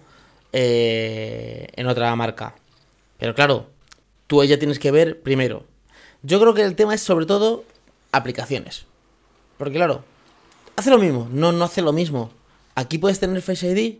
eh, 0.53 1.66
en 1.74 1.87
otra 1.88 2.14
marca. 2.14 2.55
Pero 3.18 3.35
claro, 3.35 3.66
tú 4.29 4.42
ella 4.42 4.61
tienes 4.61 4.79
que 4.79 4.92
ver 4.92 5.20
primero. 5.20 5.64
Yo 6.22 6.38
creo 6.38 6.55
que 6.55 6.62
el 6.62 6.77
tema 6.77 6.94
es 6.94 7.01
sobre 7.01 7.27
todo 7.27 7.64
aplicaciones. 8.12 8.87
Porque 9.57 9.74
claro, 9.74 10.05
hace 10.79 10.91
lo 10.91 10.99
mismo. 10.99 11.29
No, 11.33 11.53
no 11.53 11.64
hace 11.64 11.83
lo 11.83 11.93
mismo. 11.93 12.31
Aquí 12.75 12.99
puedes 12.99 13.21
tener 13.21 13.43
Face 13.43 13.67
ID. 13.71 13.99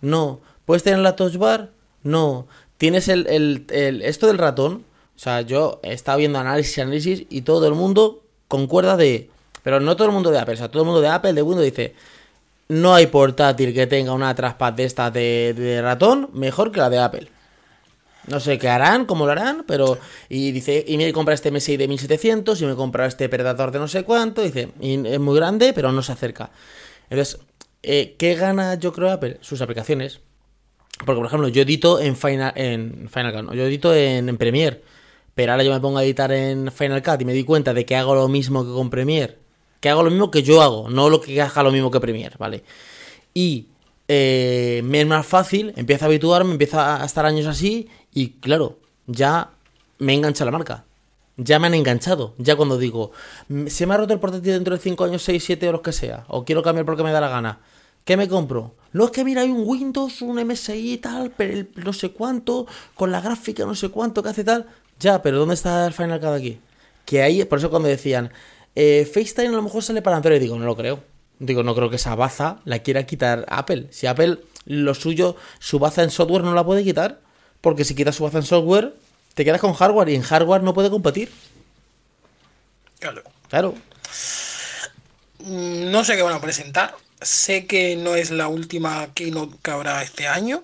No. 0.00 0.40
¿Puedes 0.66 0.82
tener 0.82 0.98
la 1.00 1.16
Touch 1.16 1.36
Bar? 1.36 1.70
No. 2.02 2.46
¿Tienes 2.76 3.08
el, 3.08 3.26
el- 3.26 3.64
el- 3.70 4.02
esto 4.02 4.26
del 4.26 4.38
ratón? 4.38 4.84
O 5.16 5.18
sea, 5.18 5.40
yo 5.40 5.80
he 5.82 5.92
estado 5.92 6.18
viendo 6.18 6.38
análisis 6.38 6.78
análisis 6.78 7.24
y 7.28 7.42
todo 7.42 7.66
el 7.66 7.74
mundo 7.74 8.22
concuerda 8.46 8.96
de... 8.96 9.30
Pero 9.62 9.80
no 9.80 9.96
todo 9.96 10.06
el 10.08 10.14
mundo 10.14 10.30
de 10.30 10.38
Apple. 10.38 10.54
O 10.54 10.56
sea, 10.56 10.70
todo 10.70 10.82
el 10.82 10.86
mundo 10.86 11.00
de 11.00 11.08
Apple, 11.08 11.32
de 11.32 11.42
Windows 11.42 11.64
dice... 11.64 11.94
No 12.68 12.92
hay 12.94 13.06
portátil 13.06 13.72
que 13.72 13.86
tenga 13.86 14.12
una 14.12 14.34
trackpad 14.34 14.74
de 14.74 14.84
esta 14.84 15.10
de, 15.10 15.54
de 15.56 15.80
ratón 15.80 16.28
mejor 16.34 16.70
que 16.70 16.80
la 16.80 16.90
de 16.90 16.98
Apple. 16.98 17.28
No 18.30 18.40
sé 18.40 18.58
qué 18.58 18.68
harán, 18.68 19.06
cómo 19.06 19.26
lo 19.26 19.32
harán, 19.32 19.64
pero. 19.66 19.98
Y 20.28 20.52
dice, 20.52 20.84
y 20.86 20.96
me 20.96 21.12
compra 21.12 21.34
este 21.34 21.50
MSI 21.50 21.76
de 21.76 21.88
1700 21.88 22.60
y 22.60 22.66
me 22.66 22.74
compra 22.74 23.06
este 23.06 23.28
Predator 23.28 23.70
de 23.70 23.78
no 23.78 23.88
sé 23.88 24.04
cuánto. 24.04 24.42
Dice, 24.42 24.70
y 24.80 25.06
es 25.06 25.20
muy 25.20 25.36
grande, 25.36 25.72
pero 25.72 25.92
no 25.92 26.02
se 26.02 26.12
acerca. 26.12 26.50
Entonces, 27.10 27.38
eh, 27.82 28.16
¿qué 28.18 28.34
gana 28.34 28.74
yo 28.74 28.92
creo 28.92 29.10
Apple? 29.10 29.38
Sus 29.40 29.60
aplicaciones. 29.60 30.20
Porque, 31.04 31.18
por 31.18 31.26
ejemplo, 31.26 31.48
yo 31.48 31.62
edito 31.62 32.00
en 32.00 32.16
Final, 32.16 32.52
en 32.56 33.08
Final 33.08 33.32
Cut, 33.32 33.42
no, 33.44 33.54
yo 33.54 33.64
edito 33.64 33.94
en, 33.94 34.28
en 34.28 34.36
Premiere. 34.36 34.82
Pero 35.34 35.52
ahora 35.52 35.62
yo 35.62 35.72
me 35.72 35.80
pongo 35.80 35.98
a 35.98 36.04
editar 36.04 36.32
en 36.32 36.72
Final 36.72 37.02
Cut 37.02 37.20
y 37.20 37.24
me 37.24 37.32
di 37.32 37.44
cuenta 37.44 37.72
de 37.72 37.86
que 37.86 37.94
hago 37.94 38.14
lo 38.14 38.26
mismo 38.28 38.64
que 38.64 38.72
con 38.72 38.90
Premiere. 38.90 39.38
Que 39.80 39.88
hago 39.88 40.02
lo 40.02 40.10
mismo 40.10 40.30
que 40.30 40.42
yo 40.42 40.60
hago, 40.60 40.90
no 40.90 41.08
lo 41.08 41.20
que 41.20 41.40
haga 41.40 41.62
lo 41.62 41.70
mismo 41.70 41.92
que 41.92 42.00
Premiere, 42.00 42.34
¿vale? 42.38 42.64
Y 43.32 43.68
eh, 44.08 44.80
me 44.84 45.02
es 45.02 45.06
más 45.06 45.26
fácil, 45.26 45.72
empiezo 45.76 46.06
a 46.06 46.08
habituarme, 46.08 46.52
empiezo 46.52 46.80
a 46.80 47.04
estar 47.04 47.24
años 47.26 47.46
así 47.46 47.88
y 48.12 48.30
claro, 48.40 48.78
ya 49.06 49.50
me 49.98 50.14
engancha 50.14 50.44
la 50.44 50.50
marca. 50.50 50.84
ya 51.40 51.60
me 51.60 51.68
han 51.68 51.74
enganchado. 51.74 52.34
Ya 52.38 52.56
cuando 52.56 52.78
digo, 52.78 53.12
"Mm, 53.48 53.68
se 53.68 53.86
me 53.86 53.94
ha 53.94 53.96
roto 53.96 54.12
el 54.12 54.18
portátil 54.18 54.52
dentro 54.54 54.74
de 54.74 54.80
5 54.82 55.04
años, 55.04 55.22
6, 55.22 55.44
7 55.44 55.68
o 55.68 55.72
los 55.72 55.82
que 55.82 55.92
sea, 55.92 56.24
o 56.26 56.44
quiero 56.44 56.64
cambiar 56.64 56.84
porque 56.84 57.04
me 57.04 57.12
da 57.12 57.20
la 57.20 57.28
gana, 57.28 57.60
¿qué 58.04 58.16
me 58.16 58.26
compro? 58.26 58.74
No 58.92 59.04
es 59.04 59.10
que 59.12 59.22
mira, 59.24 59.42
hay 59.42 59.50
un 59.50 59.62
Windows, 59.64 60.20
un 60.22 60.38
MSI 60.40 60.94
y 60.94 60.98
tal, 60.98 61.30
pero 61.36 61.52
el 61.52 61.68
no 61.76 61.92
sé 61.92 62.10
cuánto, 62.10 62.66
con 62.96 63.12
la 63.12 63.20
gráfica 63.20 63.64
no 63.66 63.76
sé 63.76 63.88
cuánto 63.90 64.20
que 64.22 64.30
hace 64.30 64.42
tal. 64.42 64.66
Ya, 64.98 65.22
pero 65.22 65.38
¿dónde 65.38 65.54
está 65.54 65.86
el 65.86 65.92
Final 65.92 66.18
Cut 66.18 66.30
aquí? 66.30 66.58
Que 67.04 67.22
ahí, 67.22 67.44
por 67.44 67.58
eso 67.60 67.70
cuando 67.70 67.88
decían, 67.88 68.32
eh, 68.74 69.08
FaceTime 69.12 69.48
a 69.48 69.52
lo 69.52 69.62
mejor 69.62 69.84
sale 69.84 70.02
para 70.02 70.16
Android, 70.16 70.40
digo, 70.40 70.58
no 70.58 70.64
lo 70.66 70.74
creo. 70.76 70.98
Digo, 71.38 71.62
no 71.62 71.72
creo 71.76 71.88
que 71.88 71.96
esa 71.96 72.16
baza 72.16 72.58
la 72.64 72.80
quiera 72.80 73.06
quitar 73.06 73.44
Apple. 73.48 73.86
Si 73.90 74.08
Apple, 74.08 74.40
lo 74.66 74.92
suyo, 74.94 75.36
su 75.60 75.78
baza 75.78 76.02
en 76.02 76.10
software 76.10 76.42
no 76.42 76.52
la 76.52 76.64
puede 76.64 76.82
quitar, 76.82 77.20
porque 77.60 77.84
si 77.84 77.94
quitas 77.94 78.16
su 78.16 78.24
baza 78.24 78.38
en 78.38 78.44
software, 78.44 78.94
te 79.34 79.44
quedas 79.44 79.60
con 79.60 79.72
hardware 79.74 80.08
y 80.10 80.14
en 80.14 80.22
hardware 80.22 80.62
no 80.62 80.74
puede 80.74 80.90
competir. 80.90 81.30
Claro. 82.98 83.22
Claro. 83.48 83.74
Mm, 85.38 85.90
No 85.90 86.04
sé 86.04 86.16
qué 86.16 86.22
van 86.22 86.34
a 86.34 86.40
presentar. 86.40 86.94
Sé 87.20 87.66
que 87.66 87.96
no 87.96 88.14
es 88.14 88.30
la 88.30 88.48
última 88.48 89.08
keynote 89.14 89.56
que 89.62 89.70
habrá 89.70 90.02
este 90.02 90.28
año. 90.28 90.62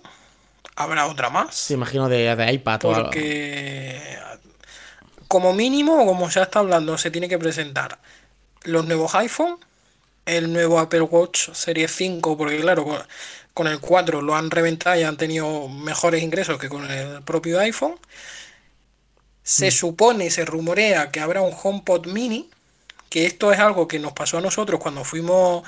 Habrá 0.76 1.06
otra 1.06 1.30
más. 1.30 1.54
Se 1.54 1.74
imagino 1.74 2.08
de, 2.08 2.34
de 2.34 2.52
iPad 2.52 2.84
o 2.84 2.94
algo. 2.94 3.04
Porque 3.10 4.00
como 5.28 5.52
mínimo, 5.52 6.04
como 6.06 6.30
se 6.30 6.40
está 6.42 6.60
hablando, 6.60 6.96
se 6.98 7.10
tiene 7.10 7.28
que 7.28 7.38
presentar 7.38 7.98
los 8.62 8.84
nuevos 8.86 9.14
iPhone, 9.14 9.58
el 10.26 10.52
nuevo 10.52 10.78
Apple 10.78 11.02
Watch 11.02 11.50
Series 11.52 11.90
5, 11.94 12.36
porque 12.36 12.60
claro, 12.60 12.86
con, 13.54 13.66
el 13.66 13.80
4 13.80 14.20
lo 14.20 14.34
han 14.34 14.50
reventado 14.50 14.98
y 14.98 15.04
han 15.04 15.16
tenido 15.16 15.68
mejores 15.68 16.22
ingresos 16.22 16.58
que 16.58 16.68
con 16.68 16.90
el 16.90 17.22
propio 17.22 17.60
iPhone. 17.60 17.94
Se 19.42 19.70
supone, 19.70 20.30
se 20.30 20.44
rumorea 20.44 21.10
que 21.10 21.20
habrá 21.20 21.40
un 21.42 21.54
HomePod 21.54 22.06
mini, 22.06 22.50
que 23.08 23.26
esto 23.26 23.52
es 23.52 23.60
algo 23.60 23.86
que 23.86 23.98
nos 23.98 24.12
pasó 24.12 24.38
a 24.38 24.40
nosotros 24.40 24.80
cuando 24.80 25.04
fuimos 25.04 25.62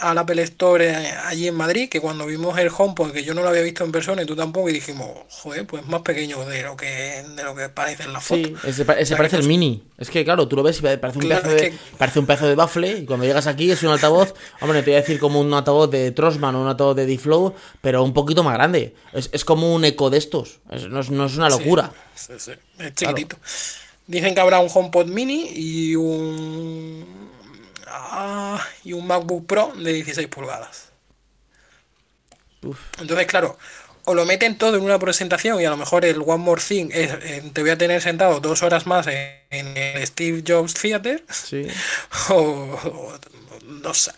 al 0.00 0.18
Apple 0.18 0.42
Store 0.42 0.88
eh, 0.90 1.10
allí 1.24 1.48
en 1.48 1.54
Madrid, 1.54 1.88
que 1.88 2.00
cuando 2.00 2.26
vimos 2.26 2.58
el 2.58 2.68
HomePod, 2.76 3.12
que 3.12 3.24
yo 3.24 3.34
no 3.34 3.42
lo 3.42 3.48
había 3.48 3.62
visto 3.62 3.84
en 3.84 3.92
persona 3.92 4.22
y 4.22 4.26
tú 4.26 4.36
tampoco, 4.36 4.68
y 4.68 4.72
dijimos, 4.72 5.08
joder, 5.28 5.66
pues 5.66 5.86
más 5.86 6.02
pequeño 6.02 6.44
de 6.46 6.62
lo 6.62 6.76
que, 6.76 7.24
de 7.36 7.42
lo 7.42 7.54
que 7.54 7.68
parece 7.68 8.04
en 8.04 8.12
la 8.12 8.20
foto. 8.20 8.48
Sí, 8.48 8.54
ese, 8.64 8.84
pa- 8.84 8.96
parece 9.16 9.36
el 9.36 9.44
mini. 9.46 9.82
Es 9.98 10.10
que 10.10 10.24
claro, 10.24 10.46
tú 10.48 10.56
lo 10.56 10.62
ves 10.62 10.78
y 10.78 10.82
parece 10.82 11.18
un, 11.18 11.24
Claro, 11.24 11.42
pedazo 11.42 11.56
de, 11.62 11.70
que- 11.70 11.76
parece 11.98 12.18
un 12.18 12.26
pedazo 12.26 12.46
de 12.48 12.54
baffle 12.54 12.98
y 12.98 13.04
cuando 13.06 13.24
llegas 13.26 13.46
aquí 13.46 13.70
es 13.70 13.82
un 13.82 13.90
altavoz, 13.90 14.34
hombre, 14.60 14.82
te 14.82 14.90
voy 14.90 14.98
a 14.98 15.00
decir 15.00 15.18
como 15.18 15.40
un 15.40 15.52
altavoz 15.54 15.90
de 15.90 16.10
Trosman 16.12 16.54
o 16.54 16.62
un 16.62 16.68
altavoz 16.68 16.96
de 16.96 17.06
D-Flow, 17.06 17.54
pero 17.80 18.02
un 18.02 18.12
poquito 18.12 18.42
más 18.42 18.54
grande. 18.54 18.94
Es, 19.12 19.30
es 19.32 19.44
como 19.44 19.74
un 19.74 19.84
eco 19.84 20.10
de 20.10 20.18
estos. 20.18 20.60
Es- 20.70 20.88
no, 20.88 21.00
es, 21.00 21.10
no 21.10 21.26
es 21.26 21.36
una 21.36 21.48
locura. 21.48 21.90
sí, 22.14 22.32
sí, 22.38 22.52
Es 22.78 22.94
chiquitito. 22.94 23.36
Dicen 24.08 24.34
que 24.34 24.40
habrá 24.40 24.60
un 24.60 24.68
HomePod 24.72 25.06
mini 25.06 25.48
y 25.52 25.96
un 25.96 27.25
ah, 27.86 28.60
y 28.84 28.92
un 28.92 29.06
MacBook 29.06 29.46
Pro 29.46 29.72
de 29.76 29.92
16 29.92 30.28
pulgadas. 30.28 30.90
Uf. 32.62 32.78
Entonces, 33.00 33.26
claro, 33.26 33.58
o 34.04 34.14
lo 34.14 34.24
meten 34.24 34.56
todo 34.58 34.76
en 34.76 34.82
una 34.84 34.98
presentación 34.98 35.60
y 35.60 35.64
a 35.64 35.70
lo 35.70 35.76
mejor 35.76 36.04
el 36.04 36.20
One 36.20 36.38
More 36.38 36.62
Thing 36.66 36.88
es 36.92 37.12
eh, 37.22 37.50
te 37.52 37.60
voy 37.60 37.70
a 37.70 37.78
tener 37.78 38.00
sentado 38.02 38.40
dos 38.40 38.62
horas 38.62 38.86
más 38.86 39.06
en, 39.08 39.16
en 39.50 39.76
el 39.76 40.06
Steve 40.06 40.42
Jobs 40.46 40.74
Theater 40.74 41.24
Sí. 41.30 41.66
o, 42.30 42.34
o- 42.34 43.12
no 43.66 43.94
sé. 43.94 44.12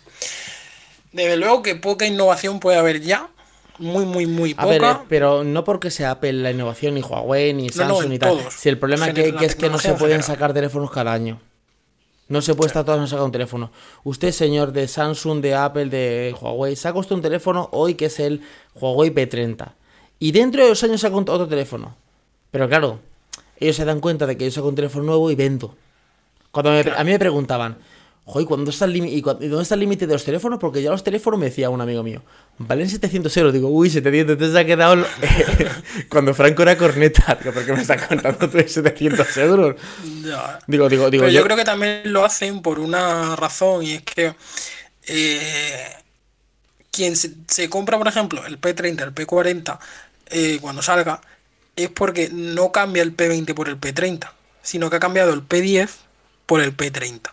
Desde 1.12 1.36
luego 1.36 1.62
que 1.62 1.74
poca 1.74 2.06
innovación 2.06 2.60
puede 2.60 2.76
haber 2.78 3.00
ya, 3.00 3.28
muy 3.78 4.04
muy 4.04 4.26
muy 4.26 4.54
A 4.58 4.66
ver, 4.66 4.76
eh, 4.82 4.86
poca. 4.86 5.04
pero 5.08 5.42
no 5.42 5.64
porque 5.64 5.90
sea 5.90 6.12
Apple 6.12 6.34
la 6.34 6.50
innovación, 6.50 6.94
ni 6.94 7.00
Huawei, 7.00 7.54
ni 7.54 7.66
no, 7.68 7.72
Samsung, 7.72 8.04
en 8.04 8.08
ni 8.10 8.18
tal. 8.18 8.38
todos. 8.38 8.54
Si 8.54 8.68
el 8.68 8.78
problema 8.78 9.12
que, 9.12 9.34
es 9.40 9.56
que 9.56 9.70
no 9.70 9.78
se 9.78 9.88
pueden 9.94 10.20
general. 10.20 10.22
sacar 10.24 10.52
teléfonos 10.52 10.90
cada 10.90 11.12
año. 11.12 11.40
No 12.28 12.42
se 12.42 12.54
puede 12.54 12.68
estar 12.68 12.84
todos 12.84 12.98
años 12.98 13.10
sacar 13.10 13.24
un 13.24 13.32
teléfono. 13.32 13.70
Usted, 14.04 14.32
señor 14.32 14.72
de 14.72 14.86
Samsung, 14.86 15.40
de 15.40 15.54
Apple, 15.54 15.86
de 15.86 16.34
Huawei, 16.38 16.76
saca 16.76 16.98
usted 16.98 17.16
un 17.16 17.22
teléfono 17.22 17.68
hoy 17.72 17.94
que 17.94 18.06
es 18.06 18.20
el 18.20 18.42
Huawei 18.74 19.10
P30. 19.14 19.72
Y 20.18 20.32
dentro 20.32 20.62
de 20.62 20.68
dos 20.68 20.82
años 20.84 21.00
saca 21.00 21.16
otro 21.16 21.48
teléfono. 21.48 21.94
Pero 22.50 22.68
claro, 22.68 22.98
ellos 23.58 23.76
se 23.76 23.84
dan 23.84 24.00
cuenta 24.00 24.26
de 24.26 24.36
que 24.36 24.44
yo 24.44 24.50
saco 24.50 24.68
un 24.68 24.74
teléfono 24.74 25.04
nuevo 25.06 25.30
y 25.30 25.34
vendo. 25.36 25.74
Cuando 26.50 26.70
me- 26.72 26.80
a 26.96 27.04
mí 27.04 27.10
me 27.12 27.18
preguntaban, 27.18 27.78
Joder, 28.30 28.46
¿cuándo 28.46 28.70
está 28.70 28.84
el? 28.84 28.94
¿Y 28.96 29.22
dónde 29.22 29.62
está 29.62 29.72
el 29.74 29.80
límite 29.80 30.06
de 30.06 30.12
los 30.12 30.22
teléfonos? 30.22 30.58
Porque 30.58 30.82
ya 30.82 30.90
los 30.90 31.02
teléfonos 31.02 31.40
me 31.40 31.46
decía 31.46 31.70
un 31.70 31.80
amigo 31.80 32.02
mío, 32.02 32.22
valen 32.58 32.86
700 32.88 33.34
euros. 33.38 33.54
Digo, 33.54 33.68
uy, 33.68 33.88
700, 33.88 34.34
entonces 34.34 34.52
se 34.54 34.60
ha 34.60 34.66
quedado 34.66 34.96
lo- 34.96 35.06
cuando 36.10 36.34
Franco 36.34 36.60
era 36.62 36.76
corneta. 36.76 37.38
Digo, 37.42 37.54
¿por 37.54 37.64
qué 37.64 37.72
me 37.72 37.80
estás 37.80 38.06
contando 38.06 38.48
tú 38.50 38.58
de 38.58 38.68
700 38.68 39.36
euros? 39.38 39.76
Ya. 40.22 40.58
Digo, 40.66 40.90
digo, 40.90 41.08
digo, 41.10 41.22
Pero 41.22 41.32
yo 41.32 41.38
yo- 41.40 41.44
creo 41.44 41.56
que 41.56 41.64
también 41.64 42.02
lo 42.12 42.22
hacen 42.24 42.60
por 42.60 42.78
una 42.80 43.34
razón 43.34 43.82
y 43.82 43.92
es 43.92 44.02
que 44.02 44.34
eh, 45.06 45.88
quien 46.90 47.16
se, 47.16 47.32
se 47.48 47.70
compra, 47.70 47.96
por 47.96 48.08
ejemplo, 48.08 48.44
el 48.46 48.60
P30, 48.60 49.02
el 49.04 49.14
P40, 49.14 49.78
eh, 50.30 50.58
cuando 50.60 50.82
salga, 50.82 51.22
es 51.76 51.88
porque 51.88 52.28
no 52.30 52.72
cambia 52.72 53.02
el 53.02 53.16
P20 53.16 53.54
por 53.54 53.68
el 53.70 53.80
P30, 53.80 54.28
sino 54.62 54.90
que 54.90 54.96
ha 54.96 55.00
cambiado 55.00 55.32
el 55.32 55.48
P10 55.48 55.88
por 56.44 56.60
el 56.60 56.76
P30. 56.76 57.30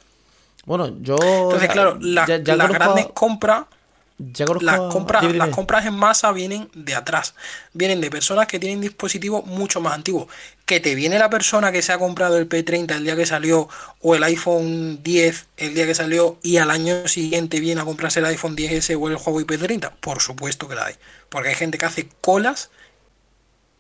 Bueno, 0.66 0.96
yo. 1.02 1.16
Entonces, 1.22 1.70
claro, 1.70 1.98
la- 2.02 2.26
ya- 2.26 2.38
ya 2.38 2.56
las 2.56 2.68
conozco- 2.68 2.84
grandes 2.84 3.08
compras 3.14 3.66
ya 4.18 4.46
conozco- 4.46 4.66
las 4.66 4.80
compras, 4.80 5.22
dime, 5.24 5.34
las 5.38 5.50
compras 5.50 5.86
en 5.86 5.94
masa 5.94 6.32
vienen 6.32 6.70
de 6.74 6.96
atrás. 6.96 7.36
Vienen 7.74 8.00
de 8.00 8.10
personas 8.10 8.48
que 8.48 8.60
tienen 8.60 8.80
dispositivos 8.80 9.46
mucho 9.46 9.82
más 9.82 9.94
antiguos. 9.94 10.28
Que 10.66 10.80
te 10.80 10.96
viene 10.96 11.20
la 11.20 11.30
persona 11.30 11.72
que 11.74 11.82
se 11.82 11.92
ha 11.92 11.98
comprado 12.00 12.38
el 12.38 12.48
P30 12.48 12.96
el 12.96 13.04
día 13.04 13.18
que 13.18 13.26
salió 13.26 13.68
o 14.02 14.16
el 14.16 14.24
iPhone 14.24 15.04
10 15.04 15.48
el 15.58 15.74
día 15.74 15.86
que 15.86 15.94
salió 15.94 16.38
y 16.42 16.58
al 16.58 16.72
año 16.72 17.08
siguiente 17.10 17.60
viene 17.60 17.82
a 17.82 17.84
comprarse 17.86 18.20
el 18.20 18.26
iPhone 18.28 18.56
10S 18.56 18.96
o 18.96 19.10
el 19.10 19.18
Huawei 19.18 19.46
P30. 19.46 19.92
Por 20.00 20.22
supuesto 20.22 20.70
que 20.70 20.76
la 20.76 20.86
hay. 20.86 20.96
Porque 21.28 21.50
hay 21.50 21.56
gente 21.56 21.78
que 21.78 21.86
hace 21.86 22.08
colas 22.22 22.72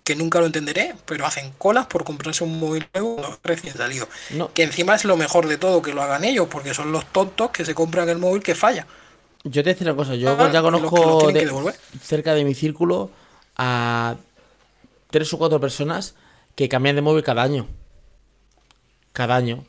que 0.05 0.15
nunca 0.15 0.39
lo 0.39 0.45
entenderé, 0.45 0.95
pero 1.05 1.25
hacen 1.25 1.51
colas 1.57 1.87
por 1.87 2.03
comprarse 2.05 2.43
un 2.45 2.59
móvil 2.59 2.87
nuevo 2.93 3.37
recién 3.43 3.73
salido. 3.75 4.07
No. 4.29 4.53
Que 4.53 4.63
encima 4.63 4.95
es 4.95 5.03
lo 5.03 5.17
mejor 5.17 5.47
de 5.47 5.57
todo 5.57 5.81
que 5.81 5.93
lo 5.93 6.01
hagan 6.03 6.23
ellos, 6.23 6.47
porque 6.49 6.73
son 6.73 6.91
los 6.93 7.05
tontos 7.11 7.49
que 7.49 7.65
se 7.65 7.73
compran 7.75 8.07
el 8.07 8.19
móvil 8.19 8.41
que 8.43 8.55
falla. 8.55 8.85
Yo 9.43 9.63
te 9.63 9.71
decir 9.71 9.87
una 9.87 9.95
cosa, 9.97 10.15
yo 10.15 10.29
Ah, 10.39 10.49
ya 10.53 10.59
y 10.59 10.61
los 10.63 10.73
que 10.75 10.79
los 10.81 10.89
conozco 10.91 11.31
de- 11.31 11.73
cerca 12.03 12.33
de 12.35 12.43
mi 12.45 12.53
círculo 12.53 13.09
a 13.57 14.15
tres 15.09 15.33
o 15.33 15.37
cuatro 15.39 15.59
personas 15.59 16.13
que 16.55 16.69
cambian 16.69 16.95
de 16.95 17.01
móvil 17.01 17.23
cada 17.23 17.41
año. 17.43 17.67
Cada 19.11 19.35
año. 19.35 19.65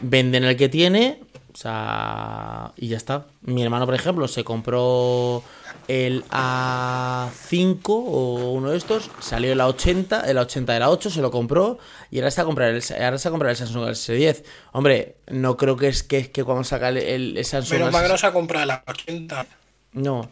Venden 0.00 0.44
el 0.44 0.56
que 0.56 0.68
tiene, 0.68 1.20
o 1.54 1.56
sea, 1.56 2.72
y 2.76 2.88
ya 2.88 2.96
está. 2.96 3.26
Mi 3.42 3.62
hermano, 3.62 3.86
por 3.86 3.94
ejemplo, 3.94 4.26
se 4.26 4.42
compró 4.42 5.44
el 5.86 6.24
A5 6.28 7.80
o 7.86 8.50
uno 8.52 8.70
de 8.70 8.76
estos, 8.76 9.10
salió 9.20 9.52
el 9.52 9.60
A80, 9.60 10.24
el 10.26 10.36
A80 10.38 10.74
era 10.74 10.90
8, 10.90 11.10
se 11.10 11.20
lo 11.22 11.30
compró 11.30 11.78
y 12.10 12.18
ahora 12.18 12.28
está 12.28 12.42
a 12.42 12.44
comprar 12.44 12.70
el, 12.70 12.82
ahora 13.00 13.16
está 13.16 13.28
a 13.28 13.32
comprar 13.32 13.50
el 13.50 13.56
Samsung 13.56 13.84
S10. 13.88 14.42
Hombre, 14.72 15.16
no 15.28 15.56
creo 15.56 15.76
que 15.76 15.88
es 15.88 16.02
que, 16.02 16.30
que 16.30 16.42
cuando 16.44 16.64
saca 16.64 16.88
el, 16.88 16.96
el- 16.98 17.38
el 17.38 17.44
Samsung 17.44 17.82
S- 17.82 18.08
no 18.08 18.18
se 18.18 18.26
ha 18.26 18.32
comprado 18.32 18.66
la 18.66 18.82
80. 18.86 19.46
no, 19.92 20.28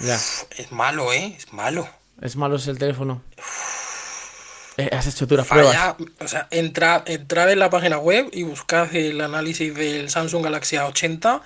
ya. 0.00 0.14
Es 0.16 0.70
malo, 0.70 1.12
¿eh? 1.12 1.34
Es 1.36 1.52
malo. 1.52 1.88
Es 2.20 2.36
malo 2.36 2.56
ese 2.56 2.70
el 2.72 2.78
teléfono. 2.78 3.22
Eh, 3.36 3.40
has 4.92 5.06
hecho 5.06 5.26
tú 5.26 5.36
las 5.36 5.46
pruebas. 5.46 5.74
Falla. 5.76 5.96
O 6.20 6.28
sea, 6.28 6.46
entra, 6.50 7.02
entrar 7.06 7.48
en 7.50 7.58
la 7.58 7.68
página 7.70 7.98
web 7.98 8.28
y 8.32 8.42
buscar 8.44 8.94
el 8.94 9.20
análisis 9.20 9.74
del 9.74 10.08
Samsung 10.10 10.44
Galaxy 10.44 10.76
A80. 10.76 11.40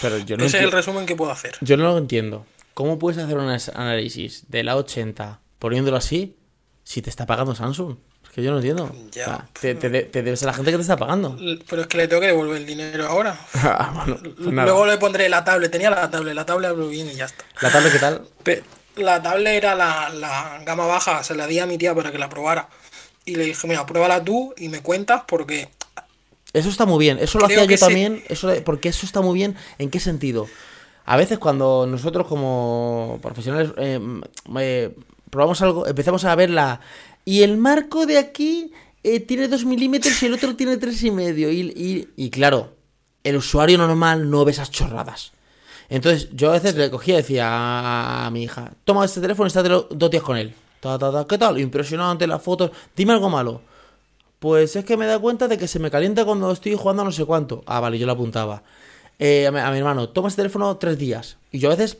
Pero 0.00 0.18
yo 0.18 0.36
no, 0.36 0.44
Ese 0.44 0.58
es 0.58 0.64
el 0.64 0.72
resumen 0.72 1.06
que 1.06 1.14
puedo 1.16 1.30
hacer. 1.30 1.56
yo 1.60 1.76
no 1.76 1.84
lo 1.84 1.98
entiendo. 1.98 2.44
¿Cómo 2.74 2.98
puedes 2.98 3.22
hacer 3.22 3.36
un 3.36 3.48
análisis 3.74 4.44
de 4.48 4.64
la 4.64 4.76
80 4.76 5.40
poniéndolo 5.58 5.96
así 5.96 6.36
si 6.84 7.02
te 7.02 7.10
está 7.10 7.26
pagando 7.26 7.54
Samsung? 7.54 7.96
Es 8.24 8.30
que 8.30 8.42
yo 8.42 8.50
no 8.50 8.56
entiendo. 8.56 8.90
Ya. 9.12 9.22
O 9.22 9.26
sea, 9.26 9.48
te, 9.60 9.74
te 9.74 9.90
te 10.04 10.22
debes 10.22 10.42
a 10.42 10.46
la 10.46 10.54
gente 10.54 10.70
que 10.70 10.78
te 10.78 10.82
está 10.82 10.96
pagando. 10.96 11.36
Pero 11.68 11.82
es 11.82 11.86
que 11.88 11.98
le 11.98 12.08
tengo 12.08 12.20
que 12.20 12.28
devolver 12.28 12.56
el 12.56 12.66
dinero 12.66 13.06
ahora. 13.06 13.38
Ah, 13.54 13.92
bueno, 14.06 14.18
pues. 14.22 14.36
Luego 14.54 14.86
le 14.86 14.96
pondré 14.96 15.28
la 15.28 15.44
tablet. 15.44 15.70
Tenía 15.70 15.90
la 15.90 16.10
tablet. 16.10 16.34
La 16.34 16.46
tablet 16.46 16.70
hablo 16.70 16.88
bien 16.88 17.08
y 17.10 17.14
ya 17.14 17.26
está. 17.26 17.44
¿La 17.60 17.70
tablet 17.70 17.92
qué 17.92 17.98
tal? 17.98 18.22
Pe- 18.42 18.62
La 18.96 19.22
tablet 19.22 19.54
era 19.54 19.74
la, 19.74 20.10
la 20.10 20.62
gama 20.64 20.86
baja. 20.86 21.22
Se 21.22 21.34
la 21.34 21.46
di 21.46 21.58
a 21.58 21.66
mi 21.66 21.78
tía 21.78 21.94
para 21.94 22.12
que 22.12 22.18
la 22.18 22.28
probara. 22.28 22.68
Y 23.24 23.36
le 23.36 23.44
dije, 23.44 23.66
mira, 23.68 23.86
pruébala 23.86 24.22
tú 24.22 24.52
y 24.58 24.68
me 24.68 24.80
cuentas 24.82 25.22
porque 25.26 25.68
Eso 26.52 26.68
está 26.68 26.84
muy 26.86 26.98
bien. 26.98 27.18
Eso 27.20 27.38
lo 27.38 27.46
hacía 27.46 27.64
yo 27.64 27.78
también. 27.86 28.24
Eso, 28.28 28.52
porque 28.64 28.88
eso 28.88 29.06
está 29.06 29.20
muy 29.20 29.34
bien. 29.34 29.56
¿En 29.78 29.90
qué 29.90 30.00
sentido? 30.00 30.48
A 31.04 31.16
veces 31.16 31.38
cuando 31.38 31.86
nosotros 31.86 32.26
como 32.26 33.18
profesionales 33.22 33.72
eh, 33.78 33.98
eh, 34.58 34.94
probamos 35.30 35.60
algo, 35.62 35.86
empezamos 35.86 36.24
a 36.24 36.34
ver 36.34 36.50
la... 36.50 36.80
Y 37.24 37.42
el 37.42 37.56
marco 37.56 38.04
de 38.06 38.18
aquí 38.18 38.72
eh, 39.04 39.20
tiene 39.20 39.48
2 39.48 39.64
milímetros 39.64 40.20
y 40.22 40.26
el 40.26 40.34
otro 40.34 40.54
tiene 40.56 40.76
tres 40.76 41.02
y 41.02 41.10
medio. 41.10 41.50
Y, 41.50 41.60
y- 41.74 42.08
y 42.16 42.30
claro, 42.30 42.74
el 43.24 43.36
usuario 43.36 43.78
normal 43.78 44.28
no 44.30 44.44
ve 44.44 44.50
esas 44.52 44.70
chorradas. 44.70 45.32
Entonces 45.92 46.30
yo 46.32 46.48
a 46.48 46.52
veces 46.54 46.74
le 46.74 46.90
cogía 46.90 47.14
y 47.14 47.16
decía 47.18 47.46
a, 48.26 48.30
mi 48.30 48.44
hija, 48.44 48.72
toma 48.84 49.04
este 49.04 49.20
teléfono 49.20 49.46
y 49.46 49.48
estate 49.48 49.68
dos 49.68 50.10
días 50.10 50.22
con 50.22 50.38
él. 50.38 50.54
Ta, 50.80 50.98
ta, 50.98 51.12
ta, 51.12 51.26
¿Qué 51.26 51.36
tal? 51.36 51.60
Impresionante 51.60 52.26
las 52.26 52.40
fotos. 52.40 52.70
Dime 52.96 53.12
algo 53.12 53.28
malo. 53.28 53.60
Pues 54.38 54.74
es 54.74 54.86
que 54.86 54.96
me 54.96 55.04
da 55.04 55.18
cuenta 55.18 55.48
de 55.48 55.58
que 55.58 55.68
se 55.68 55.78
me 55.78 55.90
calienta 55.90 56.24
cuando 56.24 56.50
estoy 56.50 56.74
jugando 56.76 57.02
a 57.02 57.04
no 57.04 57.12
sé 57.12 57.26
cuánto. 57.26 57.62
Ah, 57.66 57.78
vale, 57.78 57.98
yo 57.98 58.06
lo 58.06 58.12
apuntaba. 58.12 58.62
Eh, 59.18 59.46
a, 59.46 59.52
mi, 59.52 59.60
a 59.60 59.70
mi 59.70 59.76
hermano, 59.76 60.08
toma 60.08 60.28
ese 60.28 60.38
teléfono 60.38 60.78
tres 60.78 60.96
días. 60.96 61.36
Y 61.50 61.58
yo 61.58 61.70
a 61.70 61.76
veces, 61.76 61.98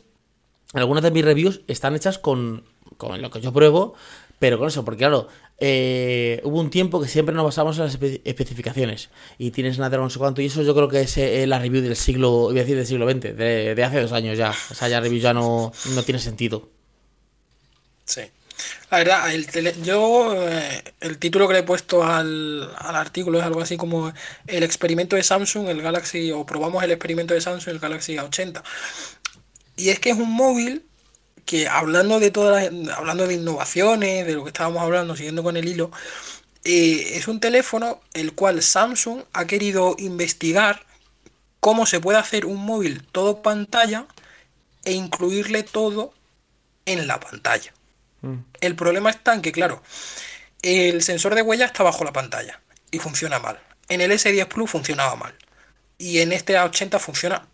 algunas 0.73 1.03
de 1.03 1.11
mis 1.11 1.23
reviews 1.23 1.61
están 1.67 1.95
hechas 1.95 2.17
con, 2.17 2.63
con 2.97 3.21
lo 3.21 3.29
que 3.29 3.41
yo 3.41 3.53
pruebo, 3.53 3.93
pero 4.43 4.59
con 4.59 4.67
eso, 4.67 4.83
porque 4.83 4.97
claro, 4.97 5.29
eh, 5.57 6.41
hubo 6.43 6.59
un 6.59 6.69
tiempo 6.69 7.01
que 7.01 7.07
siempre 7.07 7.33
nos 7.33 7.45
basamos 7.45 7.77
en 7.77 7.85
las 7.85 7.97
espe- 7.97 8.19
especificaciones. 8.25 9.09
Y 9.37 9.51
tienes 9.51 9.79
nada 9.79 9.95
no 9.95 10.09
sé 10.09 10.19
cuánto, 10.19 10.41
y 10.41 10.47
eso 10.47 10.63
yo 10.63 10.75
creo 10.75 10.89
que 10.89 10.99
es 10.99 11.15
eh, 11.17 11.47
la 11.47 11.59
review 11.59 11.81
del 11.81 11.95
siglo, 11.95 12.49
iba 12.51 12.59
a 12.59 12.63
decir 12.63 12.75
del 12.75 12.85
siglo 12.85 13.09
XX, 13.09 13.21
de, 13.37 13.73
de 13.73 13.83
hace 13.85 14.01
dos 14.01 14.11
años 14.11 14.37
ya. 14.37 14.53
O 14.69 14.75
sea, 14.75 14.89
ya 14.89 14.99
review 14.99 15.21
ya 15.21 15.33
no, 15.33 15.71
no 15.95 16.03
tiene 16.03 16.19
sentido. 16.19 16.69
Sí. 18.03 18.23
La 18.91 18.97
verdad, 18.97 19.33
el 19.33 19.47
tele- 19.47 19.75
yo 19.81 20.35
eh, 20.45 20.83
el 20.99 21.17
título 21.19 21.47
que 21.47 21.53
le 21.53 21.59
he 21.61 21.63
puesto 21.63 22.03
al, 22.03 22.69
al 22.77 22.95
artículo 22.97 23.39
es 23.39 23.45
algo 23.45 23.61
así 23.61 23.77
como 23.77 24.11
el 24.47 24.63
experimento 24.63 25.15
de 25.15 25.23
Samsung, 25.23 25.69
el 25.69 25.81
Galaxy, 25.81 26.33
o 26.33 26.45
probamos 26.45 26.83
el 26.83 26.91
experimento 26.91 27.33
de 27.33 27.39
Samsung, 27.39 27.75
el 27.75 27.79
Galaxy 27.79 28.17
A80. 28.17 28.61
Y 29.77 29.87
es 29.87 29.99
que 30.01 30.09
es 30.09 30.17
un 30.17 30.33
móvil 30.33 30.83
que 31.45 31.67
hablando 31.67 32.19
de 32.19 32.31
todas 32.31 32.71
las- 32.71 32.97
hablando 32.97 33.27
de 33.27 33.33
innovaciones, 33.35 34.25
de 34.25 34.33
lo 34.33 34.43
que 34.43 34.49
estábamos 34.49 34.81
hablando, 34.81 35.15
siguiendo 35.15 35.43
con 35.43 35.57
el 35.57 35.67
hilo, 35.67 35.91
eh, 36.63 37.13
es 37.17 37.27
un 37.27 37.39
teléfono 37.39 38.01
el 38.13 38.33
cual 38.33 38.61
Samsung 38.63 39.23
ha 39.33 39.45
querido 39.45 39.95
investigar 39.99 40.85
cómo 41.59 41.85
se 41.85 41.99
puede 41.99 42.17
hacer 42.19 42.45
un 42.45 42.57
móvil 42.65 43.03
todo 43.11 43.41
pantalla 43.41 44.05
e 44.85 44.93
incluirle 44.93 45.63
todo 45.63 46.13
en 46.85 47.07
la 47.07 47.19
pantalla. 47.19 47.73
El 48.61 48.75
problema 48.75 49.09
está 49.09 49.33
en 49.33 49.41
que, 49.41 49.51
claro, 49.51 49.83
el 50.61 51.01
sensor 51.03 51.35
de 51.35 51.41
huella 51.41 51.65
está 51.65 51.83
bajo 51.83 52.03
la 52.05 52.13
pantalla 52.13 52.61
y 52.91 52.99
funciona 52.99 53.39
mal. 53.39 53.59
En 53.89 53.99
el 53.99 54.11
S10 54.11 54.47
Plus 54.47 54.71
funcionaba 54.71 55.15
mal. 55.17 55.35
Y 55.97 56.19
en 56.19 56.31
este 56.31 56.57
A80 56.57 56.99
funciona 56.99 57.47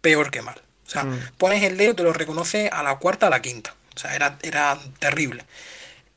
peor 0.00 0.30
que 0.32 0.42
mal. 0.42 0.60
O 0.86 0.90
sea, 0.90 1.06
pones 1.38 1.62
el 1.62 1.76
dedo 1.76 1.92
y 1.92 1.96
te 1.96 2.02
lo 2.02 2.12
reconoce 2.12 2.68
a 2.68 2.82
la 2.82 2.96
cuarta, 2.98 3.26
a 3.26 3.30
la 3.30 3.42
quinta. 3.42 3.74
O 3.94 3.98
sea, 3.98 4.14
era, 4.14 4.38
era 4.42 4.78
terrible. 4.98 5.44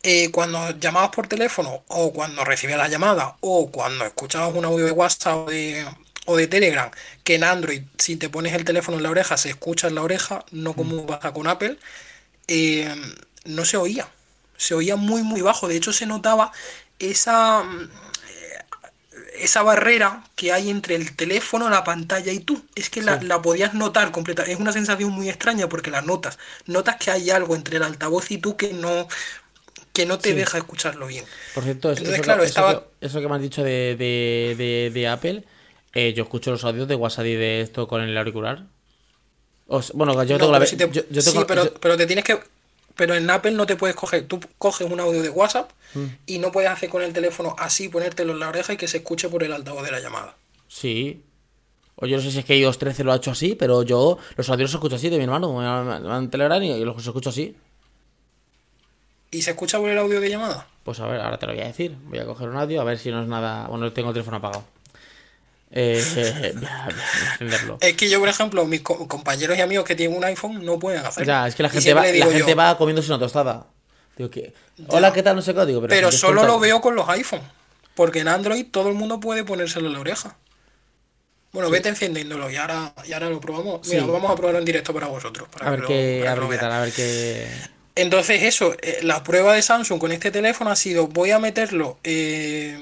Eh, 0.03 0.31
cuando 0.31 0.71
llamabas 0.79 1.09
por 1.09 1.27
teléfono 1.27 1.83
o 1.87 2.13
cuando 2.13 2.45
recibías 2.45 2.77
la 2.77 2.87
llamada 2.87 3.35
o 3.41 3.69
cuando 3.69 4.05
escuchabas 4.05 4.55
un 4.55 4.63
audio 4.65 4.85
de 4.85 4.91
WhatsApp 4.91 5.47
o 5.47 5.51
de, 5.51 5.85
o 6.25 6.37
de 6.37 6.47
Telegram, 6.47 6.89
que 7.23 7.35
en 7.35 7.43
Android, 7.43 7.83
si 7.97 8.15
te 8.15 8.29
pones 8.29 8.53
el 8.53 8.63
teléfono 8.63 8.97
en 8.97 9.03
la 9.03 9.09
oreja, 9.09 9.37
se 9.37 9.49
escucha 9.49 9.87
en 9.87 9.95
la 9.95 10.03
oreja, 10.03 10.45
no 10.51 10.73
como 10.73 11.05
pasa 11.05 11.33
con 11.33 11.47
Apple, 11.47 11.77
eh, 12.47 12.95
no 13.45 13.65
se 13.65 13.77
oía. 13.77 14.09
Se 14.57 14.73
oía 14.75 14.95
muy, 14.95 15.23
muy 15.23 15.41
bajo. 15.41 15.67
De 15.67 15.77
hecho, 15.77 15.93
se 15.93 16.05
notaba 16.05 16.51
esa, 16.99 17.63
mm, 17.63 17.89
esa 19.41 19.63
barrera 19.63 20.23
que 20.35 20.51
hay 20.51 20.69
entre 20.69 20.95
el 20.95 21.15
teléfono, 21.15 21.69
la 21.69 21.83
pantalla 21.83 22.31
y 22.31 22.39
tú. 22.39 22.63
Es 22.75 22.89
que 22.89 23.01
la, 23.01 23.21
la 23.21 23.41
podías 23.41 23.73
notar 23.73 24.11
completa. 24.11 24.43
Es 24.43 24.59
una 24.59 24.71
sensación 24.71 25.11
muy 25.11 25.29
extraña 25.29 25.67
porque 25.69 25.91
la 25.91 26.01
notas. 26.01 26.37
Notas 26.65 26.95
que 26.97 27.11
hay 27.11 27.29
algo 27.29 27.55
entre 27.55 27.77
el 27.77 27.83
altavoz 27.83 28.29
y 28.31 28.37
tú 28.37 28.55
que 28.57 28.73
no, 28.73 29.07
que 29.93 30.05
no 30.05 30.19
te 30.19 30.33
deja 30.33 30.57
escucharlo 30.57 31.07
bien. 31.07 31.25
Por 31.55 31.63
cierto, 31.63 31.91
eso, 31.91 31.99
Entonces, 31.99 32.13
eso 32.15 32.23
claro, 32.23 32.43
eso 32.43 32.49
estaba- 32.49 32.79
que- 32.99 33.05
eso 33.05 33.19
que 33.21 33.27
me 33.27 33.35
has 33.35 33.41
dicho 33.41 33.63
de, 33.63 33.95
de, 33.97 34.55
de- 34.57 34.91
de 34.93 35.07
Apple, 35.07 35.43
eh, 35.93 36.13
yo 36.13 36.23
escucho 36.23 36.51
los 36.51 36.63
audios 36.63 36.87
de 36.87 36.95
WhatsApp 36.95 37.25
y 37.25 37.35
de 37.35 37.61
esto 37.61 37.87
con 37.87 38.01
el 38.01 38.17
auricular. 38.17 38.63
O 39.67 39.81
sea, 39.81 39.93
bueno, 39.95 40.13
yo 40.23 40.37
No, 40.37 40.45
tengo 40.45 40.59
la 40.59 40.65
si 40.65 40.77
te- 40.77 40.89
yo- 40.91 41.03
yo 41.09 41.21
sí, 41.21 41.31
tengo- 41.31 41.47
pero, 41.47 41.65
yo- 41.65 41.73
pero 41.75 41.97
te 41.97 42.05
tienes 42.05 42.25
que. 42.25 42.39
Pero 42.99 43.15
en 43.15 43.29
Apple 43.29 43.51
no 43.51 43.65
te 43.65 43.77
puedes 43.77 43.95
coger. 43.95 44.27
Tú 44.27 44.41
coges 44.57 44.85
un 44.91 44.99
audio 44.99 45.21
de 45.21 45.29
WhatsApp 45.29 45.71
Mm. 45.93 46.05
y 46.25 46.37
no 46.39 46.51
puedes 46.51 46.69
hacer 46.69 46.89
con 46.89 47.01
el 47.01 47.13
teléfono 47.13 47.55
así, 47.57 47.87
ponértelo 47.87 48.33
en 48.33 48.39
la 48.41 48.49
oreja 48.49 48.73
y 48.73 48.77
que 48.77 48.89
se 48.89 48.97
escuche 48.97 49.29
por 49.29 49.41
el 49.41 49.53
altavoz 49.53 49.83
de 49.85 49.91
la 49.91 50.01
llamada. 50.01 50.35
Sí. 50.67 51.23
O 51.95 52.05
yo 52.07 52.17
no 52.17 52.21
sé 52.23 52.29
si 52.31 52.39
es 52.39 52.45
que 52.45 52.57
iOS 52.57 52.77
13 52.77 53.05
lo 53.05 53.13
ha 53.13 53.15
hecho 53.15 53.31
así, 53.31 53.55
pero 53.55 53.83
yo 53.83 54.17
los 54.35 54.49
audios 54.49 54.69
los 54.69 54.75
escucho 54.79 54.97
así 54.97 55.07
de 55.09 55.17
mi 55.17 55.23
hermano. 55.23 55.53
Me 56.03 56.17
en 56.17 56.29
Telegram 56.29 56.61
y 56.61 56.83
los 56.83 57.07
escucho 57.07 57.29
así. 57.29 57.55
¿Y 59.31 59.41
se 59.43 59.51
escucha 59.51 59.79
por 59.79 59.89
el 59.89 59.97
audio 59.97 60.19
de 60.19 60.29
llamada? 60.29 60.67
Pues 60.83 60.99
a 60.99 61.07
ver, 61.07 61.21
ahora 61.21 61.37
te 61.39 61.45
lo 61.47 61.53
voy 61.53 61.61
a 61.61 61.67
decir. 61.67 61.95
Voy 62.05 62.19
a 62.19 62.25
coger 62.25 62.49
un 62.49 62.57
audio 62.57 62.81
a 62.81 62.83
ver 62.83 62.97
si 62.97 63.11
no 63.11 63.21
es 63.21 63.27
nada. 63.29 63.67
Bueno, 63.67 63.91
tengo 63.93 64.09
el 64.09 64.13
teléfono 64.13 64.37
apagado. 64.37 64.63
Eh, 65.71 66.03
eh. 66.41 66.55
Es 67.81 67.93
que 67.95 68.09
yo, 68.09 68.19
por 68.19 68.29
ejemplo, 68.29 68.65
mis 68.65 68.81
co- 68.81 69.07
compañeros 69.07 69.57
y 69.57 69.61
amigos 69.61 69.85
que 69.85 69.95
tienen 69.95 70.17
un 70.17 70.23
iPhone 70.25 70.63
no 70.65 70.79
pueden 70.79 71.05
hacerlo. 71.05 71.27
Ya, 71.27 71.47
es 71.47 71.55
que 71.55 71.63
la 71.63 71.69
gente, 71.69 71.93
va, 71.93 72.05
la 72.07 72.25
gente 72.27 72.55
va 72.55 72.77
comiéndose 72.77 73.09
una 73.09 73.19
tostada. 73.19 73.67
Digo 74.17 74.29
que. 74.29 74.53
Hola, 74.87 75.13
¿qué 75.13 75.23
tal? 75.23 75.35
No 75.35 75.41
sé 75.41 75.53
qué. 75.53 75.65
Digo, 75.65 75.81
pero, 75.87 76.11
solo 76.11 76.43
lo 76.43 76.59
veo 76.59 76.81
con 76.81 76.95
los 76.95 77.07
iPhone. 77.09 77.41
Porque 77.95 78.19
en 78.19 78.27
Android 78.29 78.65
todo 78.71 78.89
el 78.89 78.95
mundo 78.95 79.19
puede 79.19 79.43
ponérselo 79.43 79.87
en 79.87 79.93
la 79.93 79.99
oreja. 79.99 80.35
Bueno, 81.51 81.69
vete 81.69 81.89
encendiéndolo 81.89 82.49
y 82.51 82.55
ahora, 82.55 82.93
y 83.05 83.13
ahora 83.13 83.29
lo 83.29 83.41
probamos. 83.41 83.81
Mira, 83.87 84.03
Sí. 84.03 84.07
vamos 84.09 84.29
a 84.31 84.35
probarlo 84.35 84.59
en 84.59 84.65
directo 84.65 84.93
para 84.93 85.07
vosotros. 85.07 85.49
para 85.49 85.67
A 85.67 85.71
ver 85.71 85.79
lo- 85.81 85.87
qué, 85.87 86.25
a 86.27 86.33
ver 86.33 86.43
lo 86.43 86.49
qué 86.49 86.57
tal, 86.57 86.69
veáis. 86.69 86.79
a 86.79 86.81
ver 86.85 86.93
qué. 86.93 87.47
Entonces 87.95 88.43
eso, 88.43 88.75
eh, 88.81 88.99
la 89.01 89.23
prueba 89.23 89.53
de 89.53 89.61
Samsung 89.61 89.99
con 89.99 90.11
este 90.11 90.31
teléfono 90.31 90.69
ha 90.71 90.75
sido, 90.75 91.07
voy 91.07 91.31
a 91.31 91.39
meterlo, 91.39 91.97
eh, 92.03 92.77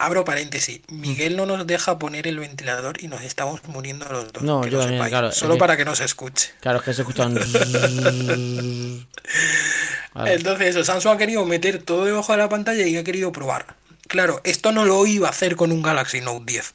abro 0.00 0.24
paréntesis, 0.24 0.80
Miguel 0.88 1.36
no 1.36 1.46
nos 1.46 1.66
deja 1.66 1.98
poner 1.98 2.26
el 2.26 2.38
ventilador 2.38 3.02
y 3.02 3.08
nos 3.08 3.22
estamos 3.22 3.62
muriendo 3.68 4.06
los 4.08 4.32
dos. 4.32 4.42
No, 4.42 4.66
yo 4.66 4.80
también, 4.80 5.06
claro, 5.08 5.28
es 5.28 5.36
Solo 5.36 5.54
que- 5.54 5.60
para 5.60 5.76
que 5.76 5.84
no 5.84 5.94
se 5.94 6.04
escuche. 6.04 6.50
Claro, 6.60 6.78
es 6.78 6.84
que 6.84 6.94
se 6.94 7.02
escucha 7.02 7.26
un. 7.26 7.34
Vale. 10.14 10.34
Entonces 10.34 10.68
eso, 10.68 10.84
Samsung 10.84 11.12
ha 11.14 11.18
querido 11.18 11.44
meter 11.44 11.82
todo 11.82 12.04
debajo 12.04 12.32
de 12.32 12.38
la 12.38 12.48
pantalla 12.48 12.86
y 12.86 12.96
ha 12.96 13.04
querido 13.04 13.30
probar. 13.32 13.76
Claro, 14.08 14.40
esto 14.44 14.72
no 14.72 14.84
lo 14.84 15.06
iba 15.06 15.28
a 15.28 15.30
hacer 15.30 15.54
con 15.54 15.70
un 15.70 15.82
Galaxy 15.82 16.20
Note 16.20 16.44
10. 16.46 16.74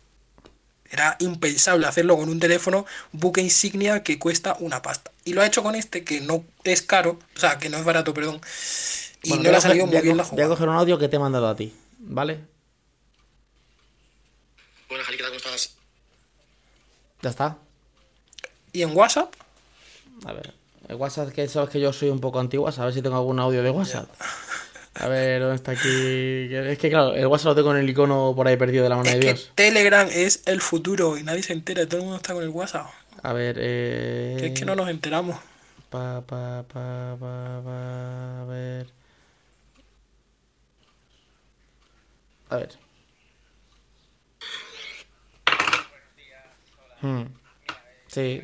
Era 0.91 1.17
impensable 1.19 1.85
hacerlo 1.87 2.15
con 2.15 2.29
un 2.29 2.39
teléfono 2.39 2.85
buque 3.11 3.41
insignia 3.41 4.03
que 4.03 4.17
cuesta 4.19 4.55
una 4.59 4.81
pasta. 4.81 5.11
Y 5.25 5.33
lo 5.33 5.41
ha 5.41 5.45
hecho 5.45 5.61
con 5.63 5.75
este 5.75 6.03
que 6.05 6.21
no 6.21 6.45
es 6.63 6.81
caro, 6.81 7.19
o 7.35 7.39
sea, 7.39 7.57
que 7.57 7.67
no 7.69 7.77
es 7.77 7.83
barato, 7.83 8.13
perdón. 8.13 8.39
Y 9.23 9.29
Bueno, 9.29 9.43
no 9.45 9.51
le 9.51 9.57
ha 9.57 9.61
salido 9.61 9.87
muy 9.87 9.99
bien 9.99 10.15
la 10.15 10.23
co- 10.23 10.29
Voy 10.29 10.41
a 10.41 10.45
jugada. 10.45 10.49
coger 10.55 10.69
un 10.69 10.75
audio 10.75 10.97
que 10.97 11.09
te 11.09 11.17
he 11.17 11.19
mandado 11.19 11.47
a 11.49 11.55
ti, 11.57 11.73
¿vale? 11.99 12.39
Bueno, 14.89 15.03
Jali, 15.03 15.17
¿qué 15.17 15.23
tal? 15.23 15.31
¿Cómo 15.31 15.37
estás? 15.37 15.75
Ya 17.21 17.29
está. 17.29 17.57
Y 18.73 18.81
en 18.83 18.95
WhatsApp, 18.95 19.33
A 20.25 20.33
ver. 20.33 20.53
El 20.87 20.95
WhatsApp, 20.97 21.29
que 21.29 21.47
sabes 21.47 21.69
que 21.69 21.79
yo 21.79 21.91
soy 21.91 22.09
un 22.09 22.19
poco 22.19 22.39
antigua, 22.39 22.71
a 22.75 22.85
ver 22.85 22.93
si 22.93 23.01
tengo 23.01 23.15
algún 23.15 23.39
audio 23.39 23.63
de 23.63 23.71
WhatsApp. 23.71 24.07
A 24.95 25.07
ver, 25.07 25.41
¿dónde 25.41 25.55
está 25.55 25.71
aquí? 25.71 25.87
Es 26.53 26.77
que 26.77 26.89
claro, 26.89 27.15
el 27.15 27.25
WhatsApp 27.27 27.47
lo 27.47 27.55
tengo 27.55 27.71
en 27.71 27.77
el 27.77 27.89
icono 27.89 28.33
por 28.35 28.47
ahí 28.47 28.55
perdido 28.55 28.83
de 28.83 28.89
la 28.89 28.95
mano 28.95 29.09
es 29.09 29.15
de 29.15 29.19
que 29.19 29.25
Dios. 29.25 29.51
Telegram 29.55 30.07
es 30.11 30.43
el 30.45 30.61
futuro 30.61 31.17
y 31.17 31.23
nadie 31.23 31.43
se 31.43 31.53
entera, 31.53 31.85
todo 31.85 31.97
el 31.97 32.03
mundo 32.03 32.17
está 32.17 32.33
con 32.33 32.43
el 32.43 32.49
WhatsApp. 32.49 32.87
A 33.23 33.33
ver, 33.33 33.57
eh. 33.59 34.37
Que 34.39 34.47
es 34.47 34.59
que 34.59 34.65
no 34.65 34.75
nos 34.75 34.87
enteramos. 34.87 35.37
Pa, 35.89 36.21
pa, 36.21 36.63
pa, 36.71 37.17
pa, 37.19 37.61
pa, 37.63 38.41
a 38.41 38.45
ver. 38.45 38.87
A 42.49 42.57
ver. 42.57 42.69
Hmm. 47.05 47.23
Sí. 48.07 48.41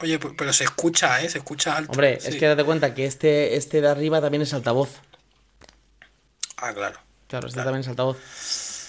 Oye, 0.00 0.20
pu- 0.20 0.34
pero 0.36 0.52
se 0.52 0.64
escucha, 0.64 1.22
¿eh? 1.22 1.28
Se 1.28 1.38
escucha 1.38 1.76
alto. 1.76 1.92
Hombre, 1.92 2.20
Sí. 2.20 2.28
es 2.28 2.36
que 2.36 2.46
date 2.46 2.64
cuenta 2.64 2.94
que 2.94 3.06
este, 3.06 3.56
este 3.56 3.80
de 3.80 3.88
arriba 3.88 4.20
también 4.20 4.42
es 4.42 4.52
altavoz. 4.54 4.90
Ah, 6.56 6.72
claro. 6.72 6.98
Claro, 7.28 7.48
este 7.48 7.60
también 7.62 7.80
es 7.80 7.88
altavoz. 7.88 8.16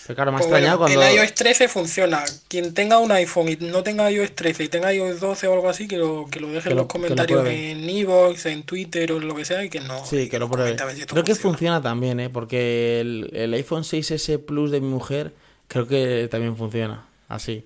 Pero 0.07 0.15
claro, 0.17 0.31
me 0.31 0.35
ha 0.35 0.39
Pues 0.39 0.47
extrañado 0.51 0.77
bueno, 0.79 0.95
cuando. 0.95 1.11
En 1.17 1.23
iOS 1.23 1.33
13 1.33 1.67
funciona. 1.67 2.23
Quien 2.47 2.75
tenga 2.75 2.99
un 2.99 3.11
iPhone 3.11 3.49
y 3.49 3.55
no 3.55 3.81
tenga 3.81 4.11
iOS 4.11 4.35
13 4.35 4.65
y 4.65 4.67
tenga 4.67 4.93
iOS 4.93 5.19
12 5.19 5.47
o 5.47 5.53
algo 5.53 5.67
así, 5.67 5.87
que 5.87 5.97
lo, 5.97 6.27
que 6.29 6.39
lo 6.39 6.49
deje 6.49 6.63
Que 6.63 6.69
en 6.69 6.75
lo- 6.75 6.83
los 6.83 6.91
que 6.91 6.99
lo 6.99 7.03
comentarios 7.05 7.41
pruebe. 7.41 7.71
en 7.71 7.89
Evox, 7.89 8.45
en 8.45 8.63
Twitter 8.63 9.11
o 9.13 9.17
en 9.17 9.27
lo 9.27 9.35
que 9.35 9.45
sea 9.45 9.63
y 9.63 9.69
que 9.69 9.79
no. 9.79 10.05
Sí, 10.05 10.29
que 10.29 10.37
lo 10.37 10.47
pruebe. 10.49 10.71
si 10.77 11.05
Creo 11.05 11.23
que 11.23 11.33
funciona. 11.33 11.35
funciona 11.35 11.81
también, 11.81 12.19
¿eh? 12.19 12.29
Porque 12.29 12.99
el, 13.01 13.31
el 13.33 13.53
iPhone 13.55 13.83
6S 13.83 14.37
Plus 14.45 14.69
de 14.69 14.79
mi 14.81 14.87
mujer 14.89 15.33
creo 15.67 15.87
que 15.87 16.27
también 16.29 16.55
funciona 16.55 17.07
así. 17.27 17.65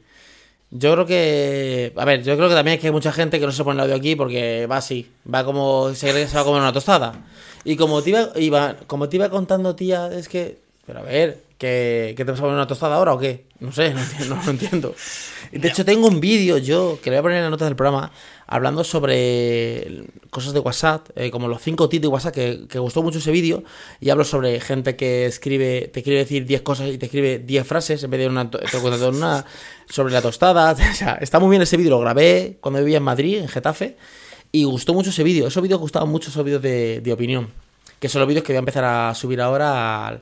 Yo 0.72 0.94
creo 0.94 1.06
que... 1.06 1.94
A 1.96 2.06
ver, 2.06 2.24
yo 2.24 2.36
creo 2.38 2.48
que 2.48 2.56
también 2.56 2.76
es 2.76 2.82
que 2.82 2.88
hay 2.88 2.94
mucha 2.94 3.12
gente 3.12 3.40
que 3.40 3.46
no 3.46 3.52
se 3.52 3.64
pone 3.64 3.78
el 3.80 3.84
audio 3.86 3.96
aquí 3.96 4.16
porque 4.16 4.68
va 4.68 4.78
así. 4.78 5.10
Va 5.32 5.44
como... 5.44 5.94
Se 5.96 6.10
cree 6.12 6.24
que 6.24 6.30
se 6.30 6.36
va 6.36 6.42
a 6.42 6.46
comer 6.46 6.62
una 6.62 6.74
tostada. 6.74 7.26
Y 7.64 7.76
como 7.76 8.02
te 8.04 8.12
iba, 8.12 8.30
iba- 8.36 8.76
como 8.88 9.10
te 9.10 9.18
iba 9.18 9.30
contando, 9.30 9.76
tía, 9.76 10.08
es 10.14 10.30
que... 10.30 10.60
Pero 10.86 11.00
a 11.00 11.02
ver, 11.04 11.44
¿que, 11.58 12.14
que 12.16 12.24
te 12.24 12.32
vas 12.32 12.40
a 12.40 12.44
comer 12.44 12.56
una 12.56 12.68
tostada 12.68 12.96
ahora 12.96 13.14
o 13.14 13.20
qué? 13.20 13.46
No 13.60 13.74
sé, 13.74 13.94
no, 13.94 14.00
entiendo, 14.02 14.36
no 14.36 14.44
lo 14.44 14.52
entiendo. 14.52 14.96
De 15.52 15.68
hecho, 15.68 15.84
tengo 15.84 16.08
un 16.08 16.22
vídeo 16.22 16.58
yo, 16.58 16.98
que 17.02 17.10
le 17.10 17.18
voy 17.18 17.20
a 17.20 17.24
poner 17.24 17.38
en 17.38 17.44
las 17.44 17.52
notas 17.52 17.68
del 17.68 17.76
programa, 17.76 18.12
hablando 18.48 18.86
sobre 18.86 20.06
cosas 20.30 20.54
de 20.54 20.60
WhatsApp, 20.60 21.10
eh, 21.16 21.30
como 21.30 21.50
los 21.50 21.62
5 21.62 21.90
tips 21.90 22.02
de 22.02 22.08
WhatsApp, 22.08 22.34
que, 22.34 22.68
que 22.70 22.80
gustó 22.80 23.04
mucho 23.04 23.18
ese 23.18 23.32
vídeo, 23.32 23.64
y 24.00 24.12
hablo 24.12 24.24
sobre 24.24 24.62
gente 24.62 24.96
que 24.96 25.26
escribe, 25.26 25.90
te 25.94 26.04
quiere 26.04 26.20
decir 26.20 26.46
10 26.46 26.62
cosas 26.62 26.88
y 26.90 26.98
te 26.98 27.08
escribe 27.08 27.40
10 27.40 27.68
frases 27.68 28.02
en 28.02 28.12
vez 28.12 28.22
de 28.22 28.28
una, 28.28 28.50
te 28.50 28.58
una, 29.08 29.46
sobre 29.90 30.14
la 30.14 30.22
tostada, 30.22 30.72
o 30.92 30.96
sea, 30.96 31.16
está 31.16 31.40
muy 31.40 31.50
bien 31.50 31.62
ese 31.62 31.76
vídeo, 31.76 31.92
lo 31.92 32.00
grabé 32.00 32.58
cuando 32.62 32.80
vivía 32.80 32.98
en 32.98 33.04
Madrid, 33.04 33.40
en 33.40 33.50
Getafe, 33.50 33.98
y 34.54 34.64
gustó 34.64 34.94
mucho 34.94 35.10
ese 35.10 35.24
vídeo, 35.24 35.48
esos 35.48 35.62
vídeos 35.62 35.82
gustaban 35.82 36.08
mucho, 36.08 36.30
esos 36.30 36.46
vídeos 36.46 36.62
de, 36.62 37.02
de 37.02 37.12
opinión, 37.12 37.50
que 38.00 38.08
son 38.08 38.22
los 38.22 38.28
vídeos 38.30 38.46
que 38.46 38.54
voy 38.54 38.58
a 38.58 38.60
empezar 38.60 38.86
a 38.86 39.14
subir 39.16 39.42
ahora 39.42 40.08
al, 40.08 40.22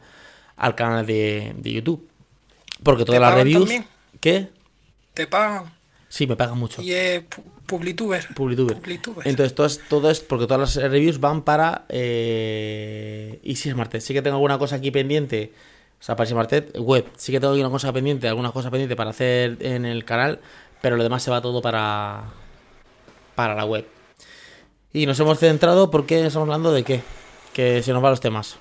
al 0.55 0.73
canal 0.73 1.05
de, 1.05 1.53
de 1.55 1.71
YouTube. 1.71 2.06
Porque 2.83 3.05
todas 3.05 3.19
¿Te 3.19 3.25
las 3.25 3.33
reviews... 3.33 3.61
también? 3.63 3.85
¿Qué? 4.19 4.49
Te 5.13 5.27
pagan 5.27 5.65
Sí, 6.09 6.25
me 6.25 6.35
pagan 6.35 6.57
mucho. 6.57 6.81
y 6.81 6.87
pu- 6.89 7.43
Publituber. 7.65 8.25
Publituber. 8.33 8.77
Publituber. 8.77 9.27
Entonces, 9.27 9.53
todo 9.53 9.67
es, 9.67 9.81
todo 9.89 10.09
es 10.09 10.19
porque 10.21 10.45
todas 10.47 10.75
las 10.77 10.89
reviews 10.89 11.19
van 11.19 11.41
para 11.41 11.83
eh, 11.89 13.39
Easy 13.43 13.69
Smart 13.71 13.91
Tech. 13.91 14.01
Sí 14.01 14.13
que 14.13 14.21
tengo 14.21 14.35
alguna 14.37 14.57
cosa 14.57 14.77
aquí 14.77 14.89
pendiente, 14.89 15.51
o 15.99 16.03
sea, 16.03 16.15
para 16.15 16.29
Easy 16.29 16.71
web. 16.79 17.05
Sí 17.17 17.31
que 17.33 17.39
tengo 17.41 17.51
aquí 17.53 17.61
una 17.61 17.69
cosa 17.69 17.91
pendiente, 17.91 18.27
algunas 18.29 18.53
cosas 18.53 18.71
pendientes 18.71 18.95
para 18.95 19.09
hacer 19.09 19.57
en 19.59 19.85
el 19.85 20.05
canal, 20.05 20.39
pero 20.81 20.95
lo 20.95 21.03
demás 21.03 21.23
se 21.23 21.29
va 21.31 21.41
todo 21.41 21.61
para, 21.61 22.23
para 23.35 23.53
la 23.53 23.65
web. 23.65 23.85
Y 24.93 25.05
nos 25.05 25.19
hemos 25.19 25.37
centrado 25.37 25.91
porque 25.91 26.25
estamos 26.25 26.47
hablando 26.47 26.71
de 26.71 26.83
qué, 26.83 27.01
que 27.53 27.83
se 27.83 27.91
nos 27.91 28.01
van 28.01 28.11
los 28.11 28.21
temas. 28.21 28.55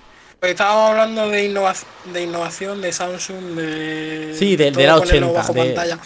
Estábamos 0.50 0.90
hablando 0.90 1.28
de, 1.28 1.44
innova- 1.50 1.74
de 2.04 2.22
innovación 2.22 2.80
de 2.80 2.92
Samsung, 2.92 3.54
de. 3.56 4.34
Sí, 4.38 4.56
de- 4.56 4.70
de 4.70 4.86
la 4.86 4.96
ponerlo 4.98 5.28
80, 5.28 5.32
bajo 5.32 5.52
de- 5.52 5.64
pantalla. 5.64 5.98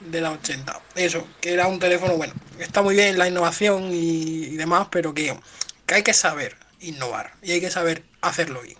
De 0.00 0.20
la 0.20 0.30
80. 0.32 0.80
Eso, 0.96 1.26
que 1.40 1.52
era 1.52 1.66
un 1.68 1.78
teléfono, 1.78 2.16
bueno, 2.16 2.34
está 2.58 2.82
muy 2.82 2.94
bien 2.96 3.16
la 3.18 3.28
innovación 3.28 3.92
y, 3.92 4.44
y 4.46 4.56
demás, 4.56 4.88
pero 4.90 5.14
que, 5.14 5.36
que 5.86 5.94
hay 5.94 6.02
que 6.02 6.12
saber 6.12 6.56
innovar 6.80 7.34
y 7.42 7.52
hay 7.52 7.60
que 7.60 7.70
saber 7.70 8.02
hacerlo 8.20 8.60
bien. 8.62 8.76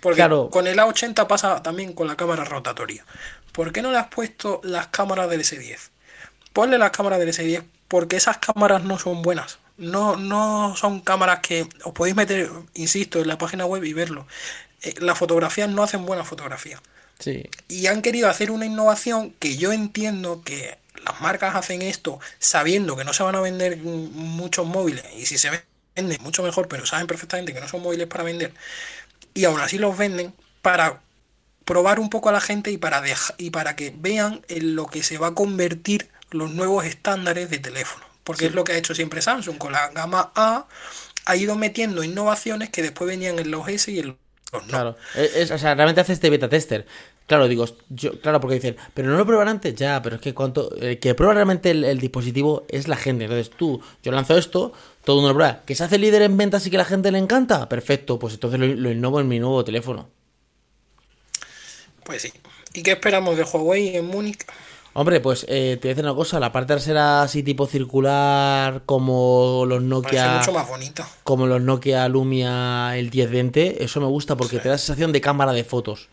Porque 0.00 0.16
Claro. 0.16 0.50
con 0.50 0.66
el 0.66 0.78
A80 0.78 1.26
pasa 1.26 1.62
también 1.62 1.94
con 1.94 2.06
la 2.06 2.16
cámara 2.16 2.44
rotatoria. 2.44 3.04
¿Por 3.52 3.72
qué 3.72 3.80
no 3.80 3.90
le 3.90 3.98
has 3.98 4.08
puesto 4.08 4.60
las 4.62 4.88
cámaras 4.88 5.30
del 5.30 5.40
S10? 5.40 5.78
Ponle 6.52 6.76
las 6.76 6.90
cámaras 6.90 7.18
del 7.18 7.30
S10 7.30 7.64
porque 7.88 8.16
esas 8.16 8.36
cámaras 8.38 8.82
no 8.82 8.98
son 8.98 9.22
buenas. 9.22 9.58
No, 9.78 10.16
no 10.16 10.74
son 10.76 11.00
cámaras 11.00 11.40
que 11.40 11.68
os 11.84 11.92
podéis 11.92 12.16
meter, 12.16 12.50
insisto, 12.74 13.20
en 13.20 13.28
la 13.28 13.38
página 13.38 13.66
web 13.66 13.84
y 13.84 13.92
verlo. 13.92 14.26
Eh, 14.82 14.94
las 15.00 15.18
fotografías 15.18 15.68
no 15.68 15.82
hacen 15.82 16.06
buena 16.06 16.24
fotografía. 16.24 16.80
Sí. 17.18 17.44
Y 17.68 17.86
han 17.86 18.02
querido 18.02 18.28
hacer 18.28 18.50
una 18.50 18.66
innovación 18.66 19.32
que 19.38 19.56
yo 19.56 19.72
entiendo 19.72 20.42
que 20.44 20.78
las 21.04 21.20
marcas 21.20 21.54
hacen 21.54 21.82
esto 21.82 22.20
sabiendo 22.38 22.96
que 22.96 23.04
no 23.04 23.12
se 23.12 23.22
van 23.22 23.36
a 23.36 23.40
vender 23.40 23.76
muchos 23.78 24.66
móviles. 24.66 25.04
Y 25.16 25.26
si 25.26 25.38
se 25.38 25.50
venden, 25.96 26.18
mucho 26.22 26.42
mejor, 26.42 26.68
pero 26.68 26.86
saben 26.86 27.06
perfectamente 27.06 27.52
que 27.54 27.60
no 27.60 27.68
son 27.68 27.82
móviles 27.82 28.06
para 28.06 28.24
vender. 28.24 28.52
Y 29.34 29.44
aún 29.46 29.60
así 29.60 29.78
los 29.78 29.96
venden 29.98 30.34
para 30.62 31.02
probar 31.66 32.00
un 32.00 32.10
poco 32.10 32.30
a 32.30 32.32
la 32.32 32.40
gente 32.40 32.70
y 32.72 32.78
para, 32.78 33.02
deja- 33.02 33.34
y 33.38 33.50
para 33.50 33.76
que 33.76 33.94
vean 33.96 34.42
en 34.48 34.76
lo 34.76 34.86
que 34.86 35.02
se 35.04 35.18
va 35.18 35.28
a 35.28 35.34
convertir 35.34 36.10
los 36.30 36.52
nuevos 36.52 36.86
estándares 36.86 37.50
de 37.50 37.58
teléfono. 37.60 38.05
Porque 38.26 38.46
es 38.46 38.54
lo 38.54 38.64
que 38.64 38.72
ha 38.72 38.76
hecho 38.76 38.92
siempre 38.92 39.22
Samsung. 39.22 39.56
Con 39.56 39.72
la 39.72 39.88
gama 39.90 40.32
A 40.34 40.66
ha 41.24 41.36
ido 41.36 41.54
metiendo 41.54 42.02
innovaciones 42.02 42.70
que 42.70 42.82
después 42.82 43.08
venían 43.08 43.38
en 43.38 43.52
los 43.52 43.68
S 43.68 43.90
y 43.90 44.00
en 44.00 44.08
los 44.08 44.16
no. 44.52 44.60
Claro, 44.68 44.96
es, 45.14 45.50
o 45.50 45.58
sea, 45.58 45.74
realmente 45.74 46.00
hace 46.00 46.12
este 46.12 46.30
beta 46.30 46.48
tester. 46.48 46.86
Claro, 47.26 47.48
digo, 47.48 47.66
yo, 47.88 48.20
claro, 48.20 48.40
porque 48.40 48.54
dicen, 48.54 48.76
pero 48.94 49.08
no 49.08 49.16
lo 49.16 49.26
prueban 49.26 49.48
antes, 49.48 49.74
ya, 49.74 50.00
pero 50.00 50.16
es 50.16 50.22
que 50.22 50.32
cuanto, 50.32 50.74
el 50.76 50.98
que 51.00 51.14
prueba 51.14 51.34
realmente 51.34 51.70
el, 51.72 51.84
el 51.84 51.98
dispositivo 51.98 52.64
es 52.68 52.88
la 52.88 52.96
gente. 52.96 53.24
Entonces 53.24 53.50
tú, 53.50 53.82
yo 54.02 54.12
lanzo 54.12 54.38
esto, 54.38 54.72
todo 55.04 55.16
el 55.16 55.22
mundo 55.22 55.28
lo 55.30 55.34
prueba. 55.34 55.62
¿Que 55.66 55.74
se 55.74 55.84
hace 55.84 55.98
líder 55.98 56.22
en 56.22 56.36
ventas 56.36 56.66
y 56.66 56.70
que 56.70 56.78
la 56.78 56.84
gente 56.84 57.10
le 57.10 57.18
encanta? 57.18 57.68
Perfecto, 57.68 58.18
pues 58.18 58.34
entonces 58.34 58.58
lo, 58.60 58.66
lo 58.66 58.90
innovo 58.90 59.20
en 59.20 59.28
mi 59.28 59.38
nuevo 59.40 59.64
teléfono. 59.64 60.08
Pues 62.04 62.22
sí. 62.22 62.32
¿Y 62.74 62.82
qué 62.82 62.92
esperamos 62.92 63.36
de 63.36 63.42
Huawei 63.42 63.96
en 63.96 64.06
Múnich? 64.06 64.44
Hombre, 64.98 65.20
pues 65.20 65.44
eh, 65.50 65.76
te 65.78 65.88
voy 65.88 65.90
a 65.90 65.94
decir 65.94 66.04
una 66.04 66.14
cosa, 66.14 66.40
la 66.40 66.52
parte 66.52 66.68
trasera 66.72 67.20
así 67.20 67.42
tipo 67.42 67.66
circular, 67.66 68.80
como 68.86 69.64
los 69.66 69.80
Parece 69.80 69.88
Nokia, 69.90 70.38
mucho 70.38 70.52
más 70.52 70.66
bonito. 70.66 71.04
como 71.22 71.46
los 71.46 71.60
Nokia 71.60 72.08
Lumia 72.08 72.96
el 72.96 73.10
1020, 73.10 73.84
eso 73.84 74.00
me 74.00 74.06
gusta 74.06 74.38
porque 74.38 74.58
te 74.58 74.70
da 74.70 74.78
sensación 74.78 75.12
de 75.12 75.20
cámara 75.20 75.52
de 75.52 75.64
fotos. 75.64 76.08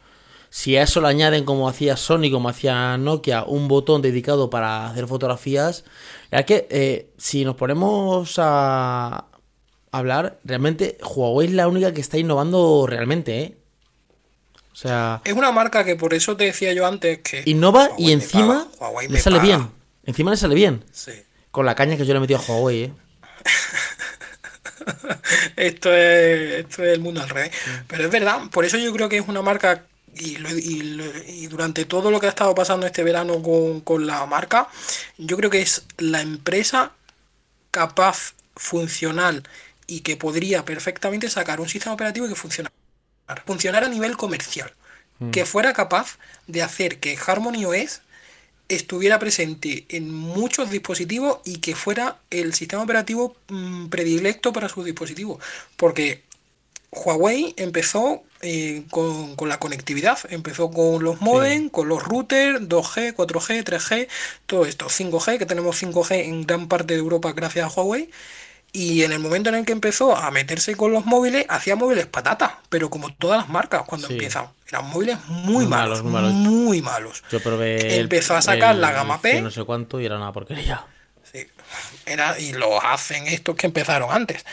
Si 0.49 0.75
a 0.75 0.83
eso 0.83 0.99
le 0.99 1.07
añaden, 1.07 1.45
como 1.45 1.69
hacía 1.69 1.95
Sony, 1.95 2.29
como 2.29 2.49
hacía 2.49 2.97
Nokia, 2.97 3.45
un 3.45 3.69
botón 3.69 4.01
dedicado 4.01 4.49
para 4.49 4.87
hacer 4.89 5.07
fotografías, 5.07 5.85
es 6.29 6.43
que 6.45 6.67
eh, 6.69 7.09
si 7.17 7.45
nos 7.45 7.55
ponemos 7.55 8.35
a 8.37 9.27
hablar, 9.91 10.39
realmente 10.43 10.97
Huawei 11.01 11.47
es 11.47 11.53
la 11.53 11.69
única 11.69 11.93
que 11.93 12.01
está 12.01 12.17
innovando 12.17 12.85
realmente, 12.85 13.39
¿eh? 13.39 13.57
O 14.73 14.75
sea, 14.75 15.21
Es 15.23 15.33
una 15.33 15.51
marca 15.51 15.83
que 15.85 15.95
por 15.95 16.13
eso 16.15 16.35
te 16.35 16.45
decía 16.45 16.73
yo 16.73 16.85
antes 16.87 17.19
que. 17.19 17.43
innova 17.45 17.89
Huawei 17.89 18.05
y 18.07 18.11
encima 18.11 18.67
paga, 18.79 19.01
le 19.07 19.19
sale 19.21 19.37
paga. 19.37 19.47
bien. 19.47 19.71
Encima 20.05 20.31
le 20.31 20.37
sale 20.37 20.55
bien. 20.55 20.83
Sí. 20.91 21.11
Con 21.51 21.65
la 21.65 21.75
caña 21.75 21.95
que 21.95 22.05
yo 22.05 22.13
le 22.13 22.17
he 22.17 22.21
metido 22.21 22.39
a 22.39 22.43
Huawei, 22.43 22.83
¿eh? 22.85 22.93
Esto 25.55 25.93
es, 25.93 26.65
esto 26.65 26.83
es 26.83 26.93
el 26.93 26.99
mundo 26.99 27.21
al 27.21 27.29
revés. 27.29 27.51
Pero 27.87 28.05
es 28.05 28.11
verdad, 28.11 28.49
por 28.51 28.65
eso 28.65 28.77
yo 28.77 28.91
creo 28.91 29.09
que 29.09 29.17
es 29.17 29.27
una 29.27 29.41
marca. 29.41 29.85
Y, 30.15 30.37
lo- 30.37 30.49
y 30.55 30.81
lo- 30.83 31.23
y 31.27 31.47
durante 31.47 31.85
todo 31.85 32.11
lo 32.11 32.19
que 32.19 32.27
ha 32.27 32.29
estado 32.29 32.53
pasando 32.53 32.85
este 32.85 33.03
verano 33.03 33.41
con, 33.41 33.81
con 33.81 34.05
la 34.05 34.23
marca, 34.27 34.67
yo 35.17 35.35
creo 35.37 35.49
que 35.49 35.61
es 35.61 35.85
la 35.97 36.21
empresa 36.21 36.91
capaz, 37.71 38.33
funcional 38.55 39.41
y 39.87 40.01
que 40.01 40.15
podría 40.15 40.63
perfectamente 40.65 41.29
sacar 41.31 41.59
un 41.59 41.67
sistema 41.69 41.95
operativo 41.95 42.27
que 42.27 42.35
funcionara. 42.35 42.73
Funcionara 43.45 43.87
a 43.87 43.89
nivel 43.89 44.17
comercial. 44.17 44.71
Que 45.31 45.45
fuera 45.45 45.71
capaz 45.71 46.17
de 46.47 46.63
hacer 46.63 46.99
que 46.99 47.17
Harmony 47.17 47.63
OS 47.63 48.01
estuviera 48.67 49.19
presente 49.19 49.85
en 49.89 50.11
muchos 50.11 50.69
dispositivos 50.69 51.39
y 51.45 51.57
que 51.57 51.75
fuera 51.75 52.17
el 52.29 52.53
sistema 52.53 52.83
operativo 52.83 53.35
mm, 53.47 53.87
predilecto 53.87 54.51
para 54.51 54.69
sus 54.69 54.85
dispositivos. 54.85 55.41
Porque 55.77 56.23
Huawei 56.91 57.53
empezó 57.57 58.23
eh, 58.41 58.83
con, 58.89 59.35
con 59.35 59.49
la 59.49 59.59
conectividad, 59.59 60.19
empezó 60.29 60.69
con 60.71 61.03
los 61.03 61.21
modem, 61.21 61.69
con 61.69 61.87
los 61.87 62.03
routers, 62.03 62.61
2G, 62.61 63.15
4G, 63.15 63.63
3G, 63.63 64.07
todo 64.45 64.65
esto, 64.65 64.87
5G, 64.87 65.37
que 65.37 65.45
tenemos 65.45 65.81
5G 65.81 66.25
en 66.25 66.45
gran 66.45 66.67
parte 66.67 66.93
de 66.93 66.99
Europa 66.99 67.31
gracias 67.33 67.65
a 67.65 67.69
Huawei. 67.69 68.09
Y 68.75 69.03
en 69.03 69.11
el 69.11 69.19
momento 69.19 69.49
en 69.49 69.55
el 69.55 69.65
que 69.65 69.71
empezó 69.71 70.17
a 70.17 70.31
meterse 70.31 70.75
con 70.75 70.91
los 70.91 71.05
móviles, 71.05 71.45
hacía 71.47 71.75
móviles 71.75 72.07
patata, 72.07 72.59
pero 72.69 72.89
como 72.89 73.13
todas 73.13 73.37
las 73.41 73.49
marcas 73.49 73.83
cuando 73.85 74.07
Sí. 74.07 74.13
empiezan, 74.13 74.47
eran 74.67 74.89
móviles 74.89 75.17
muy, 75.27 75.53
Muy 75.53 75.67
malos, 75.67 76.03
malos, 76.03 76.31
muy 76.33 76.81
malos. 76.81 77.23
Yo 77.31 77.39
probé. 77.39 77.95
el- 77.97 78.01
Empezó 78.01 78.35
a 78.35 78.41
sacar 78.41 78.73
el 78.73 78.81
la 78.81 78.91
gama 78.91 79.21
P. 79.21 79.41
No 79.41 79.51
sé 79.51 79.63
cuánto 79.63 80.01
y 80.01 80.05
era 80.07 80.17
una 80.17 80.33
porquería. 80.33 80.85
Sí. 81.31 81.45
Era, 82.07 82.39
y 82.39 82.53
lo 82.53 82.83
hacen 82.83 83.27
estos 83.27 83.55
que 83.55 83.67
empezaron 83.67 84.09
antes. 84.11 84.43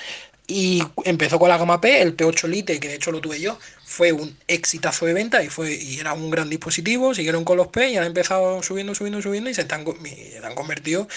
Y 0.47 0.83
empezó 1.05 1.39
con 1.39 1.49
la 1.49 1.57
gama 1.57 1.81
P, 1.81 2.03
el 2.03 2.14
P8 2.16 2.47
Lite, 2.49 2.79
que 2.81 2.89
de 2.89 2.95
hecho 2.97 3.12
lo 3.12 3.21
tuve 3.21 3.41
yo, 3.41 3.57
fue 3.87 4.12
un 4.12 4.37
exitazo 4.49 5.07
de 5.07 5.14
venta 5.14 5.43
y 5.45 5.49
fue 5.49 5.73
y 5.73 5.99
era 6.01 6.12
un 6.12 6.29
gran 6.31 6.51
dispositivo. 6.51 7.14
Siguieron 7.14 7.45
con 7.45 7.57
los 7.57 7.68
P 7.68 7.89
y 7.89 7.97
han 7.97 8.05
empezado 8.05 8.62
subiendo, 8.62 8.95
subiendo, 8.95 9.23
subiendo 9.23 9.49
y 9.49 9.55
se 9.55 9.62
están, 9.62 9.85
y 10.05 10.09
se 10.33 10.45
han 10.45 10.55
convertido 10.55 11.09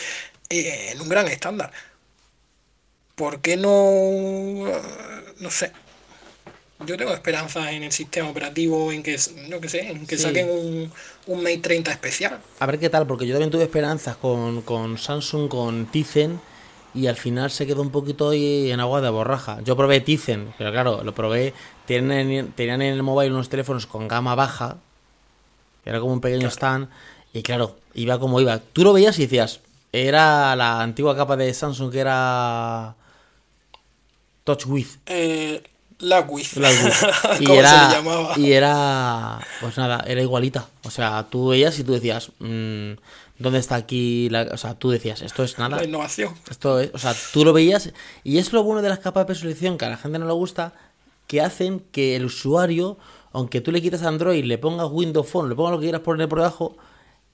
eh, 0.49 0.91
en 0.93 1.01
un 1.01 1.10
gran 1.10 1.28
estándar. 1.28 1.72
¿Por 3.16 3.41
qué 3.41 3.57
no? 3.57 3.72
No 5.39 5.51
sé. 5.51 5.72
Yo 6.86 6.97
tengo 6.97 7.14
esperanza 7.14 7.72
en 7.72 7.84
el 7.84 7.91
sistema 7.91 8.30
operativo, 8.30 8.91
en 8.91 9.03
que, 9.03 9.18
no 9.47 9.61
que 9.61 9.70
sé, 9.70 9.89
en 9.89 10.05
que 10.05 10.18
Sí. 10.18 10.24
saquen 10.24 10.49
un, 10.49 10.91
un 11.28 11.38
Mate 11.43 11.59
30 11.59 11.91
especial. 11.91 12.39
A 12.59 12.66
ver 12.66 12.80
qué 12.80 12.89
tal, 12.89 13.07
porque 13.07 13.26
yo 13.26 13.34
también 13.34 13.51
tuve 13.51 13.64
esperanzas 13.64 14.18
con, 14.18 14.64
con 14.64 14.97
Samsung, 14.97 15.47
con 15.47 15.86
Tizen, 15.86 16.41
y 16.93 17.07
al 17.07 17.16
final 17.16 17.51
se 17.51 17.66
quedó 17.66 17.82
un 17.82 17.89
poquito 17.91 18.32
ahí 18.32 18.70
en 18.72 18.80
agua 18.82 18.99
de 18.99 19.09
borraja. 19.09 19.59
Yo 19.64 19.78
probé 19.78 20.01
Tizen, 20.01 20.53
pero 20.57 20.72
claro, 20.72 21.03
lo 21.03 21.14
probé. 21.16 21.53
Tienen, 21.86 22.51
tenían 22.51 22.82
en 22.82 22.93
el 22.93 23.03
móvil 23.03 23.32
unos 23.32 23.49
teléfonos 23.49 23.86
con 23.86 24.07
gama 24.07 24.36
baja, 24.36 24.78
era 25.86 25.99
como 25.99 26.14
un 26.14 26.22
pequeño 26.22 26.49
stand, 26.49 26.89
y 27.34 27.43
claro, 27.43 27.78
iba 27.93 28.20
como 28.20 28.41
iba. 28.41 28.59
Tú 28.59 28.84
lo 28.84 28.91
veías 28.93 29.18
y 29.20 29.24
decías, 29.24 29.61
era 29.93 30.55
la 30.57 30.82
antigua 30.82 31.16
capa 31.16 31.38
de 31.38 31.53
Samsung 31.53 31.91
que 31.91 31.99
era 31.99 32.95
Touch 34.44 34.66
With. 34.66 34.88
Eh, 35.06 35.64
la 36.00 36.22
luz. 36.26 36.54
y 37.39 37.46
¿Cómo 37.46 37.60
era, 37.60 37.70
se 37.70 37.88
le 37.88 37.96
llamaba? 37.96 38.34
y 38.38 38.52
era, 38.52 39.39
pues 39.62 39.78
nada, 39.78 40.04
era 40.08 40.22
igualita. 40.22 40.68
O 40.84 40.91
sea, 40.91 41.28
tú 41.30 41.50
veías 41.50 41.78
y 41.80 41.84
tú 41.84 41.94
decías, 41.94 42.32
mm, 42.39 42.94
¿dónde 43.39 43.60
está 43.60 43.76
aquí? 43.76 44.30
La... 44.30 44.50
O 44.52 44.58
sea, 44.58 44.76
tú 44.76 44.91
decías, 44.91 45.22
esto 45.22 45.44
es 45.44 45.58
nada. 45.58 45.78
La 45.78 45.86
innovación. 45.86 46.34
Esto 46.50 46.80
es, 46.80 46.91
o 46.94 46.98
sea, 46.98 47.16
tú 47.32 47.46
lo 47.46 47.54
veías 47.54 47.91
y 48.24 48.38
es 48.38 48.52
lo 48.52 48.64
bueno 48.64 48.82
de 48.82 48.89
las 48.89 49.00
capas 49.00 49.24
de 49.24 49.28
personalización 49.28 49.78
que 49.78 49.86
a 49.86 49.89
la 49.89 49.98
gente 49.98 50.20
no 50.20 50.28
le 50.28 50.34
gusta, 50.34 50.74
que 51.28 51.41
hacen 51.41 51.80
que 51.91 52.16
el 52.16 52.26
usuario, 52.26 52.98
aunque 53.32 53.62
tú 53.62 53.72
le 53.72 53.82
quites 53.82 54.04
Android, 54.04 54.44
le 54.44 54.58
pongas 54.58 54.89
Windows 54.91 55.28
Phone, 55.28 55.50
le 55.50 55.56
pongas 55.56 55.72
lo 55.72 55.80
que 55.80 55.86
quieras 55.86 56.02
poner 56.02 56.28
por 56.28 56.39
debajo, 56.39 56.76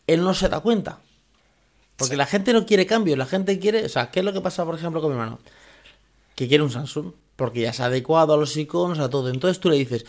él 0.06 0.22
no 0.24 0.34
se 0.34 0.48
da 0.48 0.60
cuenta. 0.60 1.00
Porque 1.98 2.16
la 2.16 2.26
gente 2.26 2.54
no 2.54 2.66
quiere 2.66 2.86
cambios, 2.86 3.18
la 3.18 3.26
gente 3.26 3.60
quiere, 3.60 3.84
o 3.84 3.90
sea, 3.90 4.10
¿qué 4.10 4.20
es 4.20 4.26
lo 4.26 4.32
que 4.32 4.40
pasa, 4.40 4.64
por 4.64 4.76
ejemplo, 4.76 5.02
con 5.02 5.12
mi 5.12 5.20
hermano? 5.20 5.40
Que 6.40 6.48
quiere 6.48 6.64
un 6.64 6.72
Samsung, 6.72 7.12
porque 7.36 7.60
ya 7.60 7.74
se 7.74 7.84
ha 7.84 7.88
adecuado 7.88 8.34
a 8.34 8.38
los 8.38 8.56
iconos, 8.56 8.98
a 9.00 9.10
todo. 9.10 9.28
Entonces 9.28 9.60
tú 9.60 9.70
le 9.70 9.76
dices, 9.76 10.06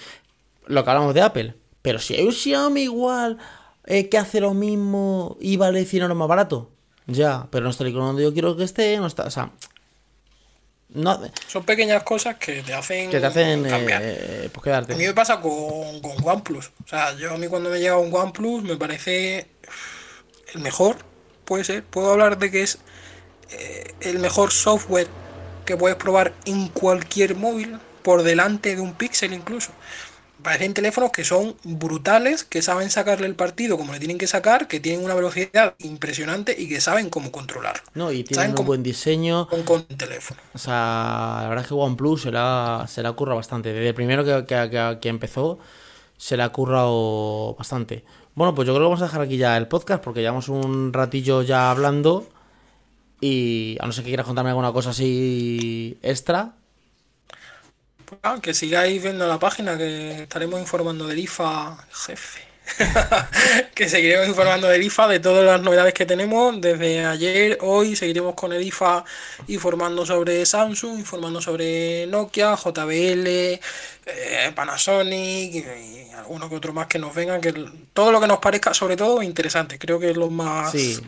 lo 0.67 0.85
que 0.85 0.91
hablamos 0.91 1.13
de 1.13 1.23
Apple, 1.23 1.57
pero 1.83 1.99
si 1.99 2.15
hay 2.15 2.25
un 2.25 2.33
Xiaomi 2.33 2.83
igual, 2.83 3.37
eh, 3.85 4.09
que 4.09 4.17
hace 4.17 4.41
lo 4.41 4.55
mismo 4.55 5.37
y 5.41 5.57
vale 5.57 5.85
100 5.85 6.03
euros 6.05 6.17
más 6.17 6.29
barato. 6.29 6.71
Ya, 7.09 7.49
pero 7.51 7.65
no 7.65 7.71
está 7.71 7.83
el 7.83 7.91
icono 7.91 8.07
donde 8.07 8.23
yo 8.23 8.33
quiero 8.33 8.57
que 8.57 8.63
esté, 8.63 8.97
no 8.99 9.09
está, 9.09 9.25
o 9.25 9.31
sea, 9.33 9.51
No, 10.91 11.21
Son 11.49 11.65
pequeñas 11.65 12.05
cosas 12.05 12.37
que 12.37 12.63
te 12.63 12.75
hacen, 12.75 13.11
que 13.11 13.19
te 13.19 13.27
hacen 13.27 13.65
cambiar. 13.65 14.03
eh, 14.05 14.49
pues 14.53 14.73
A 14.73 14.83
mí 14.83 15.05
me 15.05 15.13
pasa 15.13 15.41
con, 15.41 16.01
con 16.01 16.13
OnePlus. 16.23 16.71
O 16.85 16.87
sea, 16.89 17.17
yo 17.17 17.35
a 17.35 17.39
mí 17.39 17.49
cuando 17.49 17.71
me 17.71 17.81
llega 17.81 17.99
un 17.99 18.15
OnePlus 18.15 18.63
me 18.63 18.77
parece 18.77 19.49
el 20.55 20.61
mejor, 20.61 20.99
puede 21.45 21.65
ser. 21.65 21.83
Puedo 21.83 22.13
hablar 22.13 22.39
de 22.39 22.53
que 22.53 22.63
es 22.63 22.79
eh, 23.51 23.95
el 24.03 24.21
mejor 24.21 24.53
software 24.53 25.09
que 25.71 25.77
puedes 25.79 25.97
probar 25.97 26.35
en 26.47 26.69
cualquier 26.69 27.37
móvil, 27.37 27.79
por 28.03 28.23
delante 28.23 28.75
de 28.75 28.81
un 28.83 28.95
Pixel 28.95 29.33
incluso. 29.33 29.71
Parecen 30.43 30.73
teléfonos 30.73 31.11
que 31.13 31.23
son 31.23 31.55
brutales, 31.65 32.45
que 32.45 32.63
saben 32.63 32.89
sacarle 32.89 33.27
el 33.27 33.35
partido 33.35 33.77
como 33.77 33.93
le 33.93 33.99
tienen 33.99 34.17
que 34.17 34.27
sacar, 34.27 34.69
que 34.69 34.81
tienen 34.81 35.05
una 35.05 35.15
velocidad 35.15 35.75
impresionante 35.81 36.57
y 36.59 36.67
que 36.67 36.81
saben 36.81 37.11
cómo 37.11 37.31
controlar. 37.31 37.83
No, 37.93 38.11
y 38.11 38.25
tienen 38.25 38.35
saben 38.37 38.51
un 38.53 38.57
cómo- 38.57 38.67
buen 38.69 38.83
diseño. 38.83 39.47
Con, 39.49 39.65
con 39.65 39.85
teléfono. 39.85 40.41
O 40.55 40.59
sea, 40.59 41.41
la 41.43 41.47
verdad 41.51 41.65
es 41.65 41.69
que 41.69 41.75
OnePlus 41.75 42.23
se 42.23 42.31
la, 42.33 42.87
se 42.89 43.03
la 43.03 43.13
curra 43.13 43.35
bastante. 43.35 43.71
Desde 43.75 43.89
el 43.89 43.95
primero 43.95 44.25
que, 44.25 44.47
que- 44.47 44.71
que- 44.71 44.99
que 44.99 45.09
empezó, 45.11 45.59
se 46.17 46.39
la 46.39 46.47
ha 46.47 46.49
currado 46.49 47.55
bastante. 47.57 48.03
Bueno, 48.35 48.55
pues 48.55 48.67
yo 48.67 48.73
creo 48.73 48.85
que 48.87 48.91
vamos 48.91 49.03
a 49.03 49.07
dejar 49.07 49.21
aquí 49.21 49.37
ya 49.37 49.59
el 49.59 49.69
podcast 49.69 50.03
porque 50.03 50.21
llevamos 50.21 50.49
un 50.49 50.93
ratillo 50.95 51.43
ya 51.43 51.71
hablando. 51.71 52.27
Y 53.21 53.77
a 53.81 53.87
no 53.87 53.93
ser 53.93 54.05
que 54.05 54.11
quieras 54.11 54.27
contarme 54.27 54.51
alguna 54.51 54.73
cosa 54.73 54.91
así 54.91 55.99
extra. 56.03 56.53
Pues, 58.11 58.21
ah, 58.25 58.39
que 58.43 58.55
sigáis 58.55 59.03
viendo 59.03 59.27
la 59.29 59.39
página, 59.39 59.79
que 59.79 60.23
estaremos 60.23 60.59
informando 60.59 61.07
del 61.07 61.19
IFA, 61.19 61.87
jefe. 61.93 62.41
que 63.75 63.89
seguiremos 63.89 64.27
informando 64.29 64.69
del 64.69 64.83
IFA, 64.83 65.09
de 65.09 65.21
todas 65.21 65.45
las 65.45 65.61
novedades 65.63 65.95
que 65.95 66.07
tenemos. 66.07 66.61
Desde 66.61 67.05
ayer, 67.05 67.59
hoy, 67.61 67.95
seguiremos 67.95 68.35
con 68.35 68.53
el 68.53 68.63
IFA 68.63 69.05
informando 69.49 70.05
sobre 70.05 70.45
Samsung, 70.45 70.99
informando 70.99 71.41
sobre 71.41 72.07
Nokia, 72.07 72.57
JBL, 72.57 73.27
eh, 73.29 73.61
Panasonic 74.55 75.55
y, 75.55 75.59
y 75.59 76.11
alguno 76.17 76.49
que 76.49 76.57
otro 76.57 76.73
más 76.73 76.87
que 76.87 76.99
nos 76.99 77.15
vengan. 77.15 77.41
Que 77.41 77.53
todo 77.93 78.11
lo 78.11 78.21
que 78.21 78.27
nos 78.27 78.39
parezca, 78.39 78.75
sobre 78.75 78.97
todo, 78.97 79.23
interesante. 79.23 79.79
Creo 79.79 80.01
que 80.01 80.11
es 80.11 80.17
lo 80.17 80.31
más. 80.31 80.73
Sí. 80.73 80.99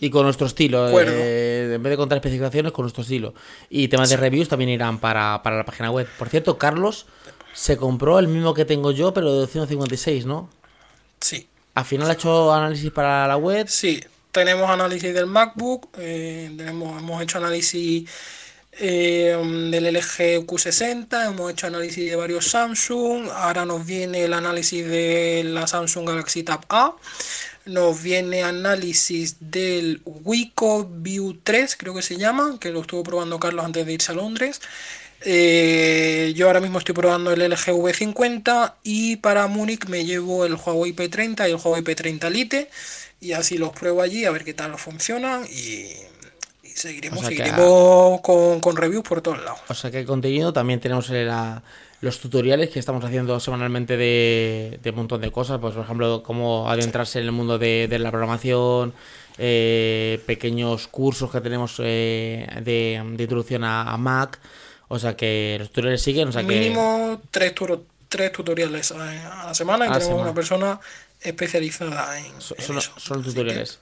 Y 0.00 0.10
con 0.10 0.24
nuestro 0.24 0.46
estilo. 0.46 0.88
Eh, 0.98 1.74
en 1.74 1.82
vez 1.82 1.90
de 1.90 1.96
contar 1.96 2.16
especificaciones, 2.18 2.72
con 2.72 2.84
nuestro 2.84 3.02
estilo. 3.02 3.34
Y 3.68 3.88
temas 3.88 4.08
de 4.08 4.16
reviews 4.16 4.48
también 4.48 4.70
irán 4.70 4.98
para, 4.98 5.42
para 5.42 5.58
la 5.58 5.64
página 5.64 5.90
web. 5.90 6.08
Por 6.18 6.28
cierto, 6.28 6.58
Carlos 6.58 7.06
se 7.52 7.76
compró 7.76 8.18
el 8.18 8.28
mismo 8.28 8.54
que 8.54 8.64
tengo 8.64 8.92
yo, 8.92 9.12
pero 9.12 9.32
de 9.32 9.40
256, 9.40 10.26
¿no? 10.26 10.48
Sí. 11.20 11.48
Al 11.74 11.84
final 11.84 12.10
ha 12.10 12.14
hecho 12.14 12.52
análisis 12.52 12.90
para 12.90 13.28
la 13.28 13.36
web. 13.36 13.68
Sí, 13.68 14.02
tenemos 14.32 14.70
análisis 14.70 15.12
del 15.12 15.26
MacBook, 15.26 15.88
eh, 15.98 16.52
tenemos, 16.56 16.98
hemos 16.98 17.22
hecho 17.22 17.38
análisis 17.38 18.08
eh, 18.72 19.36
del 19.70 19.94
LG 19.94 20.46
Q60, 20.46 21.28
hemos 21.28 21.52
hecho 21.52 21.66
análisis 21.66 22.08
de 22.08 22.16
varios 22.16 22.46
Samsung, 22.46 23.28
ahora 23.28 23.64
nos 23.64 23.84
viene 23.84 24.24
el 24.24 24.32
análisis 24.32 24.86
de 24.86 25.42
la 25.44 25.66
Samsung 25.66 26.08
Galaxy 26.08 26.42
Tab 26.42 26.64
A, 26.68 26.94
nos 27.70 28.02
viene 28.02 28.42
análisis 28.42 29.36
del 29.40 30.02
Wico 30.04 30.88
View 30.90 31.38
3, 31.42 31.76
creo 31.76 31.94
que 31.94 32.02
se 32.02 32.16
llama, 32.16 32.58
que 32.60 32.70
lo 32.70 32.80
estuvo 32.82 33.02
probando 33.02 33.38
Carlos 33.40 33.64
antes 33.64 33.86
de 33.86 33.92
irse 33.92 34.12
a 34.12 34.14
Londres. 34.14 34.60
Eh, 35.22 36.32
yo 36.34 36.46
ahora 36.46 36.60
mismo 36.60 36.78
estoy 36.78 36.94
probando 36.94 37.30
el 37.32 37.40
LG 37.42 37.72
V50 37.72 38.74
y 38.82 39.16
para 39.16 39.46
Múnich 39.48 39.86
me 39.86 40.04
llevo 40.04 40.46
el 40.46 40.54
Huawei 40.54 40.94
P30 40.96 41.46
y 41.46 41.50
el 41.52 41.56
Huawei 41.56 41.82
P30 41.84 42.30
Lite 42.30 42.70
y 43.20 43.32
así 43.32 43.58
los 43.58 43.70
pruebo 43.72 44.00
allí 44.00 44.24
a 44.24 44.30
ver 44.30 44.44
qué 44.44 44.54
tal 44.54 44.78
funcionan 44.78 45.44
y, 45.44 45.84
y 46.66 46.70
seguiremos, 46.74 47.18
O 47.18 47.20
sea 47.22 47.30
que 47.30 47.36
seguiremos 47.36 48.20
con, 48.22 48.60
con 48.60 48.76
reviews 48.76 49.04
por 49.06 49.20
todos 49.20 49.42
lados. 49.44 49.60
O 49.68 49.74
sea 49.74 49.90
que 49.90 50.06
contenido 50.06 50.54
también 50.54 50.80
tenemos 50.80 51.10
eh, 51.10 51.24
la- 51.24 51.62
los 52.00 52.18
tutoriales 52.18 52.70
que 52.70 52.78
estamos 52.78 53.04
haciendo 53.04 53.38
semanalmente 53.40 53.96
de, 53.96 54.78
de 54.82 54.90
un 54.90 54.96
montón 54.96 55.20
de 55.20 55.30
cosas. 55.30 55.58
Pues, 55.60 55.74
por 55.74 55.84
ejemplo, 55.84 56.22
cómo 56.22 56.70
adentrarse 56.70 57.18
en 57.18 57.26
el 57.26 57.32
mundo 57.32 57.58
de, 57.58 57.88
de 57.88 57.98
la 57.98 58.10
programación, 58.10 58.94
eh, 59.38 60.20
pequeños 60.26 60.86
cursos 60.88 61.30
que 61.30 61.40
tenemos 61.40 61.76
eh, 61.78 62.46
de, 62.62 63.02
de 63.16 63.22
introducción 63.22 63.64
a, 63.64 63.82
a 63.92 63.96
Mac. 63.96 64.38
O 64.88 64.98
sea 64.98 65.16
que 65.16 65.56
los 65.58 65.68
tutoriales 65.68 66.02
siguen. 66.02 66.28
O 66.28 66.32
sea 66.32 66.42
que 66.42 66.48
Mínimo 66.48 67.20
tres, 67.30 67.54
turo- 67.54 67.82
tres 68.08 68.32
tutoriales 68.32 68.90
a, 68.92 69.46
la 69.46 69.54
semana 69.54 69.84
y 69.84 69.88
A 69.88 69.92
tenemos 69.92 70.06
semana. 70.08 70.22
una 70.24 70.34
persona 70.34 70.80
especializada 71.20 72.18
en, 72.18 72.40
So- 72.40 72.56
en 72.58 72.64
Son, 72.64 72.78
eso. 72.78 72.92
son 72.96 73.22
que- 73.22 73.28
tutoriales. 73.28 73.78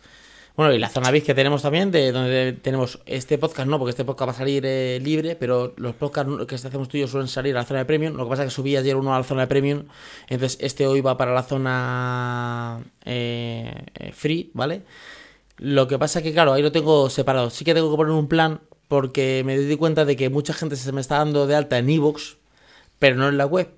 Bueno, 0.59 0.75
y 0.75 0.81
la 0.81 0.89
zona 0.89 1.13
VIP 1.13 1.25
que 1.25 1.35
tenemos 1.37 1.63
también, 1.63 1.93
de 1.93 2.11
donde 2.11 2.53
tenemos 2.53 2.99
este 3.07 3.39
podcast, 3.39 3.69
no, 3.69 3.79
porque 3.79 3.91
este 3.91 4.05
podcast 4.05 4.31
va 4.31 4.33
a 4.33 4.39
salir 4.39 4.65
eh, 4.67 4.99
libre, 5.01 5.37
pero 5.37 5.73
los 5.77 5.95
podcasts 5.95 6.33
que 6.49 6.57
hacemos 6.57 6.89
tuyos 6.89 7.13
suelen 7.13 7.29
salir 7.29 7.55
a 7.57 7.61
la 7.61 7.65
zona 7.65 7.79
de 7.79 7.85
premium. 7.85 8.17
Lo 8.17 8.25
que 8.25 8.31
pasa 8.31 8.43
es 8.43 8.49
que 8.49 8.57
subí 8.57 8.77
ayer 8.77 8.97
uno 8.97 9.15
a 9.15 9.19
la 9.19 9.23
zona 9.23 9.43
de 9.43 9.47
premium, 9.47 9.85
entonces 10.29 10.59
este 10.61 10.89
hoy 10.89 11.01
va 11.01 11.17
para 11.17 11.33
la 11.33 11.45
zona 11.45 12.81
eh, 13.05 13.73
free, 14.13 14.51
¿vale? 14.53 14.83
Lo 15.59 15.87
que 15.87 15.97
pasa 15.97 16.19
es 16.19 16.25
que, 16.25 16.33
claro, 16.33 16.53
ahí 16.53 16.63
lo 16.63 16.73
tengo 16.73 17.09
separado. 17.09 17.51
Sí 17.51 17.65
que 17.65 17.73
tengo 17.73 17.89
que 17.93 17.97
poner 17.97 18.13
un 18.13 18.27
plan 18.27 18.61
porque 18.89 19.45
me 19.47 19.57
di 19.57 19.77
cuenta 19.77 20.05
de 20.05 20.17
que 20.17 20.29
mucha 20.29 20.55
gente 20.55 20.75
se 20.75 20.91
me 20.91 21.01
está 21.01 21.19
dando 21.19 21.47
de 21.47 21.55
alta 21.55 21.79
en 21.79 21.89
iVoox, 21.89 22.35
pero 22.99 23.15
no 23.15 23.29
en 23.29 23.39
la 23.39 23.47
web. 23.47 23.71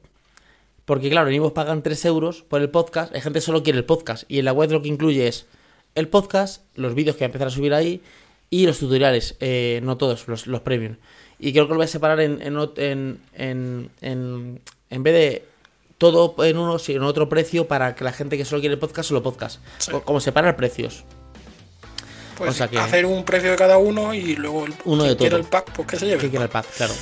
Porque 0.86 1.10
claro, 1.10 1.28
en 1.28 1.34
iVoox 1.34 1.52
pagan 1.52 1.82
3 1.82 2.06
euros 2.06 2.42
por 2.42 2.62
el 2.62 2.70
podcast, 2.70 3.14
hay 3.14 3.20
gente 3.20 3.42
solo 3.42 3.62
quiere 3.62 3.78
el 3.78 3.84
podcast. 3.84 4.24
Y 4.28 4.38
en 4.38 4.46
la 4.46 4.54
web 4.54 4.70
lo 4.72 4.80
que 4.80 4.88
incluye 4.88 5.28
es 5.28 5.46
el 5.94 6.08
podcast, 6.08 6.62
los 6.74 6.94
vídeos 6.94 7.16
que 7.16 7.20
voy 7.20 7.24
a 7.24 7.26
empezar 7.26 7.48
a 7.48 7.50
subir 7.50 7.74
ahí 7.74 8.00
y 8.48 8.66
los 8.66 8.78
tutoriales, 8.78 9.36
eh, 9.40 9.80
no 9.82 9.96
todos, 9.96 10.26
los, 10.28 10.46
los 10.46 10.60
premium. 10.60 10.96
Y 11.38 11.52
creo 11.52 11.66
que 11.66 11.70
lo 11.70 11.76
voy 11.76 11.84
a 11.84 11.88
separar 11.88 12.20
en, 12.20 12.40
en, 12.42 12.58
en, 12.76 13.90
en, 14.00 14.60
en, 14.90 15.02
vez 15.02 15.14
de 15.14 15.44
todo 15.98 16.34
en 16.44 16.58
uno, 16.58 16.78
sí, 16.78 16.92
en 16.94 17.02
otro 17.02 17.28
precio 17.28 17.66
para 17.66 17.94
que 17.94 18.04
la 18.04 18.12
gente 18.12 18.36
que 18.36 18.44
solo 18.44 18.60
quiere 18.60 18.74
el 18.74 18.78
podcast, 18.80 19.08
solo 19.08 19.22
podcast. 19.22 19.60
Sí. 19.78 19.92
Como 20.04 20.20
separar 20.20 20.56
precios. 20.56 21.04
Pues 22.36 22.50
O 22.50 22.52
sea 22.54 22.68
que- 22.68 22.78
hacer 22.78 23.06
un 23.06 23.24
precio 23.24 23.50
de 23.50 23.56
cada 23.56 23.78
uno 23.78 24.14
y 24.14 24.36
luego 24.36 24.66
el, 24.66 24.74
Uno 24.84 25.04
de 25.04 25.16
quiera 25.16 25.36
el 25.36 25.44
pack, 25.44 25.72
pues 25.72 25.88
que 25.88 25.96
se 25.96 26.06
lleve. 26.06 26.20
que 26.20 26.30
quiera 26.30 26.44
el 26.44 26.50
pack, 26.50 26.66
claro. 26.76 26.94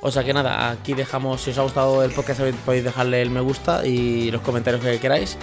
O 0.00 0.10
sea 0.10 0.22
que 0.22 0.32
nada, 0.34 0.70
aquí 0.70 0.92
dejamos, 0.92 1.40
si 1.40 1.50
os 1.50 1.58
ha 1.58 1.62
gustado 1.62 2.04
el 2.04 2.10
podcast 2.12 2.40
podéis 2.64 2.84
dejarle 2.84 3.22
el 3.22 3.30
me 3.30 3.40
gusta 3.40 3.86
y 3.86 4.30
los 4.30 4.42
comentarios 4.42 4.82
que 4.84 5.00
queráis. 5.00 5.36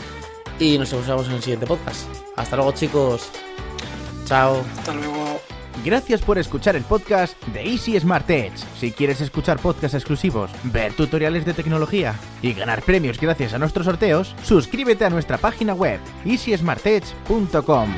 Y 0.62 0.78
nos 0.78 0.91
vemos 0.91 1.28
en 1.28 1.34
el 1.34 1.41
siguiente 1.41 1.66
podcast. 1.66 2.07
Hasta 2.38 2.55
luego 2.55 2.72
chicos. 2.72 3.30
Chao. 4.26 4.64
Hasta 4.78 4.93
luego. 4.93 5.41
Gracias 5.84 6.22
por 6.22 6.38
escuchar 6.38 6.76
el 6.76 6.84
podcast 6.84 7.36
de 7.47 7.64
Easy 7.64 7.99
Smart 7.99 8.30
Edge. 8.30 8.59
Si 8.80 8.91
quieres 8.91 9.20
escuchar 9.22 9.57
podcasts 9.57 9.95
exclusivos, 9.95 10.51
ver 10.66 10.93
tutoriales 10.93 11.45
de 11.45 11.55
tecnología 11.55 12.14
y 12.43 12.53
ganar 12.53 12.84
premios 12.84 13.20
gracias 13.20 13.55
a 13.55 13.57
nuestros 13.57 13.88
sorteos, 13.88 14.36
suscríbete 14.43 15.03
a 15.03 15.09
nuestra 15.09 15.39
página 15.39 15.74
web 15.74 15.99
easysmartedge.com. 16.26 17.89